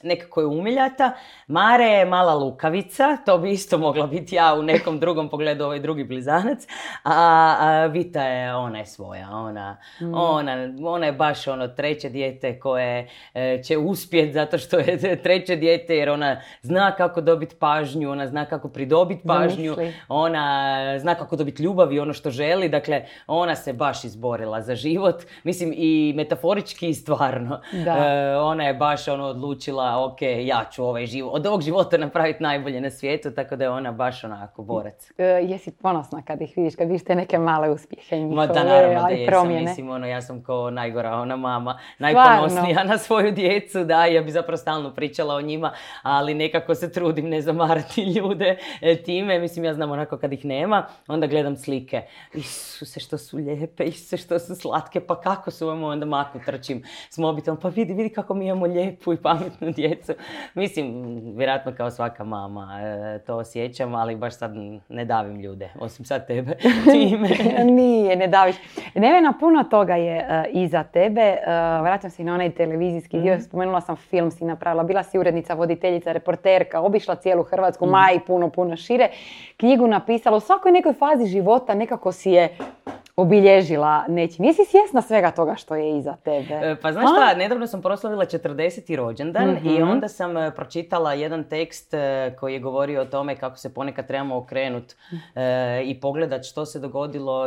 nekako 0.03 0.41
je 0.41 0.47
umiljata. 0.47 1.11
Mare 1.47 1.85
je 1.85 2.05
mala 2.05 2.33
lukavica, 2.33 3.17
to 3.25 3.37
bi 3.37 3.51
isto 3.51 3.77
mogla 3.77 4.07
biti 4.07 4.35
ja 4.35 4.53
u 4.53 4.61
nekom 4.61 4.99
drugom 4.99 5.29
pogledu, 5.29 5.65
ovaj 5.65 5.79
drugi 5.79 6.03
blizanac. 6.03 6.67
A, 7.03 7.89
Vita 7.91 8.23
je, 8.23 8.55
ona 8.55 8.79
je 8.79 8.85
svoja, 8.85 9.29
ona, 9.31 9.77
mm. 10.01 10.13
ona, 10.13 10.73
ona 10.83 11.05
je 11.05 11.11
baš 11.11 11.47
ono 11.47 11.67
treće 11.67 12.09
dijete 12.09 12.59
koje 12.59 13.09
e, 13.33 13.61
će 13.63 13.77
uspjeti 13.77 14.33
zato 14.33 14.57
što 14.57 14.79
je 14.79 15.15
treće 15.23 15.55
dijete 15.55 15.95
jer 15.97 16.09
ona 16.09 16.41
zna 16.61 16.91
kako 16.91 17.21
dobiti 17.21 17.55
pažnju, 17.55 18.11
ona 18.11 18.27
zna 18.27 18.45
kako 18.45 18.69
pridobiti 18.69 19.21
pažnju, 19.27 19.75
ona 20.07 20.99
zna 20.99 21.15
kako 21.15 21.35
dobiti 21.35 21.63
ljubav 21.63 21.93
i 21.93 21.99
ono 21.99 22.13
što 22.13 22.29
želi, 22.29 22.69
dakle 22.69 23.05
ona 23.27 23.55
se 23.55 23.73
baš 23.73 24.03
izborila 24.03 24.61
za 24.61 24.75
život, 24.75 25.23
mislim 25.43 25.73
i 25.75 26.13
metaforički 26.15 26.89
i 26.89 26.93
stvarno. 26.93 27.61
Da. 27.85 27.91
E, 27.91 28.37
ona 28.37 28.63
je 28.63 28.73
baš 28.73 29.07
ono 29.07 29.25
odlučila, 29.25 30.05
ok, 30.05 30.21
ja 30.21 30.65
ću 30.71 30.83
ovaj 30.85 31.05
život, 31.05 31.35
od 31.35 31.45
ovog 31.45 31.61
života 31.61 31.97
napraviti 31.97 32.43
najbolje 32.43 32.81
na 32.81 32.89
svijetu, 32.89 33.31
tako 33.31 33.55
da 33.55 33.63
je 33.63 33.69
ona 33.69 33.91
baš 33.91 34.23
onako 34.23 34.63
borac. 34.63 35.11
E, 35.17 35.23
jesi 35.23 35.71
ponosna 35.71 36.21
kad 36.21 36.41
ih 36.41 36.53
vidiš, 36.55 36.75
kad 36.75 36.87
vidiš 36.87 37.05
te 37.05 37.15
neke 37.15 37.37
male 37.37 37.69
uspjehe 37.69 38.15
njihove, 38.15 38.35
Ma 38.35 38.47
da, 38.47 38.63
naravno 38.63 39.01
da 39.01 39.09
jesam, 39.09 39.47
mislim, 39.47 39.89
ono, 39.89 40.07
ja 40.07 40.21
sam 40.21 40.43
kao 40.43 40.69
najgora 40.69 41.15
ona 41.15 41.35
mama, 41.35 41.79
najponosnija 41.99 42.83
na 42.83 42.97
svoju 42.97 43.31
djecu, 43.31 43.83
da, 43.83 44.05
ja 44.05 44.21
bi 44.21 44.31
zapravo 44.31 44.57
stalno 44.57 44.93
pričala 44.93 45.35
o 45.35 45.41
njima, 45.41 45.71
ali 46.01 46.33
nekako 46.33 46.75
se 46.75 46.91
trudim 46.91 47.29
ne 47.29 47.41
zamarati 47.41 48.01
ljude 48.03 48.57
e, 48.81 48.95
time, 49.03 49.39
mislim, 49.39 49.65
ja 49.65 49.73
znam 49.73 49.91
onako 49.91 50.17
kad 50.17 50.33
ih 50.33 50.45
nema, 50.45 50.87
onda 51.07 51.27
gledam 51.27 51.55
slike, 51.57 52.01
Isuse 52.33 52.99
što 52.99 53.14
su 53.17 53.37
lijepe, 53.37 53.83
Isuse 53.83 54.17
što 54.17 54.39
su 54.39 54.55
slatke, 54.55 54.99
pa 54.99 55.21
kako 55.21 55.51
su 55.51 55.67
vam 55.67 55.83
onda 55.83 56.05
maku 56.05 56.39
trčim 56.45 56.83
s 57.09 57.17
mobitom, 57.17 57.57
pa 57.61 57.69
vidi, 57.69 57.93
vidi 57.93 58.09
kako 58.09 58.33
mi 58.33 58.45
imamo 58.45 58.65
lijepu 58.65 59.13
i 59.13 59.17
pametnu 59.17 59.71
djecu. 59.71 60.13
Mislim, 60.53 61.03
vjerojatno 61.37 61.73
kao 61.77 61.91
svaka 61.91 62.23
mama 62.23 62.79
e, 62.81 63.19
to 63.19 63.35
osjećam, 63.35 63.95
ali 63.95 64.15
baš 64.15 64.37
sad 64.37 64.53
ne 64.89 65.05
davim 65.05 65.41
ljude, 65.41 65.69
osim 65.79 66.05
sad 66.05 66.27
tebe 66.27 66.57
time. 66.93 67.29
Nije, 67.63 68.15
ne 68.15 68.27
daviš. 68.27 68.55
Nevena, 68.95 69.33
puno 69.39 69.63
toga 69.63 69.95
je 69.95 70.17
uh, 70.17 70.61
iza 70.63 70.83
tebe. 70.83 71.31
Uh, 71.31 71.83
vraćam 71.83 72.09
se 72.09 72.21
i 72.21 72.25
na 72.25 72.33
onaj 72.33 72.51
televizijski 72.51 73.19
dio. 73.19 73.35
mm 73.35 73.41
Spomenula 73.41 73.81
sam 73.81 73.95
film 73.95 74.31
si 74.31 74.45
napravila. 74.45 74.83
Bila 74.83 75.03
si 75.03 75.19
urednica, 75.19 75.53
voditeljica, 75.53 76.11
reporterka, 76.11 76.81
obišla 76.81 77.15
cijelu 77.15 77.43
Hrvatsku, 77.43 77.85
mm 77.85 77.89
maj 77.89 78.19
puno, 78.27 78.49
puno 78.49 78.77
šire. 78.77 79.09
Knjigu 79.57 79.87
napisala. 79.87 80.37
U 80.37 80.39
svakoj 80.39 80.71
nekoj 80.71 80.93
fazi 80.93 81.25
života 81.25 81.75
nekako 81.75 82.11
si 82.11 82.31
je 82.31 82.57
obilježila 83.15 84.05
nečim. 84.07 84.45
Jesi 84.45 84.65
svjesna 84.65 85.01
svega 85.01 85.31
toga 85.31 85.55
što 85.55 85.75
je 85.75 85.97
iza 85.97 86.15
tebe? 86.23 86.53
E, 86.53 86.75
pa 86.81 86.91
znaš 86.91 87.09
šta, 87.09 87.33
nedavno 87.37 87.67
sam 87.67 87.81
proslavila 87.81 88.25
40. 88.25 88.95
rođendan 88.95 89.57
i 89.63 89.79
mhm. 89.79 89.89
onda 89.89 90.07
sam 90.07 90.37
e, 90.37 90.51
pročitala 90.55 91.13
jedan 91.13 91.43
tekst 91.43 91.93
e, 91.93 92.35
koji 92.39 92.53
je 92.53 92.59
govorio 92.59 93.01
o 93.01 93.05
tome 93.05 93.35
kako 93.35 93.57
se 93.57 93.73
ponekad 93.73 94.07
trebamo 94.07 94.37
okrenuti 94.37 94.95
i 95.85 95.99
pogledat 95.99 96.45
što 96.45 96.65
se 96.65 96.79
dogodilo 96.79 97.45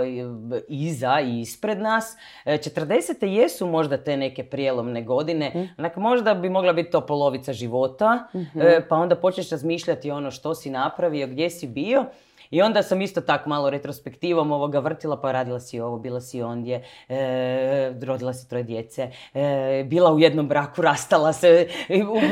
iza 0.69 1.21
i 1.21 1.41
ispred 1.41 1.81
nas. 1.81 2.17
40. 2.45 3.27
jesu 3.27 3.67
možda 3.67 3.97
te 3.97 4.17
neke 4.17 4.45
prijelomne 4.45 5.03
godine, 5.03 5.53
mm. 5.55 6.01
možda 6.01 6.35
bi 6.35 6.51
mogla 6.51 6.73
biti 6.73 6.91
to 6.91 7.01
polovica 7.01 7.53
života, 7.53 8.29
mhm. 8.35 8.61
pa 8.89 8.97
onda 8.97 9.17
počneš 9.17 9.51
razmišljati 9.51 10.11
ono 10.11 10.31
što 10.31 10.55
si 10.55 10.71
napravio, 10.71 11.27
gdje 11.27 11.51
si 11.51 11.67
bio. 11.67 12.05
I 12.51 12.63
onda 12.63 12.83
sam 12.83 13.03
isto 13.03 13.21
tako 13.21 13.49
malo 13.49 13.71
retrospektivom 13.71 14.53
ovoga 14.53 14.79
vrtila, 14.79 15.21
pa 15.21 15.33
radila 15.33 15.61
si 15.61 15.81
ovo, 15.81 15.99
bila 15.99 16.21
si 16.21 16.43
ondje, 16.43 16.85
e, 17.09 17.95
rodila 18.03 18.35
si 18.35 18.49
troje 18.49 18.63
djece, 18.63 19.11
e, 19.35 19.85
bila 19.87 20.13
u 20.13 20.19
jednom 20.19 20.49
braku, 20.49 20.83
rastala 20.83 21.33
se, 21.33 21.69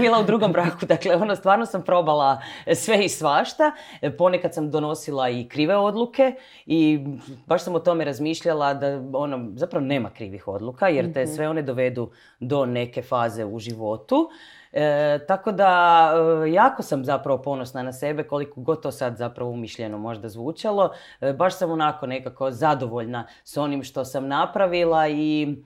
bila 0.00 0.20
u 0.20 0.24
drugom 0.24 0.52
braku, 0.52 0.86
dakle 0.94 1.16
ono 1.16 1.36
stvarno 1.36 1.66
sam 1.66 1.82
probala 1.82 2.40
sve 2.74 3.04
i 3.04 3.08
svašta. 3.08 3.72
Ponekad 4.18 4.54
sam 4.54 4.70
donosila 4.70 5.28
i 5.28 5.48
krive 5.48 5.76
odluke 5.76 6.34
i 6.66 6.98
baš 7.46 7.64
sam 7.64 7.74
o 7.74 7.78
tome 7.78 8.04
razmišljala 8.04 8.74
da 8.74 9.02
ono, 9.12 9.50
zapravo 9.54 9.86
nema 9.86 10.10
krivih 10.10 10.48
odluka 10.48 10.88
jer 10.88 11.12
te 11.12 11.24
mhm. 11.24 11.32
sve 11.32 11.48
one 11.48 11.62
dovedu 11.62 12.10
do 12.40 12.66
neke 12.66 13.02
faze 13.02 13.44
u 13.44 13.58
životu. 13.58 14.30
E, 14.78 15.18
tako 15.28 15.52
da 15.52 16.12
e, 16.44 16.50
jako 16.50 16.82
sam 16.82 17.04
zapravo 17.04 17.42
ponosna 17.42 17.82
na 17.82 17.92
sebe 17.92 18.22
koliko 18.22 18.60
god 18.60 18.82
to 18.82 18.90
sad 18.90 19.16
zapravo 19.16 19.50
umišljeno 19.50 19.98
možda 19.98 20.28
zvučalo. 20.28 20.90
E, 21.20 21.32
baš 21.32 21.58
sam 21.58 21.70
onako 21.70 22.06
nekako 22.06 22.50
zadovoljna 22.50 23.26
s 23.44 23.56
onim 23.56 23.82
što 23.82 24.04
sam 24.04 24.28
napravila 24.28 25.08
i 25.08 25.56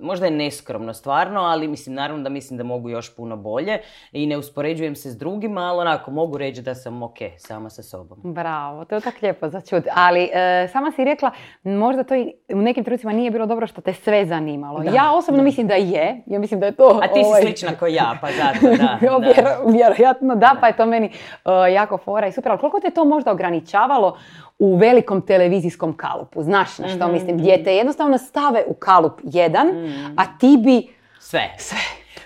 možda 0.00 0.26
je 0.26 0.32
neskromno 0.32 0.94
stvarno, 0.94 1.40
ali 1.40 1.68
mislim 1.68 1.94
naravno 1.94 2.22
da 2.22 2.28
mislim 2.28 2.56
da 2.56 2.64
mogu 2.64 2.88
još 2.88 3.16
puno 3.16 3.36
bolje 3.36 3.78
i 4.12 4.26
ne 4.26 4.36
uspoređujem 4.36 4.96
se 4.96 5.10
s 5.10 5.18
drugima, 5.18 5.60
ali 5.60 5.80
onako 5.80 6.10
mogu 6.10 6.38
reći 6.38 6.62
da 6.62 6.74
sam 6.74 7.02
ok 7.02 7.16
sama 7.38 7.70
sa 7.70 7.82
sobom. 7.82 8.18
Bravo, 8.22 8.84
to 8.84 8.94
je 8.94 9.00
tako 9.00 9.16
lijepo 9.22 9.48
za 9.48 9.60
čut. 9.60 9.84
Ali 9.94 10.30
e, 10.32 10.68
sama 10.72 10.92
si 10.92 11.04
rekla, 11.04 11.30
možda 11.62 12.04
to 12.04 12.14
i 12.14 12.32
u 12.52 12.62
nekim 12.62 12.84
trenucima 12.84 13.12
nije 13.12 13.30
bilo 13.30 13.46
dobro 13.46 13.66
što 13.66 13.80
te 13.80 13.92
sve 13.92 14.26
zanimalo. 14.26 14.82
ja 14.82 15.12
osobno 15.12 15.42
mislim 15.42 15.66
da 15.66 15.74
je, 15.74 16.22
ja 16.26 16.38
mislim 16.38 16.60
da 16.60 16.66
je 16.66 16.72
to... 16.72 17.00
A 17.02 17.08
ti 17.08 17.20
si 17.22 17.26
ovaj, 17.26 17.42
slična 17.42 17.70
kao 17.78 17.88
ja, 17.88 18.18
pa 18.20 18.28
zato 18.32 18.76
da. 18.76 18.98
Vjerojatno 19.72 20.34
da, 20.34 20.56
pa 20.60 20.66
je 20.66 20.76
to 20.76 20.86
meni 20.86 21.06
e, 21.06 21.72
jako 21.72 21.98
fora 21.98 22.26
i 22.26 22.32
super. 22.32 22.52
Ali 22.52 22.60
koliko 22.60 22.80
te 22.80 22.90
to 22.90 23.04
možda 23.04 23.32
ograničavalo 23.32 24.16
u 24.58 24.76
velikom 24.76 25.22
televizijskom 25.22 25.96
kalupu. 25.96 26.42
Znaš 26.42 26.78
na 26.78 26.88
što 26.88 26.96
mm-hmm. 26.96 27.12
mislim? 27.12 27.38
Gdje 27.38 27.64
te 27.64 27.74
jednostavno 27.74 28.18
stave 28.18 28.64
u 28.66 28.74
kalup 28.74 29.20
jedan, 29.22 29.66
mm. 29.66 30.14
a 30.16 30.38
ti 30.40 30.58
bi... 30.64 30.94
Sve. 31.20 31.54
Sve. 31.58 31.78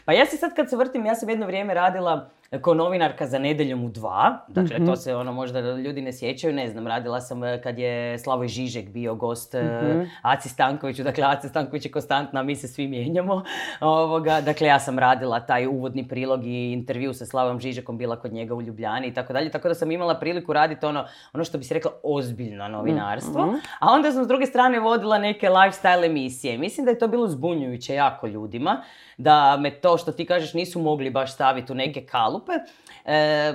Pa 0.05 0.13
ja 0.13 0.27
se 0.27 0.37
sad 0.37 0.55
kad 0.57 0.71
se 0.71 0.77
vrtim, 0.77 1.07
ja 1.07 1.15
sam 1.15 1.29
jedno 1.29 1.47
vrijeme 1.47 1.75
radila 1.75 2.31
kao 2.59 2.75
novinarka 2.75 3.27
za 3.27 3.39
Nedeljom 3.39 3.85
u 3.85 3.89
dva. 3.89 4.45
Dakle, 4.49 4.77
Mhm. 4.77 4.87
to 4.87 4.97
se 4.97 5.15
ono 5.15 5.33
možda 5.33 5.61
ljudi 5.61 6.03
ne 6.03 6.13
sjećaju, 6.13 6.55
ne 6.55 6.69
znam, 6.69 6.87
radila 6.87 7.21
sam 7.21 7.45
e, 7.45 7.61
kad 7.63 7.79
je 7.79 7.93
Slavoj 8.19 8.49
Žižek 8.49 8.89
bio 8.89 9.15
gost 9.15 9.55
Mhm. 9.55 10.03
Aci 10.23 10.49
Stankoviću, 10.49 11.03
dakle 11.03 11.25
Aci 11.27 11.49
Stanković 11.49 11.85
je 11.85 11.91
konstantna, 11.91 12.41
a 12.41 12.43
mi 12.43 12.57
se 12.57 12.69
svi 12.69 12.87
mijenjamo. 12.89 13.43
Ovoga, 13.81 14.41
dakle, 14.41 14.67
ja 14.67 14.79
sam 14.79 14.99
radila 14.99 15.41
taj 15.41 15.67
uvodni 15.67 16.09
prilog 16.09 16.47
i 16.47 16.73
intervju 16.73 17.15
sa 17.15 17.27
Slavom 17.27 17.61
Žižekom, 17.61 17.99
bila 17.99 18.17
kod 18.17 18.33
njega 18.33 18.55
u 18.55 18.63
Ljubljani 18.63 19.07
i 19.07 19.15
tako 19.15 19.33
dalje, 19.33 19.51
tako 19.51 19.69
da 19.69 19.75
sam 19.75 19.91
imala 19.91 20.15
priliku 20.15 20.53
raditi 20.53 20.87
ono, 20.87 21.05
ono 21.33 21.45
što 21.45 21.59
bi 21.59 21.65
se 21.65 21.75
rekla 21.75 21.91
ozbiljno 22.05 22.69
novinarstvo. 22.69 23.47
Mhm. 23.47 23.55
A 23.81 23.87
onda 23.87 24.13
sam 24.13 24.25
s 24.25 24.29
druge 24.29 24.47
strane 24.47 24.81
vodila 24.81 25.19
neke 25.19 25.49
lifestyle 25.49 26.07
emisije. 26.07 26.59
Mislim 26.59 26.85
da 26.85 26.91
je 26.91 26.99
to 26.99 27.09
bilo 27.09 27.29
zbunjujuće 27.29 27.95
jako 27.95 28.27
ljudima, 28.27 28.83
da 29.19 29.57
me 29.57 29.71
to 29.73 29.99
što 29.99 30.13
ti 30.13 30.27
kažeš 30.27 30.55
nisu 30.55 30.81
mogli 30.81 31.11
baš 31.11 31.35
staviti 31.35 31.73
u 31.73 31.77
neke 31.77 32.07
kalupe. 32.43 32.65
E, 33.05 33.53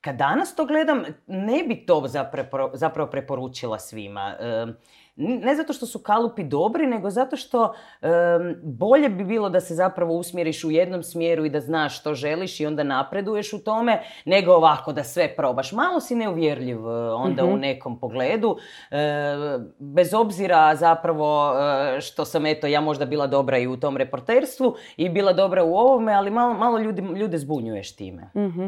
kad 0.00 0.16
danas 0.16 0.54
to 0.54 0.66
gledam, 0.66 1.04
ne 1.26 1.62
bi 1.68 1.86
to 1.86 2.02
zapravo 2.74 3.10
preporučila 3.10 3.78
svima. 3.78 4.34
E, 4.40 4.66
ne 5.16 5.54
zato 5.54 5.72
što 5.72 5.86
su 5.86 5.98
kalupi 5.98 6.44
dobri, 6.44 6.86
nego 6.86 7.10
zato 7.10 7.36
što 7.36 7.74
em, 8.02 8.10
bolje 8.62 9.08
bi 9.08 9.24
bilo 9.24 9.48
da 9.48 9.60
se 9.60 9.74
zapravo 9.74 10.14
usmjeriš 10.14 10.64
u 10.64 10.70
jednom 10.70 11.02
smjeru 11.02 11.44
i 11.44 11.50
da 11.50 11.60
znaš 11.60 12.00
što 12.00 12.14
želiš 12.14 12.60
i 12.60 12.66
onda 12.66 12.82
napreduješ 12.82 13.52
u 13.52 13.64
tome, 13.64 14.02
nego 14.24 14.52
ovako 14.52 14.92
da 14.92 15.04
sve 15.04 15.36
probaš. 15.36 15.72
Malo 15.72 16.00
si 16.00 16.14
neuvjerljiv 16.14 16.78
e, 16.78 17.12
onda 17.14 17.44
u 17.44 17.56
nekom 17.56 17.98
pogledu, 17.98 18.56
e, 18.90 18.96
bez 19.78 20.14
obzira 20.14 20.76
zapravo 20.76 21.54
e, 21.54 22.00
što 22.00 22.24
sam 22.24 22.46
eto 22.46 22.66
ja 22.66 22.80
možda 22.80 23.04
bila 23.04 23.26
dobra 23.26 23.58
i 23.58 23.66
u 23.66 23.76
tom 23.76 23.96
reporterstvu 23.96 24.74
i 24.96 25.08
bila 25.08 25.32
dobra 25.32 25.64
u 25.64 25.74
ovome, 25.74 26.12
ali 26.12 26.30
malo, 26.30 26.54
malo 26.54 26.78
ljudi, 26.78 27.02
ljude 27.02 27.38
zbunjuješ 27.38 27.96
time. 27.96 28.30
Mhm. 28.36 28.66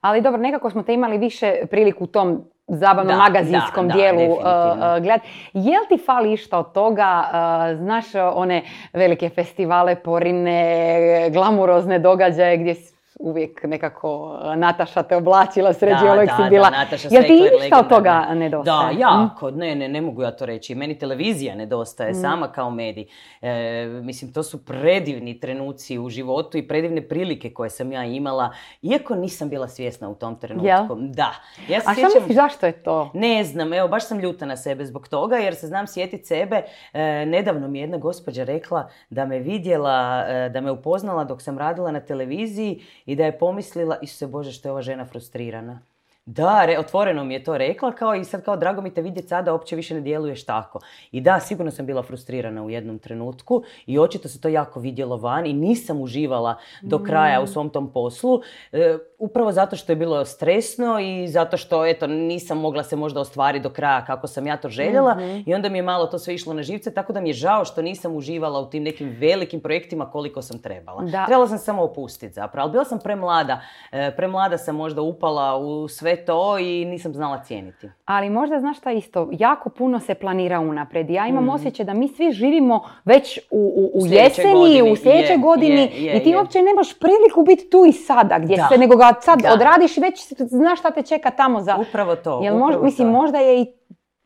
Ali 0.00 0.20
dobro, 0.20 0.40
nekako 0.40 0.70
smo 0.70 0.82
te 0.82 0.94
imali 0.94 1.18
više 1.18 1.54
priliku 1.70 2.04
u 2.04 2.06
tom 2.06 2.44
zabavnom 2.66 3.18
magazinskom 3.18 3.88
da, 3.88 3.94
dijelu 3.94 4.18
definitivno. 4.18 4.94
uh, 4.96 5.02
gledat. 5.02 5.22
Jel 5.52 5.82
ti 5.88 5.98
fali 6.06 6.32
išta 6.32 6.58
od 6.58 6.72
toga? 6.72 7.24
Uh, 7.24 7.78
znaš 7.78 8.04
one 8.34 8.62
velike 8.92 9.28
festivale, 9.28 9.94
porine, 9.94 11.30
glamurozne 11.30 11.98
događaje 11.98 12.56
gdje 12.56 12.74
uvijek 13.22 13.62
nekako 13.64 14.38
uh, 14.44 14.56
Nataša 14.56 15.02
te 15.02 15.16
oblačila, 15.16 15.72
sređi 15.72 16.04
Da, 16.04 16.12
uvijek 16.12 16.30
da, 16.30 16.36
si 16.36 16.42
da, 16.42 16.48
bila. 16.48 16.70
Nataša 16.70 17.08
Jel 17.10 17.22
ti 17.22 17.40
išta 17.64 17.78
od 17.80 17.88
toga 17.88 18.26
nedostaje? 18.34 18.94
Da, 18.94 19.00
jako. 19.00 19.50
Ne, 19.50 19.74
ne, 19.74 19.88
ne 19.88 20.00
mogu 20.00 20.22
ja 20.22 20.30
to 20.30 20.46
reći. 20.46 20.74
Meni 20.74 20.98
televizija 20.98 21.54
nedostaje, 21.54 22.14
sama 22.14 22.52
kao 22.52 22.70
medij. 22.70 23.06
E, 23.42 23.84
mislim, 24.02 24.32
to 24.32 24.42
su 24.42 24.64
predivni 24.64 25.40
trenuci 25.40 25.98
u 25.98 26.08
životu 26.08 26.58
i 26.58 26.68
predivne 26.68 27.08
prilike 27.08 27.50
koje 27.54 27.70
sam 27.70 27.92
ja 27.92 28.04
imala, 28.04 28.50
iako 28.82 29.14
nisam 29.14 29.48
bila 29.48 29.68
svjesna 29.68 30.08
u 30.08 30.14
tom 30.14 30.36
trenutku. 30.36 30.66
Jel? 30.66 30.86
Da. 30.98 31.32
Ja 31.68 31.80
se 31.80 31.86
A 31.90 31.92
šta 31.92 31.94
sjećam- 31.94 32.10
misliš 32.14 32.34
zašto 32.34 32.66
je 32.66 32.72
to? 32.72 33.10
ne 33.14 33.44
znam, 33.44 33.72
evo 33.72 33.88
baš 33.88 34.06
sam 34.06 34.20
ljuta 34.20 34.46
na 34.46 34.56
sebe 34.56 34.84
zbog 34.84 35.08
toga 35.08 35.36
jer 35.36 35.54
se 35.54 35.66
znam 35.66 35.86
sjetiti 35.86 36.24
sebe. 36.24 36.62
E, 36.92 37.26
nedavno 37.26 37.68
mi 37.68 37.78
je 37.78 37.82
jedna 37.82 37.98
gospođa 37.98 38.44
rekla 38.44 38.88
da 39.10 39.26
me 39.26 39.38
vidjela, 39.38 40.24
e, 40.28 40.48
da 40.48 40.60
me 40.60 40.70
upoznala 40.70 41.24
dok 41.24 41.42
sam 41.42 41.58
radila 41.58 41.90
na 41.90 42.00
televiziji 42.00 42.82
i 43.06 43.11
da 43.16 43.24
je 43.24 43.38
pomislila, 43.38 43.98
Isuse 44.02 44.26
Bože 44.26 44.52
što 44.52 44.68
je 44.68 44.72
ova 44.72 44.82
žena 44.82 45.04
frustrirana. 45.04 45.80
Da, 46.26 46.64
re- 46.64 46.78
otvoreno 46.78 47.24
mi 47.24 47.34
je 47.34 47.44
to 47.44 47.58
rekla, 47.58 47.92
kao 47.92 48.14
i 48.14 48.24
sad 48.24 48.44
kao 48.44 48.56
drago 48.56 48.82
mi 48.82 48.94
te 48.94 49.02
vidjeti 49.02 49.28
sada, 49.28 49.52
uopće 49.52 49.76
više 49.76 49.94
ne 49.94 50.00
djeluješ 50.00 50.44
tako. 50.46 50.80
I 51.10 51.20
da, 51.20 51.40
sigurno 51.40 51.70
sam 51.70 51.86
bila 51.86 52.02
frustrirana 52.02 52.62
u 52.64 52.70
jednom 52.70 52.98
trenutku 52.98 53.62
i 53.86 53.98
očito 53.98 54.28
se 54.28 54.40
to 54.40 54.48
jako 54.48 54.80
vidjelo 54.80 55.16
van 55.16 55.46
i 55.46 55.52
nisam 55.52 56.00
uživala 56.00 56.56
do 56.82 56.98
kraja 56.98 57.40
u 57.40 57.46
svom 57.46 57.70
tom 57.70 57.92
poslu, 57.92 58.40
e, 58.72 58.98
upravo 59.18 59.52
zato 59.52 59.76
što 59.76 59.92
je 59.92 59.96
bilo 59.96 60.24
stresno 60.24 61.00
i 61.00 61.28
zato 61.28 61.56
što, 61.56 61.86
eto, 61.86 62.06
nisam 62.06 62.58
mogla 62.58 62.82
se 62.82 62.96
možda 62.96 63.20
ostvariti 63.20 63.62
do 63.62 63.70
kraja 63.70 64.04
kako 64.04 64.26
sam 64.26 64.46
ja 64.46 64.56
to 64.56 64.68
željela 64.68 65.16
i 65.46 65.54
onda 65.54 65.68
mi 65.68 65.78
je 65.78 65.82
malo 65.82 66.06
to 66.06 66.18
sve 66.18 66.34
išlo 66.34 66.54
na 66.54 66.62
živce, 66.62 66.94
tako 66.94 67.12
da 67.12 67.20
mi 67.20 67.28
je 67.28 67.32
žao 67.34 67.64
što 67.64 67.82
nisam 67.82 68.16
uživala 68.16 68.60
u 68.60 68.70
tim 68.70 68.82
nekim 68.82 69.16
velikim 69.18 69.60
projektima 69.60 70.10
koliko 70.10 70.42
sam 70.42 70.62
trebala. 70.62 71.02
Da. 71.02 71.26
Trebala 71.26 71.48
sam 71.48 71.58
samo 71.58 71.82
opustiti 71.82 72.34
zapravo, 72.34 72.64
ali 72.64 72.72
bila 72.72 72.84
sam 72.84 72.98
premlada. 72.98 73.60
E, 73.92 74.16
premlada 74.16 74.58
sam 74.58 74.76
možda 74.76 75.00
upala 75.02 75.58
u 75.58 75.88
sve 75.88 76.11
to 76.16 76.58
i 76.58 76.84
nisam 76.84 77.12
znala 77.12 77.38
cijeniti. 77.38 77.88
Ali 78.04 78.30
možda 78.30 78.60
znaš 78.60 78.78
šta 78.78 78.90
isto, 78.92 79.28
jako 79.32 79.70
puno 79.70 80.00
se 80.00 80.14
planira 80.14 80.60
unaprijed. 80.60 81.10
Ja 81.10 81.26
imam 81.26 81.48
osjećaj 81.48 81.86
da 81.86 81.94
mi 81.94 82.08
svi 82.08 82.32
živimo 82.32 82.80
već 83.04 83.38
u, 83.50 83.90
u, 83.94 84.02
u 84.02 84.06
jeseni, 84.06 84.52
godini, 84.54 84.92
u 84.92 84.96
sljedećoj 84.96 85.32
je, 85.32 85.38
godini 85.38 85.74
je, 85.76 85.90
je, 85.96 86.16
i 86.16 86.22
ti 86.22 86.30
je. 86.30 86.36
uopće 86.36 86.58
nemaš 86.60 86.98
priliku 86.98 87.42
biti 87.46 87.70
tu 87.70 87.84
i 87.84 87.92
sada, 87.92 88.38
gdje 88.38 88.56
Da. 88.56 88.68
se, 88.72 88.78
nego 88.78 88.96
ga 88.96 89.14
sad 89.20 89.40
Da. 89.40 89.52
odradiš 89.52 89.96
i 89.96 90.00
već 90.00 90.14
znaš 90.38 90.78
šta 90.78 90.90
te 90.90 91.02
čeka 91.02 91.30
tamo 91.30 91.60
za... 91.60 91.76
Upravo 91.78 92.16
to, 92.16 92.40
Jel 92.42 92.56
upravo 92.56 92.72
mož- 92.72 92.84
mislim, 92.84 93.08
to. 93.08 93.12
možda 93.12 93.38
je 93.38 93.60
i 93.60 93.66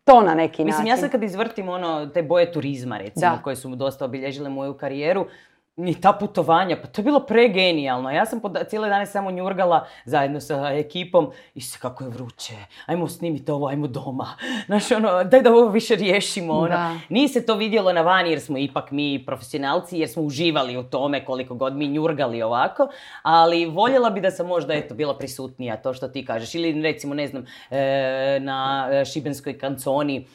to 0.05 0.21
na 0.21 0.35
neki 0.35 0.65
Mislim, 0.65 0.79
način. 0.79 0.87
ja 0.89 0.97
sad 0.97 1.11
kad 1.11 1.23
izvrtim 1.23 1.69
ono, 1.69 2.07
te 2.07 2.23
boje 2.23 2.53
turizma, 2.53 2.99
recimo, 2.99 3.21
Da. 3.27 3.39
koje 3.43 3.57
su 3.57 3.69
dosta 3.69 4.05
obilježile 4.05 4.49
moju 4.49 4.75
karijeru, 4.75 5.27
i 5.77 5.95
ta 6.01 6.13
putovanja, 6.13 6.77
pa 6.83 6.87
to 6.87 7.01
je 7.01 7.05
bilo 7.05 7.21
pregenijalno. 7.21 8.11
Ja 8.11 8.27
sam 8.27 8.41
pod, 8.41 8.59
cijele 8.69 8.89
dane 8.89 9.07
samo 9.07 9.31
njurgala 9.31 9.87
zajedno 10.05 10.41
sa 10.41 10.71
ekipom 10.73 11.33
i 11.55 11.61
se 11.61 11.79
kako 11.83 12.05
je 12.05 12.11
vruće, 12.11 12.55
ajmo 12.87 13.09
snimiti 13.09 13.51
ovo, 13.51 13.69
ajmo 13.69 13.87
doma. 13.87 14.29
Znaš, 14.67 14.91
ono, 14.91 15.25
daj 15.25 15.43
da 15.43 15.53
ovo 15.53 15.69
više 15.69 15.95
riješimo. 15.95 16.53
Ono. 16.53 17.01
Nije 17.09 17.29
se 17.29 17.47
to 17.47 17.55
vidjelo 17.55 17.93
na 17.93 18.03
vani 18.03 18.31
jer 18.31 18.41
smo 18.41 18.59
ipak 18.59 18.91
mi 18.91 19.25
profesionalci, 19.27 19.99
jer 19.99 20.09
smo 20.09 20.23
uživali 20.23 20.77
u 20.77 20.83
tome 20.83 21.25
koliko 21.25 21.55
god 21.55 21.77
mi 21.77 21.89
njurgali 21.89 22.43
ovako, 22.43 22.89
ali 23.23 23.67
voljela 23.67 24.11
bi 24.11 24.21
da 24.21 24.31
sam 24.31 24.47
možda 24.47 24.75
eto, 24.75 24.95
bila 24.95 25.19
prisutnija, 25.19 25.77
to 25.77 25.95
što 25.95 26.09
ti 26.09 26.25
kažeš. 26.25 26.55
Ili 26.55 26.83
recimo, 26.83 27.15
ne 27.15 27.27
znam, 27.27 27.45
e, 27.71 28.39
na 28.41 28.89
e, 28.93 29.05
Šibenskoj 29.05 29.59
kanconi 29.59 30.27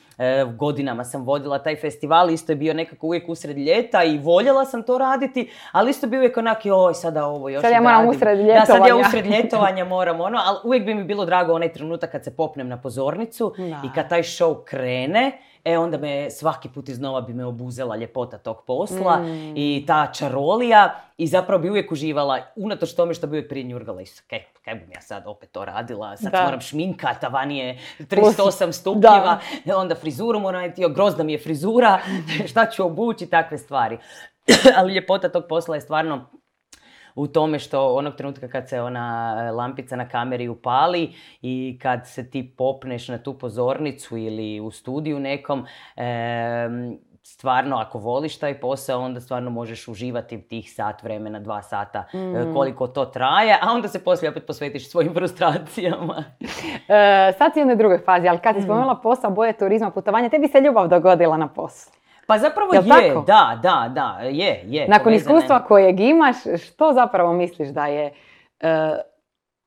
godinama 0.48 1.04
sam 1.04 1.24
vodila 1.24 1.60
taj 1.60 1.76
festival, 1.76 2.30
isto 2.30 2.52
je 2.52 2.56
bio 2.56 2.74
nekako 2.74 3.08
uvijek 3.08 3.30
usred 3.30 3.58
ljeta 3.58 4.04
i 4.04 4.18
voljela 4.18 4.66
sam 4.66 4.84
to 4.84 4.98
raditi, 4.98 5.52
ali 5.72 5.90
isto 5.90 6.08
bi 6.08 6.18
uvijek 6.18 6.38
onak, 6.38 6.58
oj, 6.66 6.94
sada 6.94 7.26
ovo 7.26 7.50
još 7.50 7.62
Sad 7.62 7.72
ja 7.72 7.82
moram 7.82 8.08
usred 8.10 8.38
Da, 8.38 8.66
sad 8.66 8.76
ja 8.78 8.84
ljetovanja. 8.86 9.08
usred 9.08 9.26
ljetovanja 9.26 9.86
moram 9.86 10.22
ono, 10.22 10.40
ali 10.46 10.58
uvijek 10.64 10.86
bi 10.86 10.94
mi 10.96 11.04
bilo 11.04 11.26
drago 11.26 11.54
onaj 11.54 11.74
trenutak 11.74 12.12
kad 12.12 12.24
se 12.24 12.36
popnem 12.36 12.68
na 12.68 12.82
pozornicu 12.82 13.54
Da. 13.58 13.64
i 13.64 13.94
kad 13.96 14.10
taj 14.10 14.22
show 14.22 14.64
krene, 14.64 15.32
e 15.66 15.78
onda 15.78 15.98
me 15.98 16.32
svaki 16.32 16.70
put 16.70 16.90
iznova 16.90 17.22
bi 17.22 17.34
me 17.34 17.46
obuzela 17.46 17.96
ljepota 17.96 18.38
tog 18.38 18.62
posla 18.62 19.18
Mm. 19.18 19.54
i 19.56 19.84
ta 19.88 20.08
čarolija 20.10 20.96
i 21.18 21.28
zapravo 21.28 21.62
bi 21.62 21.70
uvijek 21.70 21.92
uživala, 21.92 22.40
unatoč 22.56 22.94
tome 22.94 23.14
što 23.14 23.28
bi 23.28 23.32
uvijek 23.32 23.50
prije 23.50 23.64
njurgala 23.64 24.02
i 24.02 24.06
kaj, 24.30 24.44
kaj 24.62 24.82
ja 24.94 25.02
sad 25.02 25.24
opet 25.26 25.52
to 25.52 25.66
radila, 25.66 26.18
sad 26.18 26.32
Da. 26.32 26.44
moram 26.44 26.62
šminkat, 26.62 27.24
a 27.24 27.28
van 27.28 27.52
je 27.52 27.80
38 28.00 28.22
Plus- 28.62 28.72
stupnjeva, 28.72 29.40
onda 29.76 29.96
frizuru 29.96 30.40
moram 30.40 30.62
raditi, 30.62 30.86
grozna 30.86 31.24
mi 31.24 31.32
je 31.32 31.40
frizura, 31.40 32.00
šta 32.50 32.66
ću 32.66 32.86
obući, 32.86 33.26
takve 33.26 33.58
stvari. 33.58 33.98
Ali 34.78 34.94
ljepota 34.94 35.30
tog 35.30 35.44
posla 35.50 35.76
je 35.76 35.82
stvarno 35.82 36.26
u 37.16 37.28
tome 37.28 37.60
što 37.60 37.96
onog 37.96 38.16
trenutka 38.16 38.48
kad 38.48 38.70
se 38.70 38.82
ona 38.82 39.36
e, 39.40 39.52
lampica 39.52 39.96
na 39.96 40.08
kameri 40.10 40.48
upali 40.48 41.14
i 41.42 41.80
kad 41.82 42.08
se 42.08 42.30
ti 42.30 42.54
popneš 42.58 43.08
na 43.08 43.18
tu 43.18 43.34
pozornicu 43.34 44.18
ili 44.18 44.60
u 44.60 44.72
studiju 44.72 45.20
nekom, 45.20 45.66
em, 45.96 46.98
stvarno 47.24 47.78
ako 47.78 47.98
voliš 48.00 48.40
taj 48.40 48.60
posao 48.60 49.02
onda 49.02 49.20
stvarno 49.22 49.50
možeš 49.50 49.88
uživati 49.88 50.42
tih 50.42 50.74
sat 50.74 51.04
vremena, 51.04 51.40
dva 51.40 51.62
sata 51.62 52.06
e, 52.14 52.54
koliko 52.54 52.88
to 52.88 53.06
traje, 53.06 53.58
a 53.62 53.72
onda 53.72 53.88
se 53.88 54.04
poslije 54.04 54.30
opet 54.32 54.46
posvetiš 54.48 54.90
svojim 54.90 55.14
frustracijama. 55.18 56.24
E, 56.88 57.34
sad 57.38 57.54
si 57.54 57.60
u 57.60 57.62
jednoj 57.62 57.76
drugoj 57.76 58.00
fazi, 58.06 58.28
ali 58.28 58.38
Mm. 58.38 58.42
kad 58.42 58.56
si 58.56 58.62
spomenula 58.62 58.96
posao, 58.96 59.32
boje 59.32 59.54
turizma, 59.54 59.92
putovanja, 59.92 60.30
tebi 60.30 60.48
se 60.48 60.60
ljubav 60.62 60.88
dogodila 60.88 61.38
na 61.38 61.48
poslu. 61.48 62.01
Pa 62.32 62.38
zapravo 62.38 62.74
Jel 62.74 62.84
je, 62.86 63.08
tako? 63.10 63.22
da, 63.22 63.60
da, 63.62 63.90
da, 63.90 64.20
je, 64.22 64.62
je. 64.66 64.88
Nakon 64.88 65.14
iskustva 65.14 65.60
kojeg 65.60 66.00
imaš, 66.00 66.36
što 66.66 66.94
zapravo 66.94 67.34
misliš 67.34 67.70
da 67.70 67.86
je, 67.86 68.14
e, 68.60 68.92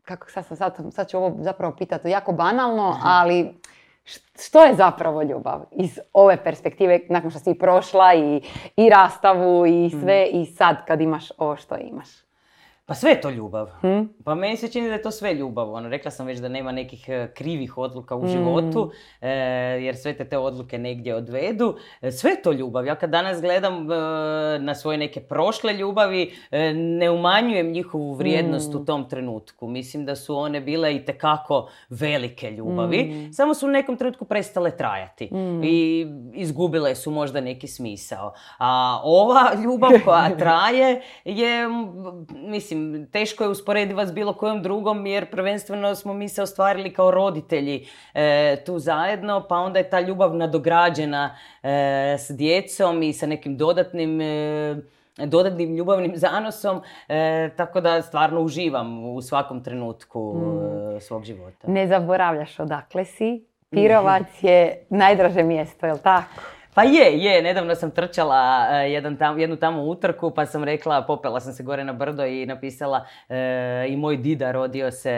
kako 0.04 0.30
sad, 0.30 0.46
sad, 0.46 0.76
sad 0.90 1.08
ću 1.08 1.18
ovo 1.18 1.36
zapravo 1.38 1.74
pitati 1.78 2.08
jako 2.08 2.32
banalno, 2.32 2.96
ali 3.04 3.54
š- 4.04 4.20
što 4.38 4.64
je 4.64 4.74
zapravo 4.74 5.22
ljubav 5.22 5.60
iz 5.70 5.98
ove 6.12 6.44
perspektive 6.44 7.00
nakon 7.08 7.30
što 7.30 7.38
si 7.40 7.58
prošla 7.58 8.14
i, 8.14 8.42
i 8.76 8.90
rastavu 8.90 9.66
i 9.66 9.90
sve 9.90 10.26
i 10.26 10.46
sad 10.46 10.86
kad 10.86 11.00
imaš 11.00 11.28
ovo 11.38 11.56
što 11.56 11.76
imaš? 11.76 12.23
Pa 12.86 12.94
sve 12.94 13.10
je 13.10 13.20
to 13.20 13.30
ljubav. 13.30 13.70
Hm? 13.80 14.02
Pa 14.24 14.34
meni 14.34 14.56
se 14.56 14.68
čini 14.68 14.86
da 14.86 14.92
je 14.92 15.02
to 15.02 15.10
sve 15.10 15.34
ljubav. 15.34 15.72
Ono, 15.72 15.88
rekla 15.88 16.10
sam 16.10 16.26
već 16.26 16.38
da 16.38 16.48
nema 16.48 16.72
nekih 16.72 17.08
e, 17.08 17.32
krivih 17.34 17.78
odluka 17.78 18.16
u 18.16 18.26
životu, 18.26 18.90
e, 19.20 19.28
jer 19.80 19.96
sve 19.96 20.16
te 20.16 20.24
te 20.24 20.38
odluke 20.38 20.78
negdje 20.78 21.14
odvedu. 21.14 21.76
E, 22.00 22.12
sve 22.12 22.30
je 22.30 22.42
to 22.42 22.52
ljubav. 22.52 22.86
Ja 22.86 22.94
kad 22.94 23.10
danas 23.10 23.40
gledam 23.40 23.92
e, 23.92 23.96
na 24.58 24.74
svoje 24.74 24.98
neke 24.98 25.20
prošle 25.20 25.72
ljubavi, 25.72 26.32
ne 26.74 27.10
umanjujem 27.10 27.72
njihovu 27.72 28.14
vrijednost 28.14 28.74
u 28.74 28.84
tom 28.84 29.08
trenutku. 29.08 29.68
Mislim 29.68 30.04
da 30.04 30.16
su 30.16 30.36
one 30.36 30.60
bile 30.60 30.94
i 30.96 31.04
tekako 31.04 31.68
velike 31.88 32.50
ljubavi, 32.50 33.30
samo 33.32 33.54
su 33.54 33.66
u 33.66 33.70
nekom 33.70 33.96
trenutku 33.96 34.24
prestale 34.24 34.76
trajati 34.76 35.30
i 35.62 36.06
izgubile 36.34 36.94
su 36.94 37.10
možda 37.10 37.40
neki 37.40 37.68
smisao. 37.68 38.32
A 38.58 39.00
ova 39.04 39.50
ljubav 39.64 39.90
koja 40.04 40.36
traje 40.38 41.02
je, 41.24 41.68
mislim, 42.34 42.73
mislim, 42.74 43.06
teško 43.06 43.44
je 43.44 43.50
usporediva 43.50 44.06
s 44.06 44.12
bilo 44.12 44.32
kojom 44.32 44.62
drugom 44.62 45.06
jer 45.06 45.30
prvenstveno 45.30 45.94
smo 45.94 46.14
mi 46.14 46.28
se 46.28 46.42
ostvarili 46.42 46.92
kao 46.92 47.10
roditelji 47.10 47.86
e, 48.14 48.56
tu 48.66 48.78
zajedno, 48.78 49.46
pa 49.48 49.56
onda 49.56 49.78
je 49.78 49.90
ta 49.90 50.00
ljubav 50.00 50.36
nadograđena 50.36 51.36
e, 51.62 51.68
s 52.18 52.30
djecom 52.36 53.02
i 53.02 53.12
sa 53.12 53.26
nekim 53.26 53.56
dodatnim 53.56 54.20
e, 54.20 54.76
dodatnim 55.16 55.76
ljubavnim 55.76 56.12
zanosom, 56.16 56.80
tako 57.56 57.80
da 57.80 58.02
stvarno 58.02 58.40
uživam 58.40 59.04
u 59.04 59.22
svakom 59.22 59.64
trenutku 59.64 60.34
mm. 60.34 61.00
svog 61.00 61.24
života. 61.24 61.68
Ne 61.68 61.86
zaboravljaš 61.86 62.60
odakle 62.60 63.04
si, 63.04 63.44
Pirovac 63.70 64.42
je 64.42 64.86
najdraže 64.90 65.42
mjesto, 65.42 65.86
je 65.86 65.92
li 65.92 65.98
tako? 65.98 66.53
Pa 66.74 66.82
je, 66.82 67.18
je, 67.18 67.42
nedavno 67.42 67.74
sam 67.74 67.90
trčala 67.90 68.66
uh, 68.70 68.92
jedan 68.92 69.16
tam, 69.16 69.38
jednu 69.38 69.56
tamo 69.56 69.82
utrku 69.82 70.30
pa 70.30 70.46
sam 70.46 70.64
rekla, 70.64 71.02
popela 71.02 71.40
sam 71.40 71.52
se 71.52 71.62
gore 71.62 71.84
na 71.84 71.92
brdo 71.92 72.24
i 72.24 72.46
napisala 72.46 73.06
e, 73.28 73.86
i 73.88 73.96
moj 73.96 74.16
dida 74.16 74.52
rodio 74.52 74.90
se 74.90 75.14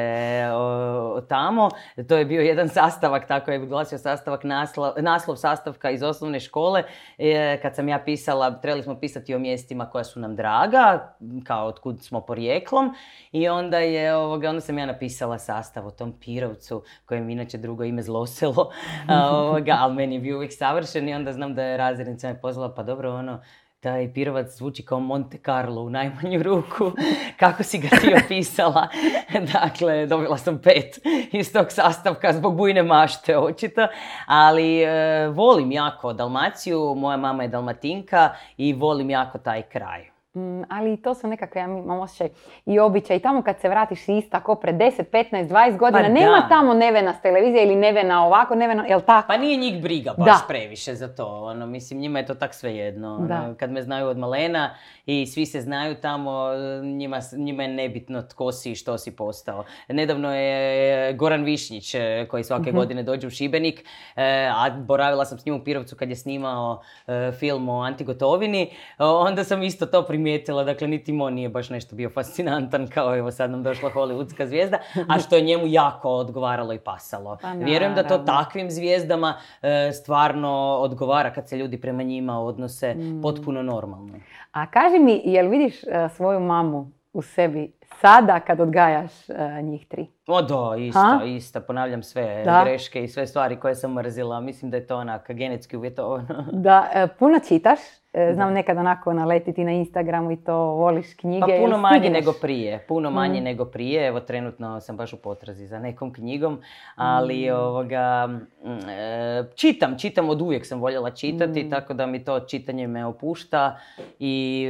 tamo. 1.29 1.71
To 2.09 2.17
je 2.17 2.25
bio 2.25 2.43
jedan 2.43 2.69
sastavak, 2.69 3.29
tako 3.29 3.51
je 3.51 3.59
glasio 3.59 3.99
sastavak, 3.99 4.45
naslov, 4.45 4.93
naslov 4.97 5.37
sastavka 5.37 5.91
iz 5.91 6.03
osnovne 6.03 6.41
škole. 6.41 6.83
E, 7.19 7.59
kad 7.63 7.75
sam 7.75 7.89
ja 7.89 7.99
pisala, 8.05 8.51
trebali 8.51 8.83
smo 8.83 9.01
pisati 9.01 9.35
o 9.35 9.39
mjestima 9.39 9.91
koja 9.91 10.05
su 10.05 10.21
nam 10.21 10.37
draga, 10.37 11.17
kao 11.45 11.67
otkud 11.67 12.03
smo 12.03 12.21
porijeklom. 12.21 12.95
I 13.33 13.49
onda 13.49 13.79
je, 13.79 14.17
ovoga, 14.17 14.49
onda 14.49 14.61
sam 14.61 14.79
ja 14.79 14.87
napisala 14.87 15.39
sastav 15.39 15.87
o 15.87 15.91
tom 15.91 16.15
Pirovcu, 16.21 16.83
kojem 17.07 17.31
inače 17.31 17.59
drugo 17.59 17.85
ime 17.85 18.03
Zloselo, 18.03 18.71
ovoga, 19.33 19.77
ali 19.79 19.95
meni 19.95 20.15
je 20.15 20.21
bio 20.21 20.37
uvijek 20.37 20.53
savršen 20.53 21.09
i 21.09 21.15
onda 21.15 21.33
znam 21.33 21.46
da 21.55 21.63
je 21.63 21.77
razrednica 21.77 22.29
me 22.29 22.41
pozvala, 22.41 22.75
pa 22.75 22.83
dobro, 22.83 23.15
ono, 23.15 23.41
taj 23.81 24.13
pirovac 24.13 24.57
zvuči 24.57 24.85
kao 24.85 25.01
Monte 25.01 25.39
Carlo 25.39 25.83
u 25.83 25.91
najmanju 25.91 26.43
ruku. 26.43 26.93
Kako 27.41 27.63
si 27.63 27.79
ga 27.79 27.89
ti 27.89 28.15
opisala? 28.25 28.89
dakle, 29.53 30.07
dobila 30.07 30.39
sam 30.39 30.59
pet 30.59 30.99
iz 31.33 31.53
tog 31.53 31.67
sastavka 31.73 32.33
zbog 32.33 32.57
bujne 32.57 32.83
mašte, 32.83 33.39
očito. 33.39 33.87
Ali 34.27 34.83
e, 34.83 35.29
volim 35.29 35.73
jako 35.73 36.13
Dalmaciju, 36.13 36.95
moja 36.95 37.17
mama 37.17 37.43
je 37.43 37.49
Dalmatinka 37.49 38.31
i 38.57 38.73
volim 38.73 39.11
jako 39.11 39.39
taj 39.39 39.63
kraj. 39.63 40.16
Mm, 40.37 40.63
ali 40.69 40.97
to 40.97 41.15
su 41.15 41.27
nekakve, 41.29 41.61
ja 41.61 41.65
imam 41.65 42.01
osjećaj, 42.01 42.29
i 42.67 42.79
običaj. 42.79 43.17
I 43.17 43.21
tamo 43.21 43.43
kad 43.43 43.61
se 43.61 43.69
vratiš 43.69 44.09
ista 44.09 44.41
ko 44.41 44.55
pred 44.55 44.75
10, 44.75 45.05
15, 45.13 45.49
20 45.49 45.77
godina, 45.79 46.03
pa 46.03 46.09
nema 46.09 46.47
tamo 46.49 46.75
nevena 46.75 47.15
s 47.15 47.23
televizije 47.23 47.65
ili 47.65 47.77
nevena 47.77 48.27
ovako, 48.27 48.55
nevena, 48.55 48.87
jel 48.87 49.01
tako? 49.01 49.29
Pa 49.29 49.37
nije 49.37 49.57
njih 49.57 49.83
briga 49.83 50.15
baš 50.19 50.47
previše 50.49 50.95
za 50.95 51.15
to. 51.15 51.27
Ono, 51.27 51.67
mislim, 51.67 52.01
njima 52.01 52.19
je 52.19 52.27
to 52.27 52.35
tak 52.35 52.55
svejedno. 52.55 53.15
Ono, 53.15 53.55
kad 53.59 53.71
me 53.71 53.83
znaju 53.83 54.09
od 54.09 54.19
malena 54.19 54.71
i 55.07 55.27
svi 55.27 55.47
se 55.47 55.61
znaju 55.61 55.95
tamo, 55.95 56.51
njima, 56.83 57.21
njima 57.37 57.63
je 57.63 57.69
nebitno 57.69 58.23
tko 58.23 58.53
si 58.53 58.73
i 58.73 58.75
što 58.75 58.99
si 58.99 59.17
postao. 59.17 59.65
Nedavno 59.89 60.35
je 60.35 61.13
Goran 61.13 61.45
Višnjić, 61.45 61.95
e, 61.95 62.27
koji 62.31 62.45
svake 62.45 62.71
mhm. 62.71 62.77
godine 62.77 63.03
dođe 63.03 63.27
u 63.27 63.31
Šibenik, 63.31 63.85
e, 64.17 64.51
a 64.55 64.71
boravila 64.71 65.25
sam 65.25 65.39
s 65.39 65.47
njim 65.47 65.55
u 65.55 65.65
Pirovcu 65.65 65.97
kad 65.97 66.09
je 66.09 66.17
snimao 66.17 66.83
e, 67.07 67.33
film 67.33 67.69
o 67.69 67.81
Antigotovini, 67.81 68.71
onda 68.99 69.45
sam 69.45 69.63
isto 69.63 69.87
to 69.87 70.03
primijetila 70.03 70.26
primijetila, 70.27 70.65
dakle 70.65 70.89
niti 70.89 71.19
on 71.21 71.35
nije 71.35 71.49
baš 71.49 71.71
nešto 71.71 71.97
bio 71.97 72.11
fascinantan 72.11 72.87
kao 72.87 73.17
evo 73.17 73.31
sad 73.31 73.51
nam 73.51 73.63
došla 73.63 73.91
hollywoodska 73.91 74.47
zvijezda, 74.47 74.79
a 75.09 75.19
što 75.19 75.37
je 75.37 75.43
njemu 75.43 75.67
jako 75.67 76.09
odgovaralo 76.09 76.73
i 76.73 76.79
pasalo. 76.79 77.39
Pa, 77.43 77.53
Vjerujem 77.53 77.95
da 77.95 78.03
to 78.03 78.19
takvim 78.19 78.71
zvijezdama 78.71 79.35
e, 79.63 79.93
stvarno 79.93 80.79
odgovara 80.81 81.33
kad 81.33 81.49
se 81.49 81.57
ljudi 81.57 81.81
prema 81.81 82.03
njima 82.03 82.41
odnose 82.41 82.95
mm. 82.95 83.23
potpuno 83.23 83.63
normalno. 83.63 84.15
A 84.53 84.67
kaži 84.67 84.99
mi, 84.99 85.23
jel 85.25 85.49
vidiš 85.49 85.85
e, 85.85 86.09
svoju 86.17 86.41
mamu 86.41 86.91
u 87.13 87.23
sebi 87.23 87.73
sada 88.01 88.41
kad 88.41 88.61
odgajaš 88.61 89.31
e, 89.31 89.63
njih 89.63 89.87
tri? 89.87 90.07
O 90.27 90.43
da, 90.43 90.77
isto, 90.79 91.25
isto. 91.27 91.61
Ponavljam 91.61 92.03
sve 92.03 92.45
greške 92.65 93.05
i 93.05 93.09
sve 93.09 93.27
stvari 93.27 93.57
koje 93.57 93.75
sam 93.75 93.93
mrzila. 93.93 94.41
Mislim 94.41 94.71
da 94.71 94.77
je 94.77 94.87
to 94.87 94.97
onak 94.97 95.31
genetski 95.31 95.77
uvjetovano. 95.77 96.45
Da, 96.53 97.09
puno 97.19 97.39
čitaš? 97.49 97.79
E, 98.17 98.35
znam 98.35 98.53
nekad 98.53 98.79
onako 98.79 99.13
naletiti 99.13 99.65
na 99.65 99.73
Instagramu 99.73 100.33
i 100.33 100.37
to 100.37 100.57
voliš 100.57 101.15
knjige. 101.15 101.41
Pa 101.41 101.63
puno 101.63 101.79
manje 101.79 102.11
nego 102.11 102.33
prije. 102.33 102.85
Puno 102.89 103.11
manje 103.11 103.41
mm. 103.41 103.45
nego 103.45 103.65
prije. 103.65 104.07
Evo 104.07 104.21
trenutno 104.21 104.81
sam 104.81 104.97
baš 104.97 105.13
u 105.13 105.17
potrazi 105.17 105.67
za 105.67 105.79
nekom 105.79 106.13
knjigom. 106.13 106.61
Ali 106.95 107.51
mm. 107.51 107.55
ovoga, 107.55 108.27
mm, 108.27 108.89
e, 108.89 109.45
čitam, 109.55 109.99
čitam 109.99 110.29
od 110.29 110.43
uvijek 110.43 110.67
sam 110.67 110.81
voljela 110.81 111.11
čitati. 111.11 111.65
Mm. 111.65 111.71
Tako 111.71 111.95
da 111.95 112.07
mi 112.07 112.25
to 112.25 112.41
čitanje 112.41 112.87
me 112.87 113.07
opušta. 113.07 113.79
I 114.19 114.67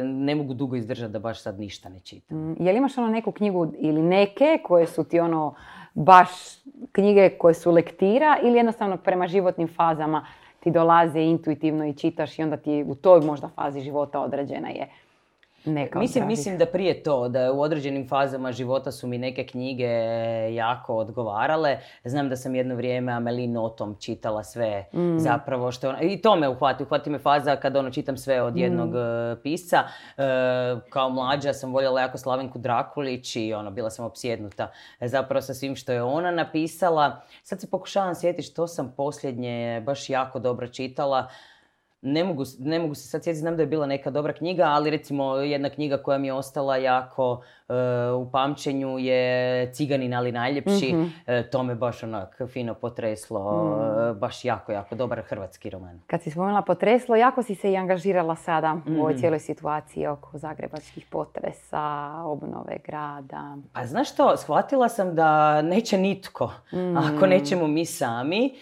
e, 0.00 0.02
ne 0.04 0.34
mogu 0.34 0.54
dugo 0.54 0.76
izdržati 0.76 1.12
da 1.12 1.18
baš 1.18 1.42
sad 1.42 1.60
ništa 1.60 1.88
ne 1.88 2.00
čitam. 2.00 2.56
Je 2.60 2.72
li 2.72 2.78
imaš 2.78 2.98
ono 2.98 3.08
neku 3.08 3.32
knjigu 3.32 3.72
ili 3.78 4.02
neke 4.02 4.58
koje 4.62 4.86
su 4.94 5.04
ti 5.04 5.20
ono 5.20 5.54
baš 5.94 6.28
knjige 6.92 7.30
koje 7.38 7.54
su 7.54 7.70
lektira 7.70 8.38
ili 8.42 8.56
jednostavno 8.56 8.96
prema 8.96 9.26
životnim 9.26 9.68
fazama 9.76 10.26
ti 10.60 10.70
dolaze 10.70 11.20
intuitivno 11.20 11.86
i 11.86 11.94
čitaš 11.94 12.38
i 12.38 12.42
onda 12.42 12.56
ti 12.56 12.84
u 12.88 12.94
toj 12.94 13.20
možda 13.20 13.48
fazi 13.48 13.80
života 13.80 14.20
određena 14.20 14.68
je 14.68 14.88
neka 15.64 15.98
mislim, 15.98 16.26
mislim 16.26 16.58
da 16.58 16.66
prije 16.66 17.02
to, 17.02 17.28
da 17.28 17.52
u 17.52 17.60
određenim 17.60 18.08
fazama 18.08 18.52
života 18.52 18.92
su 18.92 19.06
mi 19.06 19.18
neke 19.18 19.46
knjige 19.46 19.88
jako 20.54 20.96
odgovarale. 20.96 21.78
Znam 22.04 22.28
da 22.28 22.36
sam 22.36 22.54
jedno 22.54 22.74
vrijeme 22.74 23.12
Amelie 23.12 23.48
Notom 23.48 23.96
čitala 24.00 24.44
sve 24.44 24.84
mm. 24.92 25.18
zapravo 25.18 25.72
što 25.72 25.88
ona, 25.88 26.00
i 26.00 26.22
to 26.22 26.36
me 26.36 26.48
uhvati, 26.48 26.82
uhvati 26.82 27.10
me 27.10 27.18
faza 27.18 27.56
kad 27.56 27.76
ono 27.76 27.90
čitam 27.90 28.16
sve 28.16 28.42
od 28.42 28.56
jednog 28.56 28.90
mm. 28.90 28.96
E, 28.96 29.36
pisca. 29.42 29.82
E, 30.16 30.22
kao 30.90 31.10
mlađa 31.10 31.52
sam 31.52 31.72
voljela 31.72 32.00
jako 32.00 32.18
Slavenku 32.18 32.58
Drakulić 32.58 33.36
i 33.36 33.54
ono, 33.54 33.70
bila 33.70 33.90
sam 33.90 34.04
opsjednuta 34.04 34.70
zapravo 35.00 35.42
sa 35.42 35.54
svim 35.54 35.76
što 35.76 35.92
je 35.92 36.02
ona 36.02 36.30
napisala. 36.30 37.22
Sad 37.42 37.60
se 37.60 37.70
pokušavam 37.70 38.14
sjetiti 38.14 38.42
što 38.42 38.66
sam 38.66 38.94
posljednje 38.96 39.82
baš 39.86 40.10
jako 40.10 40.38
dobro 40.38 40.68
čitala 40.68 41.28
ne 42.04 42.24
mogu, 42.24 42.44
ne 42.58 42.78
mogu 42.78 42.94
se 42.94 43.08
sad 43.08 43.24
sjetiti, 43.24 43.40
znam 43.40 43.56
da 43.56 43.62
je 43.62 43.66
bila 43.66 43.86
neka 43.86 44.10
dobra 44.10 44.32
knjiga, 44.32 44.64
ali 44.64 44.90
recimo 44.90 45.36
jedna 45.36 45.70
knjiga 45.70 45.96
koja 46.02 46.18
mi 46.18 46.26
je 46.26 46.32
ostala 46.32 46.76
jako 46.76 47.42
u 48.18 48.30
pamćenju 48.30 48.98
je 48.98 49.72
Ciganin 49.72 50.14
ali 50.14 50.32
najljepši. 50.32 50.94
mm 50.94 51.12
To 51.52 51.62
me 51.62 51.74
baš 51.74 52.02
onak 52.02 52.40
fino 52.48 52.74
potreslo. 52.74 53.76
Mm. 54.14 54.18
Baš 54.18 54.44
jako, 54.44 54.72
jako 54.72 54.94
dobar 54.94 55.22
hrvatski 55.22 55.70
roman. 55.70 56.00
Kad 56.06 56.22
si 56.22 56.30
spomenula 56.30 56.62
potreslo, 56.62 57.16
jako 57.16 57.42
si 57.42 57.54
se 57.54 57.72
i 57.72 57.76
angažirala 57.76 58.36
sada 58.36 58.76
u 58.88 59.00
ovoj 59.00 59.12
mhm. 59.12 59.20
cijeloj 59.20 59.40
situaciji 59.40 60.06
oko 60.06 60.38
zagrebačkih 60.38 61.06
potresa, 61.10 62.12
obnove 62.24 62.78
grada. 62.84 63.56
Pa 63.72 63.86
znaš 63.86 64.12
što, 64.12 64.36
shvatila 64.36 64.88
sam 64.88 65.14
da 65.14 65.62
neće 65.62 65.98
nitko. 65.98 66.52
mm 66.72 66.96
Ako 66.96 67.26
nećemo 67.26 67.66
mi 67.66 67.84
sami, 67.84 68.54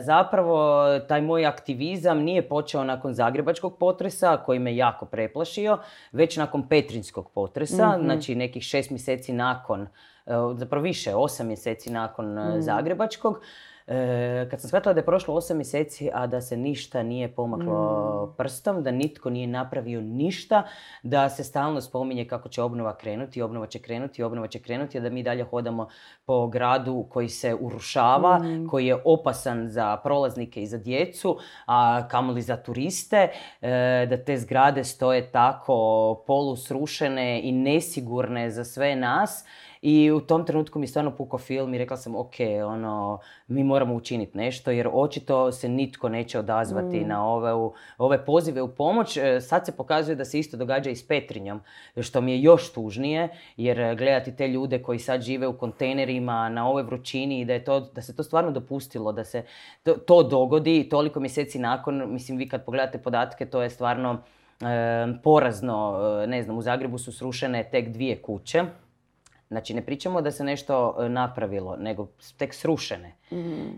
zapravo 0.00 0.84
taj 0.98 1.20
moj 1.20 1.46
aktivizam 1.46 2.18
nije 2.18 2.48
počeo 2.48 2.84
nakon 2.84 3.14
zagrebačkog 3.14 3.78
potresa 3.78 4.36
koji 4.36 4.58
me 4.58 4.76
jako 4.76 5.06
preplašio, 5.06 5.78
već 6.12 6.36
nakon 6.36 6.68
petrinskog 6.68 7.30
potresa. 7.30 7.98
Znači 8.02 8.35
nekih 8.36 8.62
šest 8.62 8.90
mjeseci 8.90 9.32
nakon, 9.32 9.82
e, 9.82 9.88
zapravo 10.56 10.82
više, 10.82 11.14
osam 11.14 11.46
mjeseci 11.46 11.90
nakon 11.90 12.38
e, 12.38 12.56
mm. 12.56 12.62
Zagrebačkog, 12.62 13.40
e, 13.86 14.48
kad 14.50 14.60
sam 14.60 14.68
shvatila 14.68 14.92
da 14.92 15.00
je 15.00 15.04
prošlo 15.04 15.34
osam 15.34 15.56
mjeseci, 15.56 16.10
a 16.14 16.26
da 16.26 16.40
se 16.40 16.56
ništa 16.56 17.02
nije 17.02 17.28
pomaklo 17.28 18.26
mm. 18.26 18.36
prstom, 18.36 18.82
da 18.82 18.90
nitko 18.90 19.30
nije 19.30 19.46
napravio 19.46 20.00
ništa, 20.00 20.62
da 21.02 21.28
se 21.28 21.44
stalno 21.44 21.80
spominje 21.80 22.28
kako 22.28 22.48
će 22.48 22.62
obnova 22.62 22.96
krenuti, 22.96 23.42
obnova 23.42 23.66
će 23.66 23.78
krenuti, 23.78 24.22
obnova 24.22 24.48
će 24.48 24.58
krenuti, 24.58 24.98
a 24.98 25.00
da 25.00 25.10
mi 25.10 25.22
dalje 25.22 25.44
hodamo 25.44 25.88
po 26.24 26.46
gradu 26.46 27.06
koji 27.10 27.28
se 27.28 27.54
urušava, 27.60 28.38
mm. 28.38 28.68
koji 28.68 28.86
je 28.86 29.02
opasan 29.04 29.68
za 29.68 29.96
prolaznike 29.96 30.62
i 30.62 30.66
za 30.66 30.78
djecu, 30.78 31.38
a 31.66 32.08
kamoli 32.08 32.42
za 32.42 32.56
turiste, 32.56 33.28
da 34.08 34.24
te 34.24 34.38
zgrade 34.38 34.84
stoje 34.84 35.30
tako 35.30 35.76
polusrušene 36.26 37.40
i 37.42 37.52
nesigurne 37.52 38.50
za 38.50 38.64
sve 38.64 38.96
nas 38.96 39.44
i 39.82 40.10
u 40.10 40.20
tom 40.20 40.46
trenutku 40.46 40.78
mi 40.78 40.86
stvarno 40.86 41.10
puko 41.16 41.38
film 41.38 41.74
i 41.74 41.78
rekla 41.78 41.96
sam 41.96 42.16
ok, 42.16 42.34
ono, 42.66 43.18
mi 43.48 43.64
moramo 43.64 43.94
učiniti 43.94 44.38
nešto 44.38 44.70
jer 44.70 44.88
očito 44.92 45.52
se 45.52 45.68
nitko 45.68 46.08
neće 46.08 46.38
odazvati 46.38 47.00
mm. 47.00 47.08
na 47.08 47.26
ove, 47.26 47.72
ove 47.98 48.24
pozive 48.24 48.62
u 48.62 48.74
pomoć. 48.74 49.16
E, 49.16 49.40
sad 49.40 49.66
se 49.66 49.76
pokazuje 49.76 50.16
da 50.16 50.24
se 50.24 50.38
isto 50.38 50.56
događa 50.56 50.90
i 50.90 50.96
s 50.96 51.08
Petrinjom, 51.08 51.60
što 52.00 52.20
mi 52.20 52.32
je 52.32 52.42
još 52.42 52.72
tužnije 52.72 53.28
jer 53.56 53.96
gledati 53.96 54.36
te 54.36 54.48
ljude 54.48 54.82
koji 54.82 54.98
sad 54.98 55.22
žive 55.22 55.46
u 55.46 55.58
kontejnerima 55.58 56.48
na 56.48 56.68
ovoj 56.68 56.82
vrućini 56.82 57.40
i 57.40 57.44
da, 57.44 57.52
je 57.52 57.64
to, 57.64 57.80
da 57.80 58.02
se 58.02 58.16
to 58.16 58.22
stvarno 58.22 58.50
dopustilo, 58.50 59.12
da 59.12 59.24
se 59.24 59.44
to, 59.82 59.92
to 59.92 60.22
dogodi 60.22 60.88
toliko 60.88 61.20
mjeseci 61.20 61.58
nakon, 61.58 62.12
mislim 62.12 62.38
vi 62.38 62.48
kad 62.48 62.64
pogledate 62.64 62.98
podatke 62.98 63.46
to 63.46 63.62
je 63.62 63.70
stvarno 63.70 64.18
e, 64.60 64.66
porazno, 65.22 65.98
e, 66.22 66.26
ne 66.26 66.42
znam, 66.42 66.58
u 66.58 66.62
Zagrebu 66.62 66.98
su 66.98 67.12
srušene 67.12 67.68
tek 67.70 67.88
dvije 67.88 68.22
kuće 68.22 68.64
Znači 69.48 69.74
ne 69.74 69.82
pričamo 69.82 70.20
da 70.20 70.30
se 70.30 70.44
nešto 70.44 70.96
e, 71.00 71.08
napravilo, 71.08 71.76
nego 71.76 72.06
tek 72.36 72.54
srušene. 72.54 73.12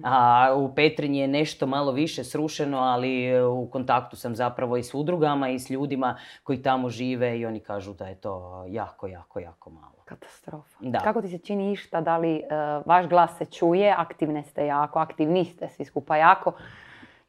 A 0.05 0.55
u 0.57 0.75
Petrinji 0.75 1.19
je 1.19 1.29
nešto 1.29 1.67
malo 1.67 1.93
više 1.93 2.25
srušeno, 2.25 2.79
ali 2.79 3.25
e, 3.25 3.45
u 3.45 3.71
kontaktu 3.71 4.17
sam 4.17 4.37
zapravo 4.37 4.77
i 4.77 4.83
s 4.83 4.95
udrugama 4.95 5.49
i 5.49 5.59
s 5.59 5.71
ljudima 5.71 6.17
koji 6.43 6.63
tamo 6.63 6.91
žive 6.91 7.39
i 7.39 7.47
oni 7.47 7.61
kažu 7.61 7.95
da 7.95 8.09
je 8.09 8.15
to 8.15 8.65
jako, 8.69 9.07
jako, 9.07 9.41
jako 9.41 9.71
malo. 9.71 10.03
Katastrofa. 10.05 10.77
Da. 10.81 10.99
Kako 10.99 11.23
ti 11.23 11.29
se 11.29 11.39
čini 11.39 11.73
išta, 11.73 12.01
da 12.01 12.17
li 12.17 12.37
e, 12.37 12.45
vaš 12.87 13.07
glas 13.07 13.39
se 13.39 13.45
čuje, 13.45 13.95
aktivne 13.99 14.43
ste 14.43 14.67
jako, 14.67 14.99
aktivni 14.99 15.45
ste 15.45 15.69
svi 15.69 15.85
skupa 15.85 16.17
jako, 16.17 16.53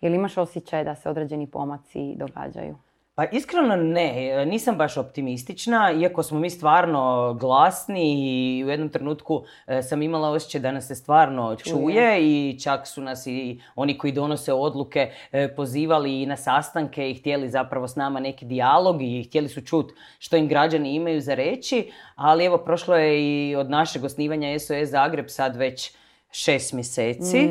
ili 0.01 0.15
imaš 0.15 0.37
osjećaj 0.37 0.83
da 0.83 0.95
se 0.95 1.09
određeni 1.09 1.47
pomaci 1.47 2.15
događaju? 2.15 2.75
Pa 3.19 3.25
iskreno 3.31 3.75
ne, 3.75 4.45
nisam 4.45 4.75
baš 4.75 4.97
optimistična, 4.97 5.91
iako 5.91 6.23
smo 6.23 6.39
mi 6.39 6.49
stvarno 6.49 7.33
glasni 7.39 8.13
i 8.13 8.63
u 8.65 8.69
jednom 8.69 8.89
trenutku 8.89 9.43
e, 9.67 9.81
sam 9.81 10.01
imala 10.01 10.29
osjećaj 10.29 10.61
da 10.61 10.71
nas 10.71 10.87
se 10.87 10.95
stvarno 10.95 11.55
čuje, 11.55 12.17
i 12.21 12.59
čak 12.63 12.87
su 12.87 13.01
nas 13.01 13.27
i 13.27 13.61
oni 13.75 13.97
koji 13.97 14.13
donose 14.13 14.53
odluke 14.53 15.11
e, 15.31 15.55
pozivali 15.55 16.21
i 16.21 16.25
na 16.25 16.37
sastanke 16.37 17.11
i 17.11 17.13
htjeli 17.13 17.49
zapravo 17.49 17.87
s 17.87 17.95
nama 17.95 18.19
neki 18.19 18.45
dijalog 18.45 19.01
i 19.01 19.23
htjeli 19.23 19.49
su 19.49 19.61
čuti 19.61 19.93
što 20.19 20.37
im 20.37 20.47
građani 20.47 20.95
imaju 20.95 21.21
za 21.21 21.35
reći, 21.35 21.91
ali 22.15 22.45
evo 22.45 22.57
prošlo 22.57 22.95
je 22.95 23.21
i 23.21 23.55
od 23.55 23.69
našeg 23.69 24.03
osnivanja 24.03 24.59
SOS 24.59 24.89
Zagreb 24.89 25.25
sad 25.27 25.55
već 25.55 25.91
šest 26.31 26.73
mjeseci, 26.73 27.49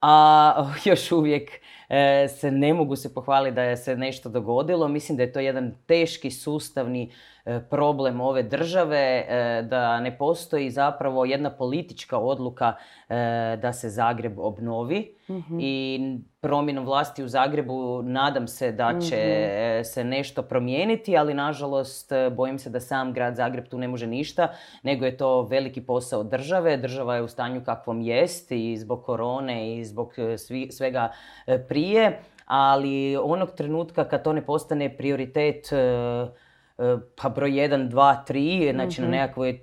a 0.00 0.66
još 0.84 1.12
uvijek 1.12 1.50
se 2.28 2.50
ne 2.50 2.74
mogu 2.74 2.96
se 2.96 3.14
pohvaliti 3.14 3.54
da 3.54 3.62
je 3.62 3.76
se 3.76 3.96
nešto 3.96 4.28
dogodilo. 4.28 4.88
Mislim 4.88 5.16
da 5.16 5.22
je 5.22 5.32
to 5.32 5.40
jedan 5.40 5.72
teški 5.86 6.30
sustavni 6.30 7.12
e, 7.44 7.60
problem 7.70 8.20
ove 8.20 8.42
države, 8.42 9.26
e, 9.28 9.62
da 9.62 10.00
ne 10.00 10.18
postoji 10.18 10.70
zapravo 10.70 11.24
jedna 11.24 11.50
politička 11.50 12.18
odluka 12.18 12.74
da 13.62 13.72
se 13.72 13.88
Zagreb 13.88 14.38
obnovi 14.38 15.14
i 15.60 16.00
promjenom 16.40 16.84
vlasti 16.84 17.24
u 17.24 17.28
Zagrebu 17.28 18.02
nadam 18.02 18.48
se 18.48 18.72
da 18.72 18.98
će 19.00 19.50
se 19.84 20.04
nešto 20.04 20.42
promijeniti, 20.42 21.16
ali 21.16 21.34
nažalost 21.34 22.12
bojim 22.36 22.58
se 22.58 22.70
da 22.70 22.80
sam 22.80 23.12
grad 23.12 23.36
Zagreb 23.36 23.68
tu 23.68 23.78
ne 23.78 23.88
može 23.88 24.06
ništa, 24.06 24.48
nego 24.82 25.04
je 25.04 25.16
to 25.16 25.42
veliki 25.42 25.80
posao 25.80 26.22
države. 26.22 26.76
Država 26.76 27.16
je 27.16 27.22
u 27.22 27.28
stanju 27.28 27.64
kakvom 27.64 28.00
jest 28.00 28.52
i 28.52 28.76
zbog 28.76 29.04
korone 29.04 29.76
i 29.76 29.84
zbog 29.84 30.12
svega 30.70 31.12
prije, 31.74 32.18
ali 32.46 33.16
onog 33.16 33.50
trenutka 33.50 34.04
kad 34.08 34.22
to 34.24 34.32
ne 34.32 34.46
postane 34.46 34.96
prioritet 34.96 35.72
e, 35.72 35.76
pa 37.22 37.28
broj 37.28 37.50
1, 37.50 37.88
2, 37.88 38.16
3, 38.28 38.72
znači 38.74 39.02
na 39.02 39.08
nekakvoj, 39.08 39.60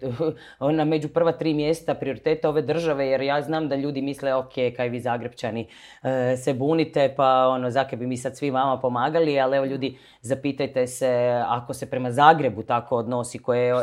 na 0.80 0.86
među 0.86 1.08
prva 1.08 1.32
tri 1.32 1.54
mjesta 1.54 1.93
prioriteta 1.93 2.50
ove 2.50 2.62
države, 2.62 3.08
jer 3.08 3.21
ja 3.21 3.41
znam 3.41 3.69
da 3.69 3.76
ljudi 3.76 4.02
misle, 4.02 4.36
ok, 4.36 4.54
kaj 4.76 4.89
vi 4.89 5.00
Zagrebčani 5.00 5.67
e, 6.04 6.38
se 6.38 6.54
bunite, 6.54 7.13
pa 7.17 7.47
ono, 7.47 7.69
zake 7.69 7.97
bi 7.97 8.08
mi 8.08 8.17
sad 8.17 8.38
svi 8.38 8.50
vama 8.50 8.80
pomagali, 8.80 9.39
ali 9.39 9.58
evo 9.58 9.65
ljudi, 9.65 9.97
zapitajte 10.21 10.88
se, 10.88 11.43
ako 11.47 11.74
se 11.74 11.89
prema 11.89 12.12
Zagrebu 12.12 12.63
tako 12.63 12.97
odnosi, 12.97 13.39
koje 13.39 13.65
je, 13.65 13.76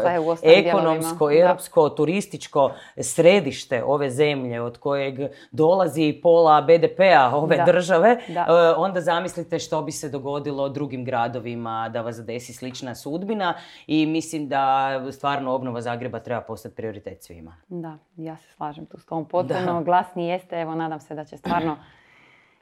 ekonomsko, 0.43 1.33
europsko, 1.33 1.89
turističko 1.89 2.73
središte 3.01 3.83
ove 3.85 4.11
zemlje, 4.11 4.61
od 4.61 4.79
kojeg 4.79 5.19
dolazi 5.51 6.21
pola 6.23 6.61
BDP-a 6.61 7.37
ove 7.37 7.63
države, 7.67 8.11
e, 8.29 8.35
onda 8.77 9.01
zamislite 9.01 9.59
što 9.59 9.83
bi 9.83 9.93
se 9.93 10.09
dogodilo 10.09 10.69
drugim 10.69 11.05
gradovima 11.05 11.89
da 11.89 12.01
vas 12.01 12.17
zadesi 12.17 12.53
slična 12.53 12.95
sud 12.95 13.18
sudbina 13.19 13.55
i 13.87 14.07
mislim 14.07 14.49
da 14.49 14.91
stvarno 15.13 15.53
obnova 15.53 15.81
Zagreba 15.81 16.21
treba 16.21 16.41
postati 16.41 16.75
prioritet 16.75 17.23
svima. 17.23 17.57
Da, 17.69 17.99
ja 18.17 18.37
se 18.37 18.53
slažem 18.57 18.87
tu 18.87 18.99
s 18.99 19.07
tom 19.07 19.25
potpuno. 19.25 19.83
Glasni 19.85 20.29
jeste, 20.29 20.61
evo 20.61 20.75
nadam 20.75 21.01
se 21.01 21.15
da 21.15 21.25
će 21.25 21.37
stvarno 21.37 21.77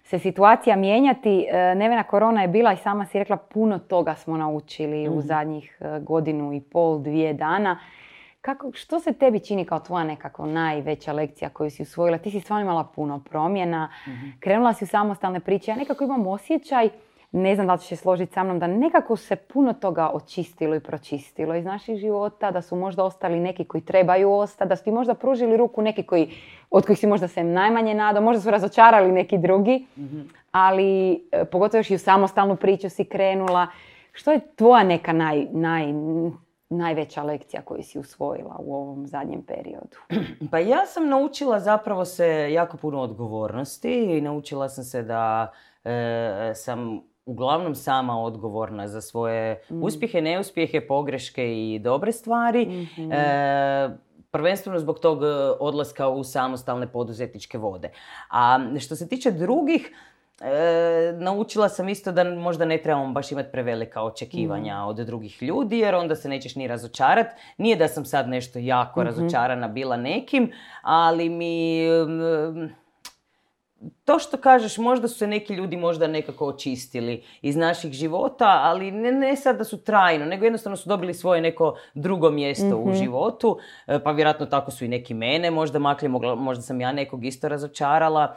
se 0.05 0.19
situacija 0.19 0.77
mijenjati. 0.77 1.47
E, 1.51 1.75
Nevena 1.75 2.03
korona 2.03 2.43
je 2.43 2.49
bila 2.49 2.73
i 2.73 2.77
sama 2.77 3.07
si 3.07 3.19
rekla 3.19 3.37
puno 3.37 3.79
toga 3.79 4.15
smo 4.15 4.37
naučili 4.37 5.09
u 5.09 5.11
mhm. 5.11 5.21
zadnjih 5.21 5.79
e, 5.81 6.01
godinu 6.01 6.53
i 6.53 6.61
pol, 6.61 6.99
dvije 6.99 7.33
dana. 7.33 7.79
Kako, 8.41 8.73
što 8.73 9.01
se 9.01 9.13
tebi 9.13 9.41
čini 9.41 9.65
kao 9.65 9.81
tvoja 9.81 10.05
nekako 10.05 10.47
najveća 10.47 11.13
lekcija 11.13 11.51
koju 11.51 11.71
si 11.71 11.83
usvojila? 11.83 12.19
Ti 12.19 12.31
si 12.31 12.41
stvarno 12.41 12.65
imala 12.65 12.85
puno 12.85 13.21
promjena, 13.31 13.91
mhm. 14.09 14.27
krenula 14.41 14.73
si 14.73 14.85
u 14.85 14.87
samostalne 14.87 15.41
priče. 15.41 15.71
Ja 15.71 15.77
nekako 15.77 16.05
imam 16.05 16.27
osjećaj 16.27 16.89
ne 17.33 17.55
znam 17.55 17.67
da 17.67 17.73
li 17.73 17.81
će 17.81 17.87
se 17.87 17.97
složiti 17.97 18.33
sa 18.33 18.45
mnom, 18.45 18.59
da 18.59 18.67
nekako 18.67 19.17
se 19.17 19.37
puno 19.37 19.73
toga 19.73 20.11
očistilo 20.13 20.75
i 20.75 20.81
pročistilo 20.81 21.55
iz 21.55 21.65
naših 21.65 21.97
života, 21.97 22.51
da 22.51 22.63
su 22.63 22.77
možda 22.77 23.05
ostali 23.05 23.41
neki 23.41 23.65
koji 23.65 23.81
trebaju 23.81 24.33
ostati, 24.33 24.69
da 24.69 24.77
su 24.77 24.85
ti 24.85 24.91
možda 24.91 25.15
pružili 25.15 25.57
ruku 25.57 25.83
neki 25.83 26.03
koji, 26.03 26.31
od 26.71 26.87
kojih 26.87 26.99
si 26.99 27.07
možda 27.07 27.29
se 27.29 27.45
najmanje 27.45 27.95
nadao, 27.95 28.23
možda 28.23 28.43
su 28.43 28.51
razočarali 28.51 29.13
neki 29.13 29.39
drugi, 29.39 29.87
ali 30.51 31.13
e, 31.33 31.45
pogotovo 31.45 31.79
još 31.79 31.91
i 31.91 31.95
u 31.95 31.99
samostalnu 31.99 32.57
priču 32.57 32.89
si 32.89 33.05
krenula. 33.05 33.67
Što 34.13 34.33
je 34.33 34.41
tvoja 34.57 34.85
neka 34.85 35.13
naj, 35.13 35.47
naj, 35.51 35.87
najveća 36.69 37.23
lekcija 37.23 37.63
koju 37.63 37.83
si 37.83 37.99
usvojila 37.99 38.57
u 38.59 38.75
ovom 38.75 39.07
zadnjem 39.07 39.43
periodu? 39.43 39.97
Pa 40.51 40.59
ja 40.59 40.87
sam 40.87 41.09
naučila 41.09 41.61
zapravo 41.61 42.05
se 42.05 42.53
jako 42.53 42.77
puno 42.77 43.01
odgovornosti 43.01 44.17
i 44.17 44.21
naučila 44.21 44.69
sam 44.69 44.85
se 44.85 45.03
da 45.03 45.53
e, 45.85 46.53
sam 46.55 47.01
uglavnom 47.27 47.75
sama 47.75 48.21
odgovorna 48.23 48.89
za 48.89 49.01
svoje 49.01 49.63
mm. 49.71 49.83
uspjehe, 49.83 50.21
neuspjehe, 50.23 50.87
pogreške 50.87 51.73
i 51.73 51.79
dobre 51.79 52.13
stvari. 52.13 52.67
mm 52.67 53.11
prvenstveno 54.31 54.79
zbog 54.79 54.99
tog 54.99 55.23
e, 55.25 55.27
odlaska 55.61 56.09
u 56.09 56.25
samostalne 56.25 56.87
poduzetničke 56.87 57.59
vode. 57.59 57.91
A 58.31 58.59
što 58.81 58.97
se 58.97 59.09
tiče 59.09 59.31
drugih, 59.31 59.93
E, 60.41 61.13
naučila 61.19 61.69
sam 61.69 61.89
isto 61.89 62.13
da 62.13 62.25
možda 62.25 62.65
ne 62.65 62.79
trebamo 62.79 63.13
baš 63.13 63.33
imati 63.33 63.53
prevelika 63.53 64.03
očekivanja 64.03 64.85
mm. 64.85 64.89
od 64.89 64.97
drugih 64.97 65.43
ljudi 65.43 65.79
jer 65.79 65.95
onda 65.95 66.17
se 66.17 66.29
nećeš 66.29 66.55
ni 66.55 66.67
razočarat. 66.67 67.27
Nije 67.59 67.77
da 67.77 67.89
sam 67.89 68.05
sad 68.05 68.29
nešto 68.29 68.59
jako 68.59 69.01
mm 69.01 69.05
razočarana 69.05 69.69
bila 69.69 69.97
nekim, 69.97 70.53
ali 70.83 71.29
mi 71.29 71.87
to 74.05 74.19
što 74.19 74.37
kažeš, 74.37 74.79
možda 74.79 75.09
su 75.09 75.15
se 75.15 75.27
neki 75.27 75.55
ljudi 75.55 75.77
možda 75.77 76.07
nekako 76.07 76.47
očistili 76.47 77.23
iz 77.43 77.57
naših 77.57 77.93
života, 77.93 78.61
ali 78.63 78.91
ne, 78.91 79.13
ne 79.13 79.37
sad 79.37 79.59
da 79.59 79.65
su 79.65 79.85
trajno, 79.85 80.25
nego 80.25 80.45
jednostavno 80.45 80.77
su 80.77 80.89
dobili 80.89 81.15
svoje 81.15 81.41
neko 81.41 81.77
drugo 81.95 82.31
mjesto 82.31 82.77
u 82.77 82.89
mhm. 82.89 82.97
životu, 82.97 83.59
e, 83.87 83.99
pa 84.05 84.13
vjerojatno 84.13 84.47
tako 84.47 84.71
su 84.71 84.85
i 84.85 84.89
neki 84.89 85.15
mene 85.15 85.51
možda 85.51 85.79
makli, 85.79 86.09
možda 86.37 86.63
sam 86.63 86.81
ja 86.81 86.93
nekog 86.93 87.25
isto 87.25 87.49
razočarala. 87.49 88.37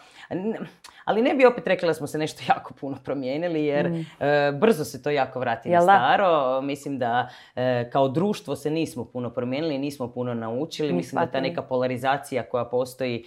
Ali 1.09 1.21
ne 1.21 1.33
bi 1.33 1.45
opet 1.45 1.67
rekla 1.67 1.87
da 1.87 1.93
smo 1.93 2.07
se 2.07 2.17
nešto 2.17 2.43
jako 2.53 2.73
puno 2.73 2.97
promijenili, 3.03 3.65
jer 3.65 3.89
mm. 3.89 4.05
e, 4.19 4.51
brzo 4.51 4.85
se 4.85 5.03
to 5.03 5.09
jako 5.09 5.39
vrati 5.39 5.69
na 5.69 5.81
staro. 5.81 6.61
Mislim 6.61 6.99
da 6.99 7.29
e, 7.55 7.89
kao 7.89 8.07
društvo 8.07 8.55
se 8.55 8.71
nismo 8.71 9.05
puno 9.05 9.29
promijenili, 9.29 9.77
nismo 9.77 10.11
puno 10.11 10.33
naučili. 10.33 10.93
Mislim 10.93 11.21
da 11.21 11.31
ta 11.31 11.41
neka 11.41 11.61
polarizacija 11.61 12.43
koja 12.43 12.65
postoji 12.65 13.25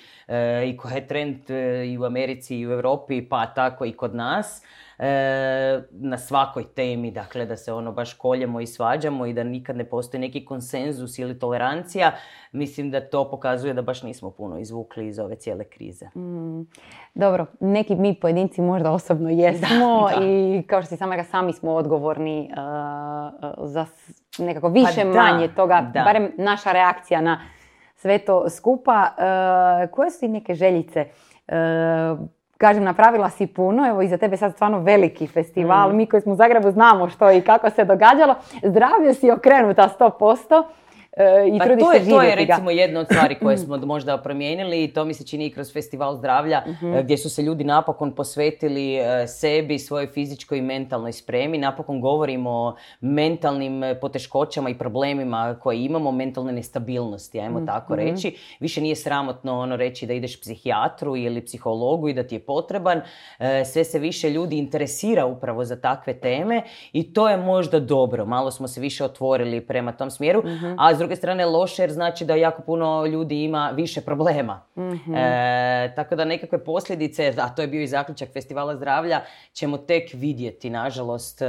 i 0.67 0.77
koja 0.77 0.95
je 0.95 1.07
trend 1.07 1.51
i 1.87 1.99
u 1.99 2.05
Americi 2.05 2.33
Americi 2.33 2.57
i 2.57 2.67
u 2.67 2.73
Europi, 2.73 3.29
pa 3.29 3.47
tako 3.47 3.85
i 3.85 3.93
kod 3.93 4.15
nas, 4.15 4.63
e, 5.03 5.83
na 5.91 6.19
svakoj 6.19 6.65
temi, 6.65 7.11
dakle 7.11 7.47
da 7.47 7.57
se 7.57 7.73
ono 7.73 7.93
baš 7.93 8.15
koljemo 8.15 8.61
i 8.61 8.67
svađamo 8.67 9.27
i 9.27 9.33
da 9.33 9.45
nikad 9.45 9.77
ne 9.77 9.85
postoji 9.85 10.21
neki 10.21 10.45
konsenzus 10.45 11.19
ili 11.19 11.39
tolerancija, 11.39 12.13
mislim 12.53 12.91
da 12.91 13.01
to 13.01 13.31
pokazuje 13.31 13.75
da 13.75 13.83
baš 13.83 14.03
nismo 14.03 14.31
puno 14.31 14.59
izvukli 14.59 15.07
iz 15.09 15.19
ove 15.19 15.37
cijele 15.37 15.65
krize. 15.65 16.07
Mm. 16.07 16.63
Dobro, 17.15 17.47
neki 17.61 17.95
mi 17.95 18.15
pojedinci 18.21 18.61
možda 18.61 18.91
osobno 18.91 19.31
jesmo 19.43 20.09
i 20.23 20.63
kao 20.67 20.83
što 20.83 20.89
si 20.89 20.97
sama 20.97 21.25
sami 21.25 21.53
smo 21.53 21.73
odgovorni 21.73 22.51
uh, 22.51 23.69
za 23.69 23.87
nekako 24.39 24.69
više 24.69 25.03
pa 25.03 25.23
manje 25.23 25.49
toga, 25.49 25.91
barem 25.95 26.33
naša 26.39 26.73
reakcija 26.73 27.21
na 27.21 27.41
sve 27.95 28.19
to 28.19 28.51
skupa. 28.51 29.09
Uh, 29.11 29.91
koje 29.91 30.11
su 30.11 30.21
ti 30.21 30.29
neke 30.29 30.55
željice 30.55 31.07
kažem, 32.63 32.85
napravila 32.85 33.31
si 33.31 33.47
puno, 33.47 33.89
evo 33.89 34.03
iza 34.03 34.17
tebe 34.17 34.37
sad 34.37 34.53
stvarno 34.55 34.79
veliki 34.79 35.27
festival, 35.27 35.93
mm. 35.93 35.97
mi 35.97 36.07
koji 36.07 36.21
smo 36.21 36.33
u 36.33 36.37
Zagrebu 36.37 36.71
znamo 36.71 37.09
što 37.09 37.31
i 37.33 37.41
kako 37.41 37.71
se 37.71 37.85
događalo, 37.85 38.35
zdravlje 38.63 39.15
si 39.15 39.31
okrenuta 39.31 39.89
100%, 39.99 40.63
E, 40.92 40.92
i 41.55 41.59
pa 41.59 41.65
to 41.65 41.93
je, 41.93 42.09
to 42.09 42.23
je 42.23 42.35
recimo 42.35 42.71
jedna 42.71 43.01
od 43.01 43.07
stvari 43.07 43.35
koje 43.35 43.59
smo 43.59 43.77
možda 43.95 44.19
promijenili 44.19 44.85
i 44.85 44.89
to 44.89 45.05
mi 45.05 45.15
se 45.15 45.27
čini 45.27 45.47
i 45.47 45.51
kroz 45.51 45.73
festival 45.73 46.17
zdravlja 46.17 46.63
mhm. 46.67 46.95
e, 46.95 47.03
gdje 47.03 47.19
su 47.19 47.31
se 47.31 47.43
ljudi 47.43 47.65
napokon 47.65 48.15
posvetili 48.15 48.97
e, 48.97 49.27
sebi, 49.27 49.79
svojoj 49.79 50.07
fizičkoj 50.07 50.59
i 50.59 50.63
mentalnoj 50.63 51.13
spremi. 51.13 51.59
Napokon 51.59 52.01
govorimo 52.01 52.51
o 52.51 52.77
mentalnim 53.01 53.83
poteškoćama 54.01 54.71
i 54.71 54.79
problemima 54.79 55.57
koje 55.63 55.85
imamo, 55.85 56.13
mentalne 56.13 56.53
nestabilnosti, 56.53 57.41
ajmo 57.41 57.59
mhm. 57.59 57.67
tako 57.67 57.97
reći. 57.97 58.37
Više 58.61 58.81
nije 58.81 58.97
sramotno 58.97 59.59
ono 59.59 59.77
reći 59.77 60.07
da 60.07 60.13
ideš 60.13 60.41
psihijatru 60.41 61.17
ili 61.17 61.45
psihologu 61.45 62.09
i 62.09 62.15
da 62.15 62.23
ti 62.23 62.35
je 62.35 62.41
potreban. 62.41 63.01
Sve 63.73 63.85
se 63.85 63.99
više 63.99 64.31
ljudi 64.31 64.59
interesira 64.59 65.27
upravo 65.27 65.65
za 65.65 65.81
takve 65.81 66.15
teme 66.15 66.63
i 66.93 67.13
to 67.13 67.29
je 67.29 67.37
možda 67.37 67.81
dobro. 67.81 68.27
Malo 68.27 68.51
smo 68.51 68.69
se 68.69 68.81
više 68.81 69.05
otvorili 69.05 69.61
prema 69.61 69.93
tom 69.93 70.11
smjeru, 70.11 70.43
mhm. 70.47 70.75
a 70.79 70.95
druge 71.03 71.17
strane 71.17 71.47
loše 71.47 71.83
jer 71.83 71.91
znači 71.91 72.25
da 72.25 72.35
jako 72.35 72.63
puno 72.63 73.07
ljudi 73.07 73.45
ima 73.45 73.71
više 73.75 74.01
problema. 74.01 74.63
Mhm. 74.79 75.15
E, 75.15 75.93
tako 75.97 76.17
da 76.17 76.25
nekakve 76.25 76.65
posljedice, 76.65 77.35
a 77.39 77.49
to 77.49 77.63
je 77.63 77.69
bio 77.69 77.83
i 77.83 77.87
zaključak 77.87 78.33
Festivala 78.33 78.77
zdravlja, 78.77 79.21
ćemo 79.53 79.79
tek 79.79 80.11
vidjeti, 80.13 80.71
nažalost, 80.71 81.43
e, 81.43 81.47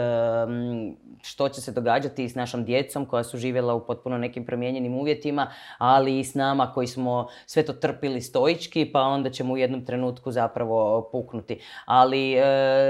što 1.22 1.50
će 1.50 1.62
se 1.62 1.72
događati 1.72 2.30
s 2.30 2.36
našom 2.36 2.64
djecom 2.64 3.06
koja 3.06 3.24
su 3.24 3.38
živjela 3.38 3.74
u 3.74 3.86
potpuno 3.86 4.18
nekim 4.18 4.46
promijenjenim 4.46 4.96
uvjetima, 4.96 5.48
ali 5.78 6.20
i 6.20 6.24
s 6.24 6.36
nama 6.36 6.72
koji 6.74 6.88
smo 6.88 7.28
sve 7.46 7.66
to 7.66 7.74
trpili 7.74 8.22
stoički, 8.22 8.90
pa 8.94 9.02
onda 9.02 9.30
ćemo 9.30 9.54
u 9.54 9.58
jednom 9.58 9.86
trenutku 9.86 10.32
zapravo 10.32 11.10
puknuti. 11.12 11.60
Ali 11.86 12.34
e, 12.34 12.44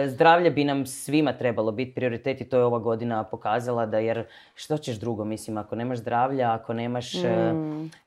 zdravlje 0.07 0.51
bi 0.51 0.63
nam 0.63 0.85
svima 0.85 1.33
trebalo 1.33 1.71
biti 1.71 1.93
prioritet 1.93 2.41
i 2.41 2.49
to 2.49 2.57
je 2.57 2.63
ova 2.63 2.79
godina 2.79 3.23
pokazala 3.23 3.85
da 3.85 3.99
jer 3.99 4.25
što 4.55 4.77
ćeš 4.77 4.95
drugo, 4.99 5.25
mislim, 5.25 5.57
ako 5.57 5.75
nemaš 5.75 5.97
zdravlja, 5.97 6.52
ako 6.53 6.73
nemaš, 6.73 7.15
e, 7.15 7.53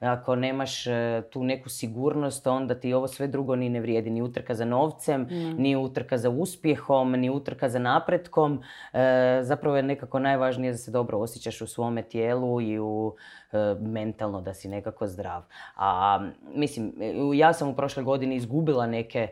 ako 0.00 0.36
nemaš 0.36 0.86
e, 0.86 1.22
tu 1.30 1.44
neku 1.44 1.68
sigurnost, 1.68 2.46
onda 2.46 2.74
ti 2.74 2.92
ovo 2.94 3.08
sve 3.08 3.26
drugo 3.26 3.56
ni 3.56 3.68
ne 3.68 3.80
vrijedi, 3.80 4.10
ni 4.10 4.22
utrka 4.22 4.54
za 4.54 4.64
novcem, 4.64 5.26
ni 5.58 5.76
utrka 5.76 6.18
za 6.18 6.30
uspjehom, 6.30 7.12
ni 7.12 7.30
utrka 7.30 7.68
za 7.68 7.78
napretkom. 7.78 8.62
E, 8.92 9.38
zapravo 9.42 9.76
je 9.76 9.82
nekako 9.82 10.18
najvažnije 10.18 10.72
da 10.72 10.78
se 10.78 10.90
dobro 10.90 11.18
osjećaš 11.18 11.60
u 11.60 11.66
svome 11.66 12.02
tijelu 12.02 12.60
i 12.60 12.78
u 12.80 13.14
e, 13.52 13.74
mentalno 13.80 14.40
da 14.40 14.54
si 14.54 14.68
nekako 14.68 15.06
zdrav. 15.06 15.42
A 15.76 16.20
mislim, 16.54 16.92
ja 17.34 17.52
sam 17.52 17.68
u 17.68 17.76
prošloj 17.76 18.04
godini 18.04 18.36
izgubila 18.36 18.86
neke 18.86 19.28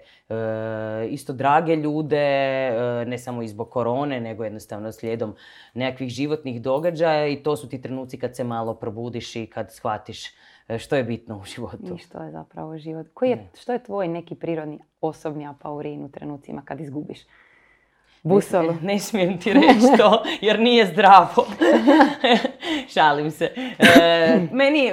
isto 1.10 1.32
drage 1.32 1.76
ljude, 1.76 2.16
e, 2.16 3.04
ne 3.06 3.18
samo 3.18 3.42
i 3.42 3.48
zbog 3.48 3.70
korone, 3.70 4.20
nego 4.20 4.44
jednostavno 4.44 4.92
slijedom 4.92 5.34
nekakvih 5.74 6.08
životnih 6.08 6.62
događaja 6.62 7.26
i 7.26 7.42
to 7.42 7.56
su 7.56 7.68
ti 7.68 7.82
trenuci 7.82 8.18
kad 8.18 8.36
se 8.36 8.44
malo 8.44 8.74
probudiš 8.74 9.36
i 9.36 9.46
kad 9.46 9.72
shvatiš 9.72 10.26
e, 10.68 10.78
što 10.78 10.96
je 10.96 11.04
bitno 11.04 11.38
u 11.38 11.44
životu. 11.44 11.94
I 11.94 11.98
što 11.98 12.22
je 12.22 12.30
zapravo 12.30 12.78
život? 12.78 13.06
Koji 13.14 13.30
je, 13.30 13.50
što 13.60 13.72
je 13.72 13.84
tvoj 13.84 14.08
neki 14.08 14.34
prirodni 14.34 14.78
osobni 15.00 15.46
apaurin 15.46 16.04
u 16.04 16.10
trenucima 16.10 16.62
kad 16.64 16.80
izgubiš? 16.80 17.18
Busolu. 18.22 18.72
Ne, 18.72 18.78
ne 18.82 18.98
smijem 18.98 19.40
ti 19.40 19.52
reći 19.52 19.98
to, 19.98 20.22
jer 20.40 20.60
nije 20.60 20.86
zdravo. 20.86 21.46
Šalim 22.94 23.30
se. 23.30 23.50
E, 23.78 24.40
meni, 24.52 24.86
e, 24.86 24.92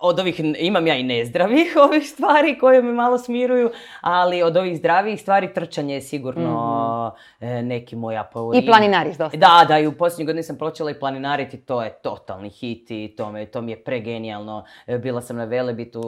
od 0.00 0.20
ovih, 0.20 0.40
imam 0.58 0.86
ja 0.86 0.96
i 0.96 1.02
nezdravih 1.02 1.76
ovih 1.88 2.08
stvari 2.08 2.58
koje 2.58 2.82
me 2.82 2.92
malo 2.92 3.18
smiruju, 3.18 3.70
ali 4.00 4.42
od 4.42 4.56
ovih 4.56 4.78
zdravijih 4.78 5.20
stvari 5.20 5.54
trčanje 5.54 5.94
je 5.94 6.00
sigurno 6.00 7.14
e, 7.40 7.62
neki 7.62 7.96
moj 7.96 8.16
apaurin. 8.16 8.62
I 8.62 8.66
planinariš 8.66 9.16
dosta. 9.16 9.36
Da, 9.38 9.64
da, 9.68 9.78
i 9.78 9.86
u 9.86 9.92
posljednjoj 9.92 10.26
godini 10.26 10.42
sam 10.42 10.56
počela 10.56 10.90
i 10.90 10.98
planinariti, 11.00 11.56
to 11.56 11.82
je 11.82 11.90
totalni 11.90 12.48
hit 12.48 12.90
i 12.90 13.14
to, 13.16 13.32
me, 13.32 13.46
to 13.46 13.60
mi 13.60 13.72
je 13.72 13.84
pregenijalno. 13.84 14.64
E, 14.86 14.98
Bila 14.98 15.20
sam 15.20 15.36
na 15.36 15.44
Velebitu, 15.44 16.02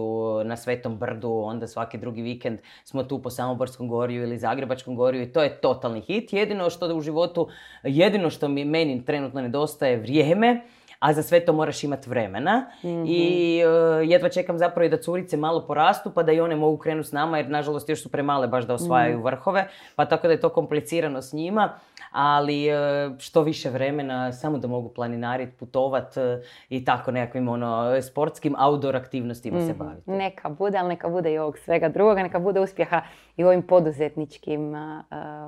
na 0.45 0.57
Svetom 0.57 0.99
brdu, 0.99 1.33
onda 1.45 1.66
svaki 1.66 1.99
drugi 1.99 2.23
vikend 2.23 2.59
smo 2.85 3.03
tu 3.03 3.23
po 3.23 3.31
Samoborskom 3.31 3.89
gorju 3.89 4.23
ili 4.23 4.39
Zagrebačkom 4.39 4.97
gorju 4.97 5.23
i 5.23 5.33
to 5.33 5.43
je 5.43 5.61
totalni 5.61 6.01
hit. 6.01 6.33
Jedino 6.33 6.71
što 6.71 6.97
u 6.97 7.01
životu, 7.01 7.49
jedino 7.83 8.31
što 8.31 8.49
mi 8.49 8.64
meni 8.64 9.05
trenutno 9.05 9.41
nedostaje 9.41 9.93
je 9.93 9.97
vrijeme, 9.97 10.57
a 10.99 11.12
za 11.12 11.22
sve 11.22 11.44
to 11.44 11.53
moraš 11.53 11.84
imati 11.84 12.11
vremena. 12.11 12.66
I 13.07 13.59
e, 13.59 14.07
jedva 14.07 14.28
čekam 14.28 14.59
zapravo 14.59 14.86
i 14.86 14.88
da 14.88 14.96
curice 14.96 15.36
malo 15.36 15.66
porastu 15.66 16.11
pa 16.14 16.22
da 16.22 16.32
i 16.32 16.40
one 16.40 16.57
mogu 16.57 16.76
krenuti 16.76 17.09
s 17.09 17.12
nama 17.12 17.36
jer 17.36 17.51
nažalost 17.51 17.88
još 17.88 18.03
su 18.03 18.09
premale 18.09 18.49
baš 18.49 18.64
da 18.64 18.74
osvajaju 18.74 19.22
vrhove. 19.22 19.68
Pa 19.96 20.05
tako 20.05 20.26
da 20.26 20.32
je 20.32 20.40
to 20.40 20.49
komplicirano 20.49 21.22
s 21.22 21.32
njima. 21.32 21.70
Ali 22.11 22.68
e, 22.68 22.74
što 23.18 23.42
više 23.42 23.70
vremena 23.70 24.32
samo 24.32 24.59
da 24.59 24.68
mogu 24.68 24.88
planinarit, 24.88 25.57
putovat 25.59 26.16
e, 26.16 26.42
i 26.68 26.84
tako 26.84 27.11
nekakvim 27.11 27.49
ono, 27.49 28.03
sportskim 28.03 28.55
outdoor 28.59 28.96
aktivnostima 28.96 29.61
se 29.61 29.74
baviti. 29.74 30.11
Neka 30.11 30.49
bude, 30.49 30.78
ali 30.78 30.88
neka 30.88 31.09
bude 31.09 31.32
i 31.32 31.38
ovog 31.38 31.59
svega 31.59 31.88
drugoga, 31.88 32.22
neka 32.22 32.38
bude 32.38 32.61
uspjeha 32.61 33.03
i 33.36 33.44
ovim 33.44 33.62
poduzetničkim 33.62 34.74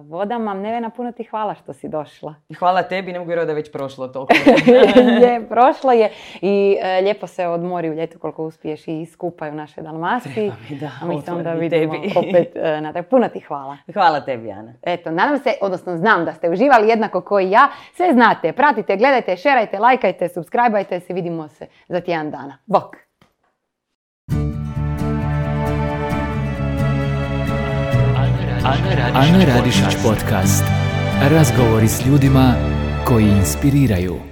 vodama. 0.05 0.55
Nevena, 0.55 0.91
puno 0.91 1.13
ti 1.13 1.25
hvala 1.25 1.55
što 1.55 1.73
si 1.73 1.89
došla. 1.89 2.35
Hvala 2.59 2.83
tebi, 2.83 3.13
ne 3.13 3.19
mogu 3.19 3.29
vjerovati 3.29 3.47
da 3.47 3.53
je 3.53 3.57
već 3.57 3.73
prošlo 3.73 4.09
toliko. 4.09 4.33
je, 5.25 5.40
prošlo 5.49 5.93
je 5.93 6.11
i 6.41 6.77
e, 6.83 7.01
lijepo 7.01 7.27
se 7.27 7.47
odmori 7.47 7.91
u 7.91 7.95
ljetu 7.95 8.19
koliko 8.19 8.45
uspiješ 8.45 8.89
i 8.89 9.01
iskupaj 9.01 9.51
u 9.51 9.55
našoj 9.55 9.83
Dalmaciji. 9.83 10.35
Treba 10.35 10.55
mi, 10.71 10.77
da, 10.77 10.91
A 11.03 11.07
mi 11.07 11.23
se 11.23 11.33
onda 11.33 11.53
vidimo 11.53 11.93
tebi. 11.93 12.13
opet 12.17 12.57
e, 12.57 12.81
na 12.81 13.03
Puno 13.03 13.29
ti 13.29 13.41
hvala. 13.41 13.77
Hvala 13.93 14.21
tebi, 14.21 14.53
Ana. 14.53 14.73
Eto, 14.83 15.11
nadam 15.11 15.39
se, 15.39 15.55
odnosno 15.61 15.97
znam 15.97 16.25
da 16.25 16.33
ste 16.33 16.51
uživali 16.51 16.89
jednako 16.89 17.21
kao 17.21 17.41
i 17.41 17.51
ja. 17.51 17.69
Sve 17.95 18.13
znate, 18.13 18.53
pratite, 18.53 18.97
gledajte, 18.97 19.37
šerajte, 19.37 19.79
lajkajte, 19.79 20.29
subscribeajte 20.29 21.01
se, 21.01 21.13
vidimo 21.13 21.49
se 21.49 21.67
za 21.89 22.01
tjedan 22.01 22.31
dana. 22.31 22.59
Bok! 22.67 22.97
Ana 29.15 29.45
Radišić 29.45 29.97
podcast. 30.05 30.65
Razgovori 31.31 31.89
s 31.89 32.07
ljudima 32.07 32.55
koji 33.05 33.25
inspiriraju. 33.25 34.30